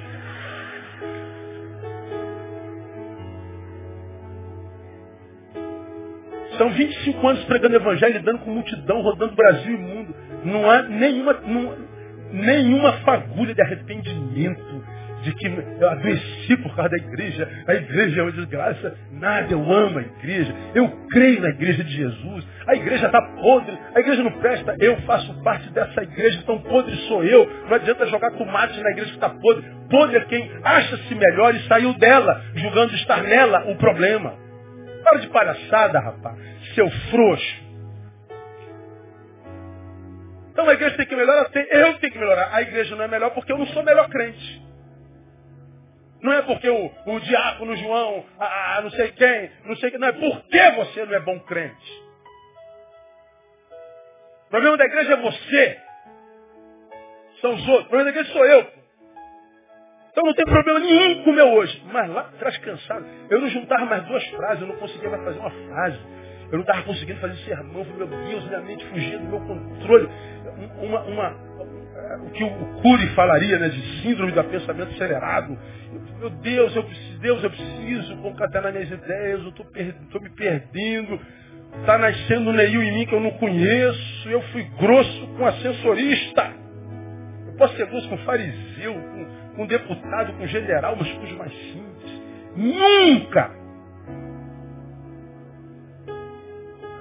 São 6.61 6.69
25 6.69 7.27
anos 7.27 7.43
pregando 7.45 7.75
evangelho, 7.75 8.13
lidando 8.13 8.37
com 8.37 8.51
multidão, 8.51 9.01
rodando 9.01 9.33
Brasil 9.33 9.73
e 9.73 9.77
mundo. 9.79 10.15
Não 10.45 10.69
há 10.69 10.83
nenhuma, 10.83 11.33
não, 11.43 11.75
nenhuma 12.31 12.93
fagulha 12.99 13.55
de 13.55 13.61
arrependimento 13.63 14.83
de 15.23 15.33
que 15.33 15.47
eu 15.47 15.89
adoeci 15.89 16.57
por 16.57 16.75
causa 16.75 16.91
da 16.91 16.97
igreja, 16.97 17.49
a 17.65 17.73
igreja 17.73 18.19
é 18.19 18.23
uma 18.23 18.31
desgraça. 18.31 18.95
Nada, 19.11 19.51
eu 19.51 19.73
amo 19.73 19.97
a 19.97 20.01
igreja, 20.03 20.53
eu 20.75 20.87
creio 21.09 21.41
na 21.41 21.49
igreja 21.49 21.83
de 21.83 21.93
Jesus, 21.95 22.47
a 22.67 22.75
igreja 22.75 23.07
está 23.07 23.19
podre, 23.19 23.75
a 23.95 23.99
igreja 23.99 24.21
não 24.21 24.31
presta, 24.33 24.75
eu 24.79 24.97
faço 24.97 25.33
parte 25.41 25.67
dessa 25.71 26.03
igreja, 26.03 26.41
então 26.43 26.59
podre 26.59 26.95
sou 27.07 27.23
eu. 27.23 27.49
Não 27.67 27.73
adianta 27.73 28.05
jogar 28.05 28.29
tomate 28.33 28.79
na 28.81 28.91
igreja 28.91 29.09
que 29.09 29.15
está 29.15 29.29
podre. 29.29 29.65
Podre 29.89 30.17
é 30.17 30.25
quem 30.25 30.51
acha-se 30.63 31.15
melhor 31.15 31.55
e 31.55 31.67
saiu 31.67 31.91
dela, 31.95 32.39
julgando 32.53 32.93
estar 32.93 33.23
nela 33.23 33.63
o 33.67 33.75
problema. 33.77 34.50
Para 35.03 35.19
de 35.19 35.27
palhaçada, 35.29 35.99
rapaz, 35.99 36.37
seu 36.75 36.89
frouxo. 37.09 37.71
Então 40.51 40.67
a 40.67 40.73
igreja 40.73 40.97
tem 40.97 41.05
que 41.05 41.15
melhorar, 41.15 41.49
eu 41.53 41.97
tenho 41.99 42.13
que 42.13 42.19
melhorar. 42.19 42.53
A 42.53 42.61
igreja 42.61 42.95
não 42.95 43.05
é 43.05 43.07
melhor 43.07 43.31
porque 43.31 43.51
eu 43.51 43.57
não 43.57 43.65
sou 43.67 43.83
melhor 43.83 44.09
crente. 44.09 44.61
Não 46.21 46.33
é 46.33 46.41
porque 46.43 46.69
o, 46.69 46.91
o 47.07 47.19
diácono 47.19 47.75
João, 47.77 48.23
a, 48.37 48.77
a, 48.77 48.81
não 48.81 48.91
sei 48.91 49.11
quem, 49.11 49.51
não 49.65 49.75
sei 49.77 49.89
quem, 49.89 49.99
não 49.99 50.07
é 50.07 50.11
porque 50.11 50.71
você 50.71 51.05
não 51.05 51.15
é 51.15 51.19
bom 51.19 51.39
crente. 51.39 52.03
O 54.45 54.49
problema 54.51 54.77
da 54.77 54.85
igreja 54.85 55.13
é 55.13 55.17
você. 55.17 55.79
São 57.39 57.55
os 57.55 57.67
outros. 57.67 57.85
O 57.85 57.89
problema 57.89 58.03
da 58.03 58.09
igreja 58.11 58.33
sou 58.33 58.45
eu. 58.45 58.80
Então 60.11 60.25
não 60.25 60.33
tem 60.33 60.45
problema 60.45 60.79
nenhum 60.79 61.23
com 61.23 61.29
o 61.29 61.33
meu 61.33 61.47
hoje. 61.53 61.81
Mas 61.91 62.09
lá 62.09 62.21
atrás 62.21 62.57
cansado, 62.57 63.05
eu 63.29 63.39
não 63.39 63.49
juntava 63.49 63.85
mais 63.85 64.03
duas 64.05 64.23
frases, 64.27 64.61
eu 64.61 64.67
não 64.67 64.75
conseguia 64.75 65.09
mais 65.09 65.23
fazer 65.23 65.39
uma 65.39 65.51
frase. 65.51 65.99
Eu 66.51 66.57
não 66.57 66.61
estava 66.61 66.81
conseguindo 66.83 67.19
fazer 67.21 67.35
sermão. 67.45 67.85
Meu 67.97 68.07
Deus, 68.07 68.45
minha 68.45 68.59
mente 68.61 68.85
fugia 68.87 69.17
do 69.17 69.25
meu 69.25 69.39
controle. 69.39 70.09
Uma, 70.81 71.01
uma, 71.03 71.29
o 72.25 72.29
que 72.31 72.43
o 72.43 72.49
Cury 72.81 73.07
falaria 73.15 73.57
né, 73.57 73.69
de 73.69 74.01
síndrome 74.01 74.33
do 74.33 74.43
pensamento 74.43 74.91
acelerado. 74.93 75.57
Meu 76.19 76.29
Deus, 76.29 76.75
eu 76.75 76.83
preciso, 76.83 77.19
Deus, 77.19 77.43
eu 77.43 77.49
preciso 77.49 78.17
concatenar 78.17 78.73
minhas 78.73 78.91
ideias, 78.91 79.41
eu 79.41 79.49
estou 79.49 80.21
me 80.21 80.29
perdendo. 80.31 81.19
Está 81.79 81.97
nascendo 81.97 82.49
um 82.49 82.53
Neil 82.53 82.83
em 82.83 82.91
mim 82.91 83.05
que 83.05 83.15
eu 83.15 83.21
não 83.21 83.31
conheço. 83.31 84.29
Eu 84.29 84.41
fui 84.51 84.63
grosso 84.77 85.27
com 85.37 85.45
ascensorista. 85.45 86.53
Eu 87.47 87.53
posso 87.53 87.77
ser 87.77 87.85
grosso 87.85 88.09
com 88.09 88.17
fariseu, 88.19 88.93
com, 88.93 89.40
com 89.55 89.65
deputado, 89.65 90.33
com 90.33 90.47
general, 90.47 90.95
mas 90.97 91.11
com 91.11 91.23
os 91.23 91.31
mais 91.33 91.51
simples. 91.51 92.21
Nunca! 92.55 93.61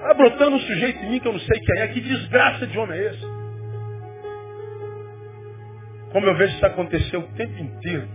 Está 0.00 0.14
brotando 0.14 0.56
um 0.56 0.60
sujeito 0.60 1.04
em 1.04 1.10
mim 1.10 1.20
que 1.20 1.28
eu 1.28 1.32
não 1.32 1.40
sei 1.40 1.60
quem 1.60 1.82
é. 1.82 1.88
Que 1.88 2.00
desgraça 2.00 2.66
de 2.66 2.78
homem 2.78 2.98
é 2.98 3.10
esse? 3.10 3.40
Como 6.12 6.26
eu 6.26 6.34
vejo 6.36 6.54
isso 6.54 6.66
acontecer 6.66 7.16
o 7.16 7.28
tempo 7.34 7.62
inteiro. 7.62 8.08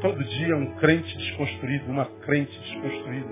Todo 0.00 0.24
dia 0.24 0.56
um 0.56 0.74
crente 0.76 1.16
desconstruído, 1.18 1.90
uma 1.90 2.06
crente 2.22 2.58
desconstruída. 2.58 3.28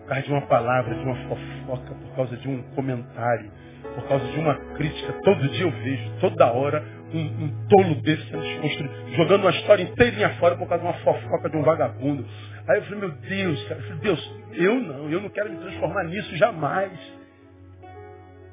Por 0.00 0.08
causa 0.08 0.22
de 0.22 0.32
uma 0.32 0.46
palavra, 0.46 0.94
de 0.94 1.04
uma 1.04 1.16
fofoca, 1.28 1.94
por 1.94 2.16
causa 2.16 2.36
de 2.36 2.48
um 2.48 2.62
comentário, 2.74 3.50
por 3.94 4.08
causa 4.08 4.26
de 4.26 4.38
uma 4.38 4.54
crítica. 4.76 5.12
Todo 5.24 5.48
dia 5.48 5.64
eu 5.64 5.70
vejo, 5.70 6.10
toda 6.20 6.52
hora, 6.52 6.84
um, 7.12 7.44
um 7.44 7.68
tolo 7.68 7.94
desse 8.02 8.24
sendo 8.28 8.42
desconstruído. 8.42 8.94
Jogando 9.16 9.42
uma 9.42 9.50
história 9.50 9.82
inteirinha 9.82 10.30
fora 10.36 10.56
por 10.56 10.68
causa 10.68 10.84
de 10.84 10.90
uma 10.90 10.98
fofoca 11.00 11.48
de 11.48 11.56
um 11.56 11.62
vagabundo. 11.62 12.26
Aí 12.68 12.78
eu 12.78 12.82
falei, 12.84 13.00
meu 13.00 13.10
Deus, 13.10 13.68
cara. 13.68 13.80
Eu 13.80 13.84
falei, 13.84 14.00
Deus, 14.00 14.34
eu 14.52 14.74
não, 14.80 15.10
eu 15.10 15.20
não 15.20 15.28
quero 15.28 15.50
me 15.50 15.58
transformar 15.58 16.04
nisso 16.04 16.36
jamais. 16.36 16.92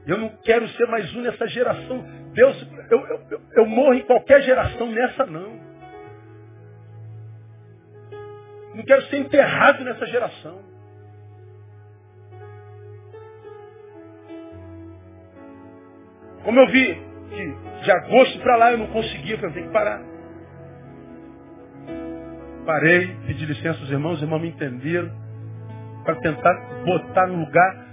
Eu 0.06 0.18
não 0.18 0.30
quero 0.44 0.68
ser 0.70 0.86
mais 0.88 1.16
um 1.16 1.22
nessa 1.22 1.48
geração. 1.48 2.06
Deus, 2.34 2.68
eu, 2.92 3.00
eu, 3.00 3.42
eu 3.56 3.66
morro 3.66 3.94
em 3.94 4.02
qualquer 4.02 4.42
geração, 4.42 4.92
nessa 4.92 5.26
não. 5.26 5.64
Não 8.76 8.84
quero 8.84 9.04
ser 9.04 9.18
enterrado 9.18 9.84
nessa 9.84 10.06
geração. 10.08 10.62
Como 16.44 16.60
eu 16.60 16.68
vi 16.68 17.13
que 17.34 17.84
de 17.84 17.92
agosto 17.92 18.40
para 18.40 18.56
lá 18.56 18.72
eu 18.72 18.78
não 18.78 18.88
conseguia, 18.88 19.38
eu 19.42 19.52
tem 19.52 19.64
que 19.64 19.74
parar. 19.74 20.02
Parei, 22.66 23.16
pedi 23.28 23.46
licença 23.46 23.80
aos 23.80 23.90
irmãos, 23.90 24.18
os 24.18 24.22
irmãos 24.22 24.40
me 24.40 24.50
entenderam, 24.50 25.12
para 26.06 26.16
tentar 26.16 26.54
botar 26.86 27.28
no 27.28 27.40
lugar 27.46 27.84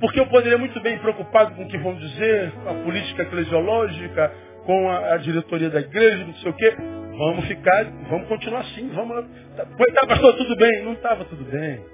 Porque 0.00 0.18
eu 0.18 0.26
poderia 0.26 0.56
muito 0.56 0.80
bem 0.80 0.98
preocupado 0.98 1.54
com 1.54 1.64
o 1.64 1.68
que 1.68 1.76
vão 1.78 1.94
dizer, 1.94 2.52
com 2.52 2.70
a 2.70 2.74
política 2.82 3.22
eclesiológica, 3.22 4.32
com 4.64 4.90
a, 4.90 5.14
a 5.14 5.16
diretoria 5.18 5.68
da 5.68 5.80
igreja, 5.80 6.24
não 6.24 6.34
sei 6.36 6.50
o 6.50 6.54
quê. 6.54 6.74
Vamos 7.18 7.44
ficar, 7.46 7.84
vamos 8.08 8.26
continuar 8.28 8.60
assim, 8.60 8.88
vamos. 8.94 9.26
Tá, 9.56 10.06
pastor, 10.06 10.36
tudo 10.36 10.56
bem? 10.56 10.82
Não 10.82 10.94
estava 10.94 11.24
tudo 11.26 11.44
bem. 11.44 11.84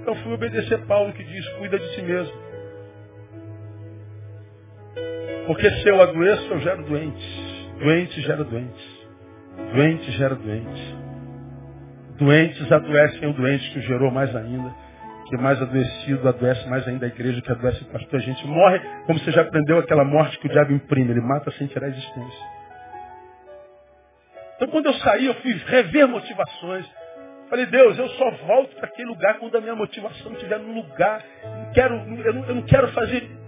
Então 0.00 0.14
fui 0.16 0.32
obedecer 0.32 0.84
Paulo 0.86 1.12
que 1.12 1.22
diz, 1.22 1.48
cuida 1.50 1.78
de 1.78 1.94
si 1.94 2.02
mesmo. 2.02 2.49
Porque 5.50 5.68
se 5.68 5.88
eu 5.88 6.00
adoeço, 6.00 6.46
eu 6.48 6.60
gero 6.60 6.84
doentes. 6.84 7.26
Doente 7.80 8.20
gera 8.20 8.44
doentes. 8.44 9.08
Doente 9.74 10.12
gera 10.12 10.36
doentes. 10.36 10.94
Doentes 12.16 12.70
adoecem 12.70 13.28
o 13.28 13.32
doente 13.32 13.68
que 13.72 13.80
gerou 13.80 14.12
mais 14.12 14.34
ainda 14.36 14.72
que 15.28 15.36
mais 15.36 15.60
adoecido 15.60 16.28
adoece 16.28 16.68
mais 16.68 16.86
ainda 16.86 17.06
a 17.06 17.08
igreja 17.08 17.40
que 17.40 17.50
adoece 17.50 17.82
o 17.82 17.86
pastor. 17.86 18.20
A 18.20 18.22
gente 18.22 18.46
morre, 18.46 18.80
como 19.06 19.18
você 19.18 19.32
já 19.32 19.42
aprendeu, 19.42 19.78
aquela 19.78 20.04
morte 20.04 20.38
que 20.38 20.46
o 20.46 20.50
diabo 20.50 20.72
imprime. 20.72 21.10
Ele 21.10 21.20
mata 21.20 21.50
sem 21.52 21.66
tirar 21.66 21.86
a 21.86 21.90
existência. 21.90 22.46
Então 24.54 24.68
quando 24.68 24.86
eu 24.86 24.94
saí, 24.94 25.26
eu 25.26 25.34
fui 25.34 25.52
rever 25.66 26.06
motivações. 26.06 26.86
Falei, 27.48 27.66
Deus, 27.66 27.98
eu 27.98 28.08
só 28.10 28.30
volto 28.46 28.76
para 28.76 28.86
aquele 28.86 29.08
lugar 29.08 29.38
quando 29.38 29.56
a 29.56 29.60
minha 29.60 29.74
motivação 29.74 30.32
estiver 30.32 30.60
no 30.60 30.74
lugar. 30.74 31.20
Quero, 31.74 31.96
eu, 31.96 32.34
não, 32.34 32.44
eu 32.44 32.54
não 32.54 32.62
quero 32.62 32.86
fazer 32.92 33.39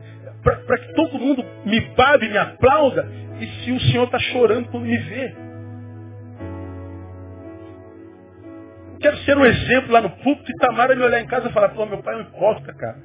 para 0.42 0.78
que 0.78 0.94
todo 0.94 1.18
mundo 1.18 1.44
me 1.64 1.80
babe, 1.96 2.28
me 2.28 2.38
aplauda. 2.38 3.08
E 3.40 3.46
se 3.64 3.72
o 3.72 3.80
Senhor 3.80 4.04
está 4.04 4.18
chorando 4.18 4.68
quando 4.68 4.84
me 4.84 4.96
vê. 4.96 5.34
quero 9.02 9.16
ser 9.18 9.36
um 9.36 9.44
exemplo 9.44 9.92
lá 9.92 10.00
no 10.00 10.10
púlpito 10.10 10.50
e 10.50 10.56
Tamara 10.58 10.94
me 10.94 11.02
olhar 11.02 11.20
em 11.20 11.26
casa 11.26 11.48
e 11.48 11.52
falar, 11.52 11.70
pô, 11.70 11.84
meu 11.84 12.00
pai 12.02 12.14
é 12.14 12.18
um 12.18 12.20
hipócrita, 12.22 12.72
cara. 12.72 12.98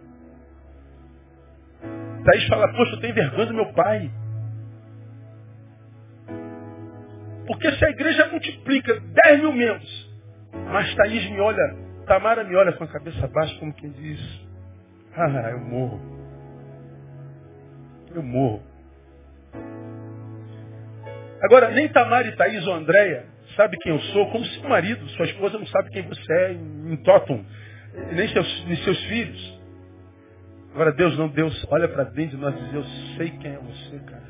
Thaís 2.24 2.48
fala, 2.48 2.72
poxa, 2.74 2.94
eu 2.94 3.00
tenho 3.00 3.16
vergonha 3.16 3.46
do 3.48 3.54
meu 3.54 3.74
pai. 3.74 4.12
Porque 7.48 7.72
se 7.72 7.86
a 7.86 7.90
igreja 7.90 8.28
multiplica 8.28 9.00
10 9.00 9.40
mil 9.40 9.54
membros, 9.54 10.12
mas 10.72 10.94
Thaís 10.96 11.30
me 11.32 11.40
olha, 11.40 11.76
Tamara 12.06 12.44
me 12.44 12.56
olha 12.56 12.74
com 12.74 12.84
a 12.84 12.88
cabeça 12.88 13.28
baixa, 13.28 13.58
como 13.60 13.74
quem 13.74 13.90
diz, 13.92 14.48
ah, 15.16 15.50
eu 15.52 15.60
morro. 15.60 16.17
Eu 18.14 18.24
morro. 18.24 18.64
Agora, 21.44 21.70
nem 21.70 21.88
Tamara 21.90 22.28
e 22.28 22.36
Thaís 22.36 22.66
ou 22.66 22.74
Andréia 22.74 23.26
sabe 23.56 23.78
quem 23.78 23.92
eu 23.92 24.00
sou, 24.00 24.30
como 24.32 24.46
seu 24.46 24.70
marido, 24.70 25.08
sua 25.10 25.26
esposa 25.26 25.58
não 25.58 25.68
sabe 25.68 25.90
quem 25.92 26.04
você 26.04 26.34
é 26.34 26.52
em 26.54 26.96
Totum, 26.98 27.44
nem 28.14 28.28
seus, 28.30 28.66
nem 28.66 28.76
seus 28.78 29.04
filhos. 29.06 29.60
Agora 30.74 30.92
Deus 30.92 31.18
não, 31.18 31.28
Deus 31.28 31.66
olha 31.70 31.88
para 31.88 32.04
dentro 32.04 32.38
de 32.38 32.44
nós 32.44 32.56
e 32.56 32.64
diz, 32.66 32.74
eu 32.74 32.84
sei 33.18 33.32
quem 33.32 33.52
é 33.52 33.58
você, 33.58 34.00
cara. 34.00 34.28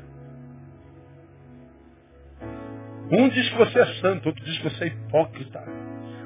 Um 3.10 3.28
diz 3.28 3.48
que 3.48 3.56
você 3.56 3.78
é 3.80 3.86
santo, 4.00 4.26
outro 4.26 4.44
diz 4.44 4.58
que 4.58 4.64
você 4.64 4.84
é 4.84 4.86
hipócrita. 4.88 5.62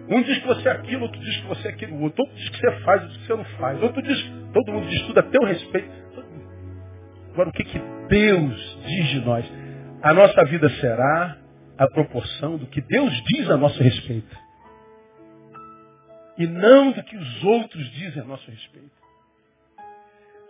Um 0.08 0.22
diz 0.22 0.38
que 0.38 0.46
você 0.46 0.68
é 0.68 0.72
aquilo, 0.72 1.02
outro 1.02 1.20
diz 1.20 1.36
que 1.40 1.46
você 1.46 1.68
é 1.68 1.70
aquilo 1.70 2.00
outro. 2.02 2.22
Outro 2.22 2.36
diz 2.36 2.48
que 2.50 2.56
você 2.58 2.80
faz, 2.80 3.02
outro 3.02 3.16
diz 3.16 3.20
que 3.20 3.26
você 3.26 3.36
não 3.36 3.44
faz. 3.58 3.82
Outro 3.82 4.02
diz, 4.02 4.32
todo 4.52 4.72
mundo 4.72 4.88
diz 4.88 5.02
tudo 5.02 5.18
a 5.18 5.22
teu 5.22 5.44
respeito. 5.44 6.02
Agora 7.32 7.48
o 7.48 7.52
que, 7.52 7.64
que 7.64 7.78
Deus 8.08 8.78
diz 8.86 9.08
de 9.08 9.20
nós? 9.24 9.50
A 10.02 10.12
nossa 10.12 10.44
vida 10.44 10.68
será 10.80 11.38
a 11.78 11.86
proporção 11.88 12.58
do 12.58 12.66
que 12.66 12.82
Deus 12.82 13.10
diz 13.24 13.48
a 13.48 13.56
nosso 13.56 13.82
respeito. 13.82 14.36
E 16.36 16.46
não 16.46 16.92
do 16.92 17.02
que 17.02 17.16
os 17.16 17.44
outros 17.44 17.90
dizem 17.92 18.22
a 18.22 18.24
nosso 18.26 18.50
respeito. 18.50 18.90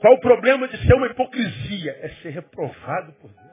Qual 0.01 0.15
o 0.15 0.21
problema 0.21 0.67
de 0.67 0.77
ser 0.85 0.95
uma 0.95 1.07
hipocrisia? 1.07 1.93
É 2.03 2.09
ser 2.21 2.31
reprovado 2.31 3.13
por 3.13 3.31
Deus. 3.31 3.53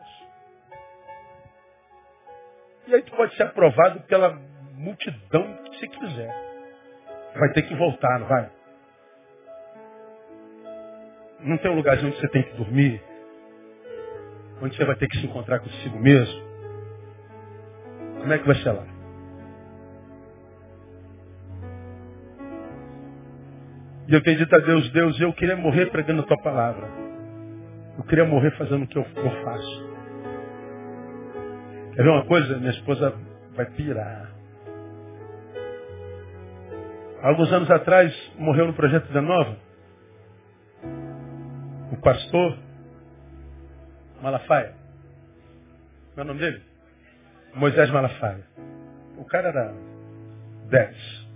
E 2.88 2.96
aí 2.96 3.04
tu 3.04 3.12
pode 3.12 3.36
ser 3.36 3.44
aprovado 3.44 4.02
pela 4.02 4.42
multidão 4.74 5.58
que 5.66 5.78
você 5.78 5.88
quiser. 5.88 6.50
Vai 7.36 7.54
ter 7.54 7.62
que 7.62 7.76
voltar, 7.76 8.20
não 8.20 8.28
vai? 8.28 8.50
Não 11.42 11.58
tem 11.60 11.70
um 11.70 11.76
lugarzinho 11.76 12.10
onde 12.10 12.20
você 12.20 12.28
tem 12.30 12.42
que 12.42 12.58
dormir? 12.58 13.09
Onde 14.62 14.76
você 14.76 14.86
vai 14.86 14.95
ter 14.95 15.07
que 15.07 15.18
se 15.18 15.26
encontrar 15.26 15.60
consigo 15.60 15.99
mesmo? 15.99 16.49
Como 18.20 18.34
é 18.34 18.38
que 18.38 18.47
vai 18.47 18.55
ser 18.57 18.72
lá? 18.72 18.86
E 24.07 24.14
eu 24.14 24.24
tenho 24.24 24.38
dito 24.38 24.55
a 24.55 24.60
Deus, 24.60 24.89
Deus, 24.91 25.22
eu 25.22 25.32
queria 25.34 25.55
morrer 25.55 25.86
pregando 25.91 26.22
a 26.22 26.26
tua 26.26 26.41
palavra. 26.41 26.89
Eu 27.97 28.03
queria 28.05 28.26
morrer 28.26 28.51
fazendo 28.57 28.84
o 28.84 28.88
que 28.88 28.97
eu, 28.97 29.03
eu 29.03 29.43
faço. 29.43 29.89
Quer 31.93 32.03
ver 32.03 32.10
uma 32.10 32.26
coisa? 32.26 32.57
Minha 32.57 32.72
esposa 32.72 33.14
vai 33.55 33.66
pirar. 33.68 34.34
Alguns 37.22 37.51
anos 37.51 37.70
atrás, 37.70 38.14
morreu 38.38 38.68
no 38.68 38.74
Projeto 38.74 39.12
da 39.12 39.22
Nova. 39.22 39.57
O 41.91 41.97
pastor 41.97 42.57
Malafaia. 44.22 44.74
Qual 46.14 46.18
é 46.18 46.22
o 46.22 46.26
nome 46.26 46.40
dele? 46.40 46.62
Moisés 47.56 47.90
Malafaia. 47.90 48.44
O 49.18 49.26
cara 49.26 49.50
era 49.50 49.74
10. 50.70 51.30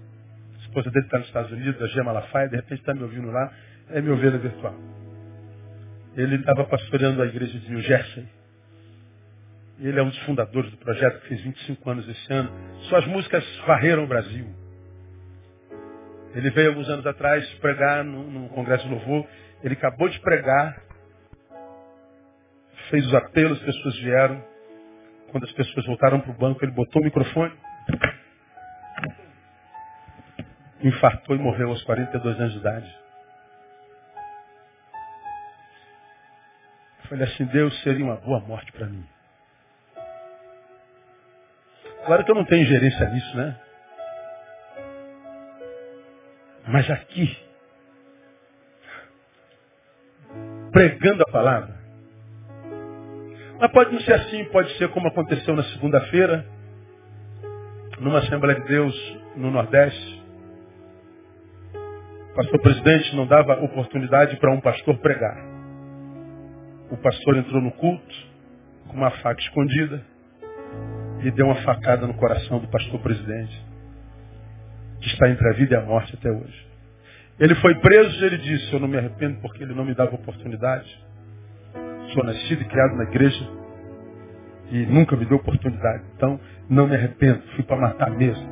A 0.56 0.58
esposa 0.60 0.92
dele 0.92 1.06
está 1.06 1.18
nos 1.18 1.28
Estados 1.28 1.52
Unidos, 1.52 1.82
a 1.82 1.88
Gia 1.88 2.04
Malafaia, 2.04 2.48
de 2.50 2.56
repente 2.56 2.80
está 2.80 2.94
me 2.94 3.04
ouvindo 3.04 3.32
lá, 3.32 3.52
é 3.90 4.02
minha 4.02 4.14
ovelha 4.14 4.38
virtual. 4.38 4.76
Ele 6.16 6.36
estava 6.36 6.64
pastoreando 6.66 7.22
a 7.22 7.26
igreja 7.26 7.58
de 7.58 7.70
New 7.70 7.82
Jersey. 7.82 8.28
Ele 9.80 10.00
é 10.00 10.04
um 10.04 10.10
dos 10.10 10.20
fundadores 10.20 10.70
do 10.70 10.78
projeto, 10.78 11.22
que 11.22 11.30
fez 11.30 11.42
25 11.42 11.90
anos 11.90 12.08
esse 12.08 12.34
ano. 12.34 12.52
Suas 12.90 13.06
músicas 13.08 13.44
varreram 13.66 14.04
o 14.04 14.08
Brasil. 14.08 14.48
Ele 16.36 16.50
veio 16.52 16.70
alguns 16.70 16.88
anos 16.90 17.06
atrás 17.06 17.48
pregar 17.56 18.04
no, 18.04 18.24
no 18.30 18.50
Congresso 18.50 18.88
Louvor. 18.88 19.28
Ele 19.64 19.74
acabou 19.74 20.08
de 20.10 20.20
pregar, 20.20 20.83
fez 22.94 23.08
os 23.08 23.14
apelos, 23.16 23.58
as 23.58 23.66
pessoas 23.66 23.98
vieram. 24.02 24.46
Quando 25.32 25.46
as 25.46 25.52
pessoas 25.54 25.84
voltaram 25.88 26.22
para 26.22 26.30
o 26.30 26.36
banco, 26.36 26.64
ele 26.64 26.74
botou 26.74 27.02
o 27.02 27.06
microfone, 27.06 27.52
infartou 30.80 31.36
e 31.36 31.40
morreu 31.40 31.70
aos 31.70 31.82
42 31.86 32.40
anos 32.40 32.54
de 32.54 32.60
idade. 32.60 33.00
Falei 37.10 37.24
assim, 37.24 37.46
Deus 37.46 37.82
seria 37.82 38.06
uma 38.06 38.18
boa 38.18 38.40
morte 38.42 38.72
para 38.72 38.86
mim. 38.86 39.04
Claro 42.06 42.24
que 42.24 42.30
eu 42.30 42.36
não 42.36 42.46
tenho 42.46 42.68
gerência 42.68 43.10
nisso, 43.10 43.36
né? 43.36 43.60
Mas 46.68 46.88
aqui, 46.92 47.36
pregando 50.72 51.24
a 51.24 51.32
palavra, 51.32 51.83
mas 53.64 53.72
pode 53.72 53.94
não 53.94 54.02
ser 54.02 54.12
assim, 54.16 54.44
pode 54.52 54.78
ser 54.78 54.90
como 54.90 55.08
aconteceu 55.08 55.56
na 55.56 55.64
segunda-feira, 55.64 56.46
numa 57.98 58.20
Assembleia 58.20 58.60
de 58.60 58.68
Deus 58.68 59.18
no 59.38 59.50
Nordeste. 59.50 60.22
O 62.32 62.36
pastor 62.36 62.60
presidente 62.60 63.16
não 63.16 63.26
dava 63.26 63.54
oportunidade 63.64 64.36
para 64.36 64.52
um 64.52 64.60
pastor 64.60 64.98
pregar. 64.98 65.38
O 66.92 66.98
pastor 66.98 67.38
entrou 67.38 67.62
no 67.62 67.72
culto 67.72 68.14
com 68.90 68.98
uma 68.98 69.12
faca 69.12 69.40
escondida 69.40 70.06
e 71.24 71.32
deu 71.32 71.46
uma 71.46 71.62
facada 71.62 72.06
no 72.06 72.16
coração 72.16 72.60
do 72.60 72.68
pastor 72.68 73.00
presidente, 73.00 73.66
que 75.00 75.08
está 75.08 75.30
entre 75.30 75.48
a 75.48 75.54
vida 75.54 75.76
e 75.76 75.78
a 75.78 75.82
morte 75.86 76.14
até 76.16 76.30
hoje. 76.30 76.68
Ele 77.40 77.56
foi 77.56 77.76
preso 77.76 78.24
e 78.24 78.26
ele 78.26 78.38
disse, 78.40 78.74
eu 78.74 78.82
não 78.82 78.90
me 78.90 78.98
arrependo 78.98 79.40
porque 79.40 79.64
ele 79.64 79.74
não 79.74 79.86
me 79.86 79.96
dava 79.96 80.16
oportunidade. 80.16 81.13
Sou 82.14 82.24
nascido 82.24 82.62
e 82.62 82.66
criado 82.66 82.96
na 82.96 83.04
igreja 83.04 83.64
e 84.70 84.86
nunca 84.86 85.16
me 85.16 85.26
deu 85.26 85.38
oportunidade. 85.38 86.04
Então, 86.16 86.40
não 86.70 86.88
me 86.88 86.96
arrependo. 86.96 87.42
Fui 87.56 87.64
para 87.64 87.78
matar 87.78 88.10
mesmo. 88.12 88.48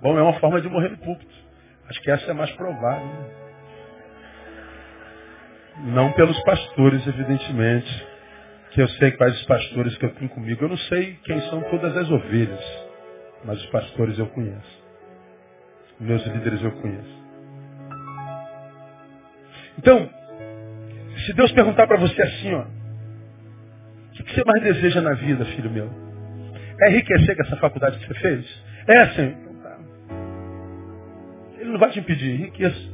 Bom, 0.00 0.18
é 0.18 0.22
uma 0.22 0.38
forma 0.40 0.60
de 0.60 0.68
morrer 0.68 0.90
no 0.90 0.98
púlpito. 0.98 1.32
Acho 1.88 2.00
que 2.00 2.10
essa 2.10 2.30
é 2.30 2.34
mais 2.34 2.50
provável. 2.52 3.06
Né? 3.06 3.30
Não 5.84 6.12
pelos 6.12 6.40
pastores, 6.42 7.06
evidentemente. 7.06 8.08
Que 8.72 8.82
eu 8.82 8.88
sei 8.88 9.12
quais 9.12 9.34
os 9.34 9.46
pastores 9.46 9.96
que 9.98 10.04
eu 10.04 10.14
tenho 10.14 10.30
comigo. 10.30 10.64
Eu 10.64 10.70
não 10.70 10.78
sei 10.78 11.14
quem 11.24 11.40
são 11.42 11.60
todas 11.70 11.96
as 11.96 12.10
ovelhas. 12.10 12.64
Mas 13.44 13.58
os 13.58 13.66
pastores 13.66 14.18
eu 14.18 14.26
conheço. 14.28 14.82
Meus 16.00 16.24
líderes 16.26 16.62
eu 16.62 16.72
conheço. 16.72 17.22
Então, 19.78 20.10
se 21.26 21.32
Deus 21.34 21.52
perguntar 21.52 21.86
para 21.86 21.98
você 21.98 22.20
assim, 22.22 22.54
ó, 22.54 22.62
o 22.62 24.24
que 24.24 24.34
você 24.34 24.44
mais 24.44 24.62
deseja 24.62 25.00
na 25.00 25.14
vida, 25.14 25.44
filho 25.46 25.70
meu? 25.70 25.90
É 26.80 26.90
enriquecer 26.90 27.36
com 27.36 27.42
essa 27.42 27.56
faculdade 27.56 27.98
que 27.98 28.06
você 28.06 28.14
fez? 28.20 28.64
É, 28.86 29.06
Senhor. 29.10 29.34
Tá. 29.62 29.78
Ele 31.58 31.70
não 31.70 31.78
vai 31.78 31.90
te 31.90 32.00
impedir. 32.00 32.36
Riqueza. 32.36 32.92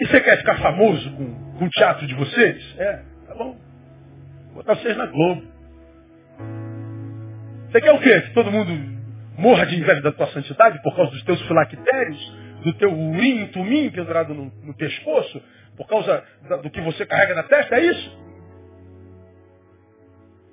E 0.00 0.06
você 0.06 0.20
quer 0.20 0.38
ficar 0.38 0.56
famoso 0.58 1.10
com, 1.12 1.34
com 1.58 1.64
o 1.64 1.70
teatro 1.70 2.06
de 2.06 2.14
vocês? 2.14 2.74
É, 2.78 3.02
tá 3.26 3.34
bom. 3.34 3.58
Vou 4.46 4.54
botar 4.54 4.76
vocês 4.76 4.96
na 4.96 5.06
Globo. 5.06 5.42
Você 7.70 7.80
quer 7.80 7.92
o 7.92 8.00
quê? 8.00 8.20
Que 8.22 8.34
todo 8.34 8.50
mundo 8.50 8.72
morra 9.36 9.66
de 9.66 9.76
inveja 9.76 10.00
da 10.00 10.12
tua 10.12 10.28
santidade 10.28 10.80
por 10.82 10.94
causa 10.96 11.10
dos 11.10 11.22
teus 11.24 11.40
filactérios, 11.42 12.34
do 12.62 12.72
teu 12.74 12.92
urim, 12.92 13.46
tumim 13.48 13.90
pendurado 13.90 14.34
no, 14.34 14.52
no 14.62 14.74
pescoço, 14.74 15.42
por 15.76 15.86
causa 15.86 16.24
da, 16.48 16.56
do 16.56 16.70
que 16.70 16.80
você 16.80 17.06
carrega 17.06 17.34
na 17.34 17.44
testa? 17.44 17.76
É 17.76 17.84
isso? 17.84 18.18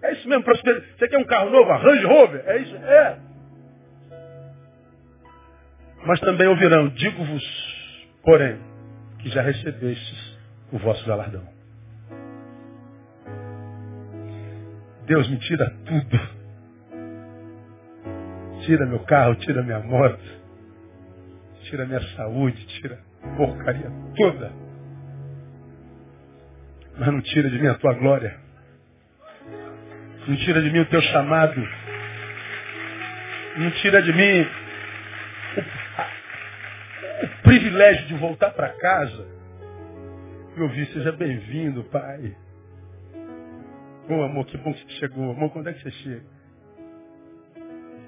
É 0.03 0.13
isso 0.13 0.29
mesmo. 0.29 0.43
Você 0.45 1.07
quer 1.07 1.17
um 1.17 1.25
carro 1.25 1.49
novo? 1.49 1.71
Arrange 1.71 2.05
Rover? 2.05 2.43
É 2.45 2.57
isso? 2.59 2.75
É. 2.75 3.19
Mas 6.05 6.19
também 6.19 6.47
ouvirão, 6.47 6.89
digo-vos, 6.89 7.43
porém, 8.23 8.59
que 9.19 9.29
já 9.29 9.41
recebestes 9.41 10.37
o 10.71 10.77
vosso 10.77 11.03
galardão. 11.07 11.47
Deus 15.05 15.27
me 15.29 15.39
tira 15.39 15.71
tudo. 15.85 16.35
Tira 18.65 18.85
meu 18.85 18.99
carro, 18.99 19.35
tira 19.35 19.63
minha 19.63 19.79
moto, 19.79 20.19
tira 21.69 21.85
minha 21.85 22.01
saúde, 22.15 22.65
tira 22.67 22.99
porcaria 23.37 23.91
toda. 24.15 24.51
Mas 26.97 27.07
não 27.07 27.21
tira 27.21 27.49
de 27.49 27.59
mim 27.59 27.67
a 27.67 27.75
tua 27.75 27.93
glória. 27.93 28.39
Não 30.27 30.35
tira 30.37 30.61
de 30.61 30.71
mim 30.71 30.79
o 30.79 30.85
teu 30.85 31.01
chamado. 31.01 31.61
Não 33.57 33.71
tira 33.71 34.01
de 34.01 34.13
mim 34.13 34.47
o, 35.57 37.25
o 37.25 37.41
privilégio 37.43 38.07
de 38.07 38.15
voltar 38.15 38.51
para 38.51 38.69
casa 38.69 39.27
e 40.57 40.61
ouvir, 40.61 40.87
seja 40.87 41.11
bem-vindo, 41.11 41.83
pai. 41.85 42.35
Bom, 44.07 44.23
amor, 44.23 44.45
que 44.45 44.57
bom 44.57 44.73
que 44.73 44.81
você 44.85 44.99
chegou. 44.99 45.31
Amor, 45.31 45.51
quando 45.51 45.69
é 45.69 45.73
que 45.73 45.81
você 45.81 45.91
chega? 45.91 46.34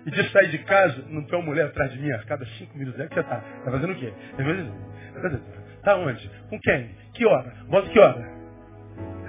E 0.08 0.12
de 0.12 0.32
sair 0.32 0.50
de 0.50 0.60
casa, 0.60 1.04
não 1.10 1.22
tem 1.24 1.38
uma 1.38 1.46
mulher 1.46 1.66
atrás 1.66 1.92
de 1.92 2.00
mim 2.00 2.10
a 2.14 2.20
cada 2.20 2.46
cinco 2.58 2.78
minutos. 2.78 2.98
É 2.98 3.08
que 3.08 3.14
você 3.14 3.24
tá? 3.24 3.42
Tá 3.42 3.72
fazendo 3.72 3.92
o 3.92 3.96
quê? 3.98 4.14
Tá 5.84 5.98
onde? 5.98 6.32
Com 6.50 6.58
quem? 6.62 6.90
Que 7.14 7.26
hora? 7.26 7.54
Bota 7.68 7.90
que 7.90 8.00
hora? 8.00 8.26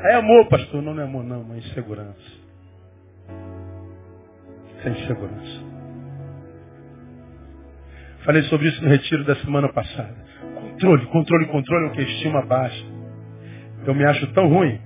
É 0.05 0.15
amor, 0.15 0.49
pastor. 0.49 0.81
Não, 0.81 0.95
não 0.95 1.03
é 1.03 1.05
amor, 1.05 1.25
não, 1.25 1.53
é 1.53 1.59
insegurança. 1.59 2.33
Sem 4.85 4.95
segurança. 5.09 5.67
Falei 8.25 8.43
sobre 8.45 8.69
isso 8.69 8.81
no 8.85 8.89
retiro 8.89 9.25
da 9.25 9.35
semana 9.37 9.73
passada. 9.73 10.15
Controle, 10.55 11.07
controle, 11.07 11.47
controle 11.47 11.87
é 11.87 11.89
o 11.89 11.93
que 11.93 12.03
estima 12.03 12.47
baixa. 12.47 12.85
Eu 13.85 13.95
me 13.97 14.05
acho 14.05 14.33
tão 14.33 14.47
ruim 14.49 14.81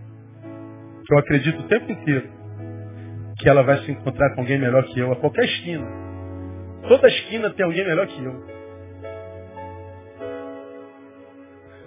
que 1.06 1.14
eu 1.14 1.18
acredito 1.18 1.60
o 1.60 1.68
tempo 1.68 1.92
inteiro 1.92 2.41
que 3.42 3.48
ela 3.48 3.64
vai 3.64 3.76
se 3.78 3.90
encontrar 3.90 4.34
com 4.34 4.42
alguém 4.42 4.56
melhor 4.56 4.84
que 4.84 5.00
eu 5.00 5.10
a 5.12 5.16
qualquer 5.16 5.44
esquina. 5.44 5.84
Toda 6.86 7.08
esquina 7.08 7.50
tem 7.50 7.66
alguém 7.66 7.84
melhor 7.84 8.06
que 8.06 8.24
eu. 8.24 8.46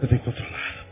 Eu 0.01 0.07
tenho 0.09 0.21
que 0.21 0.25
controlar. 0.25 0.85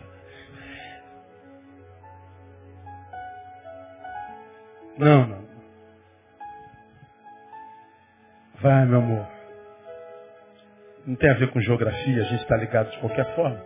Não, 4.98 5.28
não. 5.28 5.44
Vai, 8.62 8.86
meu 8.86 9.00
amor. 9.00 9.28
Não 11.06 11.16
tem 11.18 11.30
a 11.30 11.34
ver 11.34 11.52
com 11.52 11.60
geografia, 11.60 12.22
a 12.22 12.26
gente 12.26 12.42
está 12.42 12.56
ligado 12.56 12.90
de 12.92 13.00
qualquer 13.00 13.36
forma. 13.36 13.62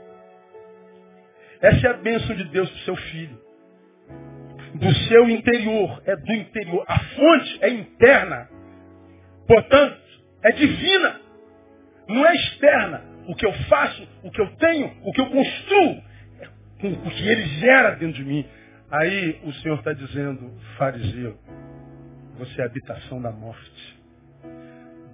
Essa 1.62 1.88
é 1.88 1.89
a 1.91 1.98
bênção 1.98 2.36
de 2.36 2.45
Deus 2.45 2.68
para 2.72 2.80
o 2.80 2.84
seu 2.86 2.95
filho. 2.95 3.47
Do 4.80 4.93
seu 5.07 5.30
interior, 5.30 6.01
é 6.05 6.15
do 6.15 6.34
interior. 6.34 6.86
A 6.88 6.99
fonte 6.99 7.59
é 7.61 7.69
interna. 7.69 8.49
Portanto, 9.47 10.01
é 10.43 10.51
divina. 10.51 11.21
Não 12.07 12.25
é 12.25 12.34
externa. 12.34 13.01
O 13.28 13.36
que 13.36 13.45
eu 13.45 13.53
faço, 13.69 14.07
o 14.23 14.32
que 14.32 14.41
eu 14.41 14.55
tenho, 14.55 14.93
o 15.03 15.11
que 15.11 15.21
eu 15.21 15.30
construo, 15.30 16.03
é 16.39 16.47
o 16.84 17.09
que 17.11 17.28
ele 17.28 17.45
gera 17.59 17.91
dentro 17.91 18.13
de 18.13 18.23
mim. 18.23 18.45
Aí 18.89 19.41
o 19.43 19.51
Senhor 19.53 19.80
está 19.80 19.91
dizendo, 19.91 20.49
fariseu, 20.78 21.38
você 22.38 22.61
é 22.61 22.63
a 22.63 22.67
habitação 22.67 23.21
da 23.21 23.32
morte. 23.32 23.97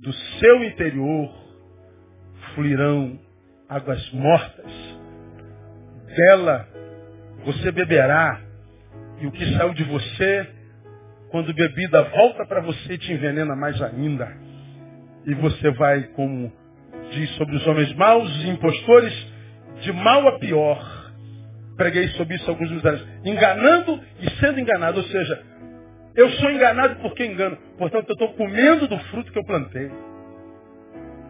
Do 0.01 0.13
seu 0.13 0.63
interior 0.63 1.33
fluirão 2.53 3.19
águas 3.67 4.11
mortas. 4.11 4.71
Dela 6.15 6.67
você 7.45 7.71
beberá, 7.71 8.39
e 9.19 9.27
o 9.27 9.31
que 9.31 9.57
saiu 9.57 9.73
de 9.73 9.83
você, 9.83 10.49
quando 11.29 11.53
bebida, 11.53 12.03
volta 12.03 12.45
para 12.45 12.61
você 12.61 12.93
e 12.93 12.97
te 12.97 13.13
envenena 13.13 13.55
mais 13.55 13.81
ainda. 13.81 14.31
E 15.25 15.33
você 15.35 15.71
vai, 15.71 16.03
como 16.15 16.51
diz 17.11 17.29
sobre 17.35 17.55
os 17.55 17.65
homens 17.67 17.93
maus 17.93 18.29
e 18.43 18.49
impostores, 18.49 19.33
de 19.81 19.91
mal 19.93 20.27
a 20.27 20.39
pior. 20.39 21.11
Preguei 21.77 22.07
sobre 22.09 22.35
isso 22.35 22.49
alguns 22.49 22.69
lugares. 22.69 23.01
Enganando 23.25 23.99
e 24.19 24.29
sendo 24.39 24.59
enganado. 24.59 24.99
Ou 24.99 25.05
seja, 25.05 25.43
eu 26.15 26.29
sou 26.31 26.51
enganado 26.51 26.97
porque 26.97 27.25
engano. 27.25 27.57
Portanto, 27.77 28.09
eu 28.09 28.13
estou 28.13 28.33
comendo 28.33 28.87
do 28.87 28.97
fruto 29.05 29.31
que 29.31 29.39
eu 29.39 29.45
plantei. 29.45 29.89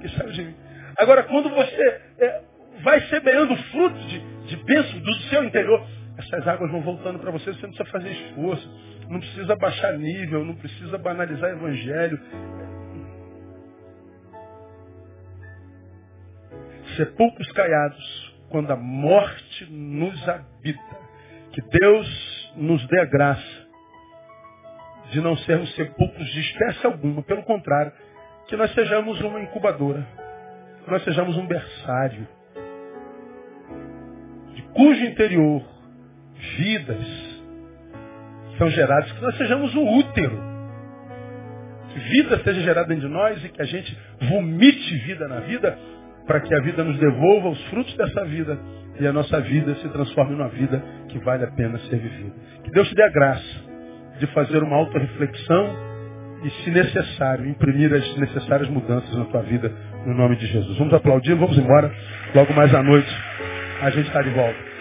Que 0.01 0.09
saiu 0.09 0.31
de 0.31 0.43
mim. 0.43 0.55
Agora, 0.97 1.23
quando 1.23 1.49
você 1.49 2.01
é, 2.19 2.41
vai 2.81 3.01
semeando 3.07 3.55
frutos 3.55 4.05
de, 4.07 4.19
de 4.47 4.57
bênção 4.57 4.99
do 4.99 5.13
seu 5.29 5.43
interior, 5.43 5.86
essas 6.18 6.47
águas 6.47 6.72
vão 6.72 6.82
voltando 6.82 7.20
para 7.20 7.32
você, 7.32 7.53
você 7.53 7.68
não 7.68 7.74
precisa 7.74 7.91
fazer 7.91 8.11
esforço, 8.11 8.70
não 9.09 9.20
precisa 9.20 9.55
baixar 9.55 9.97
nível, 9.97 10.45
não 10.45 10.55
precisa 10.55 10.97
banalizar 10.97 11.49
evangelho. 11.51 12.20
Sepulcros 16.95 17.51
caiados, 17.53 18.36
quando 18.49 18.72
a 18.72 18.76
morte 18.76 19.72
nos 19.72 20.30
habita. 20.30 21.03
Que 21.51 21.61
Deus 21.61 22.53
nos 22.55 22.88
dê 22.88 22.99
a 22.99 23.05
graça 23.05 23.64
de 25.11 25.22
não 25.22 25.36
sermos 25.38 25.74
sepulcros 25.76 26.28
de 26.28 26.39
espécie 26.39 26.86
alguma, 26.86 27.22
pelo 27.24 27.43
contrário, 27.43 27.91
que 28.47 28.55
nós 28.55 28.74
sejamos 28.74 29.20
uma 29.22 29.41
incubadora 29.41 30.07
que 30.84 30.91
nós 30.91 31.03
sejamos 31.03 31.38
um 31.38 31.47
berçário, 31.47 32.28
de 34.53 34.61
cujo 34.74 35.05
interior 35.05 35.64
vidas 36.58 37.34
são 38.58 38.70
geradas, 38.70 39.12
que 39.12 39.22
nós 39.22 39.38
sejamos 39.38 39.76
um 39.76 39.98
útero. 40.00 40.54
Que 41.89 42.00
vida 42.00 42.39
seja 42.44 42.62
gerada 42.62 42.88
dentro 42.88 43.08
de 43.08 43.14
nós 43.14 43.44
e 43.44 43.50
que 43.50 43.62
a 43.62 43.66
gente 43.66 43.98
vomite 44.30 44.98
vida 45.00 45.28
na 45.28 45.41
vida, 45.41 45.78
para 46.26 46.39
que 46.39 46.54
a 46.54 46.60
vida 46.62 46.84
nos 46.84 46.98
devolva 46.98 47.50
os 47.50 47.64
frutos 47.66 47.96
dessa 47.96 48.26
vida 48.26 48.58
e 49.00 49.08
a 49.08 49.14
nossa 49.14 49.39
vida 49.41 49.76
se 49.76 49.89
transforme 49.89 50.36
numa 50.36 50.50
vida 50.50 50.82
que 51.10 51.20
vale 51.20 51.44
a 51.44 51.52
pena 51.52 51.78
ser 51.80 51.98
vivida. 51.98 52.34
Que 52.64 52.72
Deus 52.72 52.88
te 52.89 52.96
dê 52.96 53.04
a 53.04 53.10
graça 53.10 53.62
de 54.20 54.28
fazer 54.28 54.64
uma 54.64 54.76
auto-reflexão 54.76 55.76
e, 56.44 56.50
se 56.64 56.72
necessário, 56.72 57.48
imprimir 57.48 57.94
as 57.94 58.18
necessárias 58.18 58.70
mudanças 58.70 59.16
na 59.16 59.26
tua 59.26 59.41
vida, 59.41 59.72
no 60.06 60.14
nome 60.14 60.36
de 60.36 60.46
Jesus. 60.48 60.78
Vamos 60.78 60.94
aplaudir, 60.94 61.34
vamos 61.36 61.58
embora. 61.58 61.91
Logo 62.36 62.54
mais 62.54 62.74
à 62.74 62.84
noite, 62.84 63.10
a 63.82 63.89
gente 63.89 64.08
está 64.08 64.22
de 64.22 64.30
volta. 64.30 64.72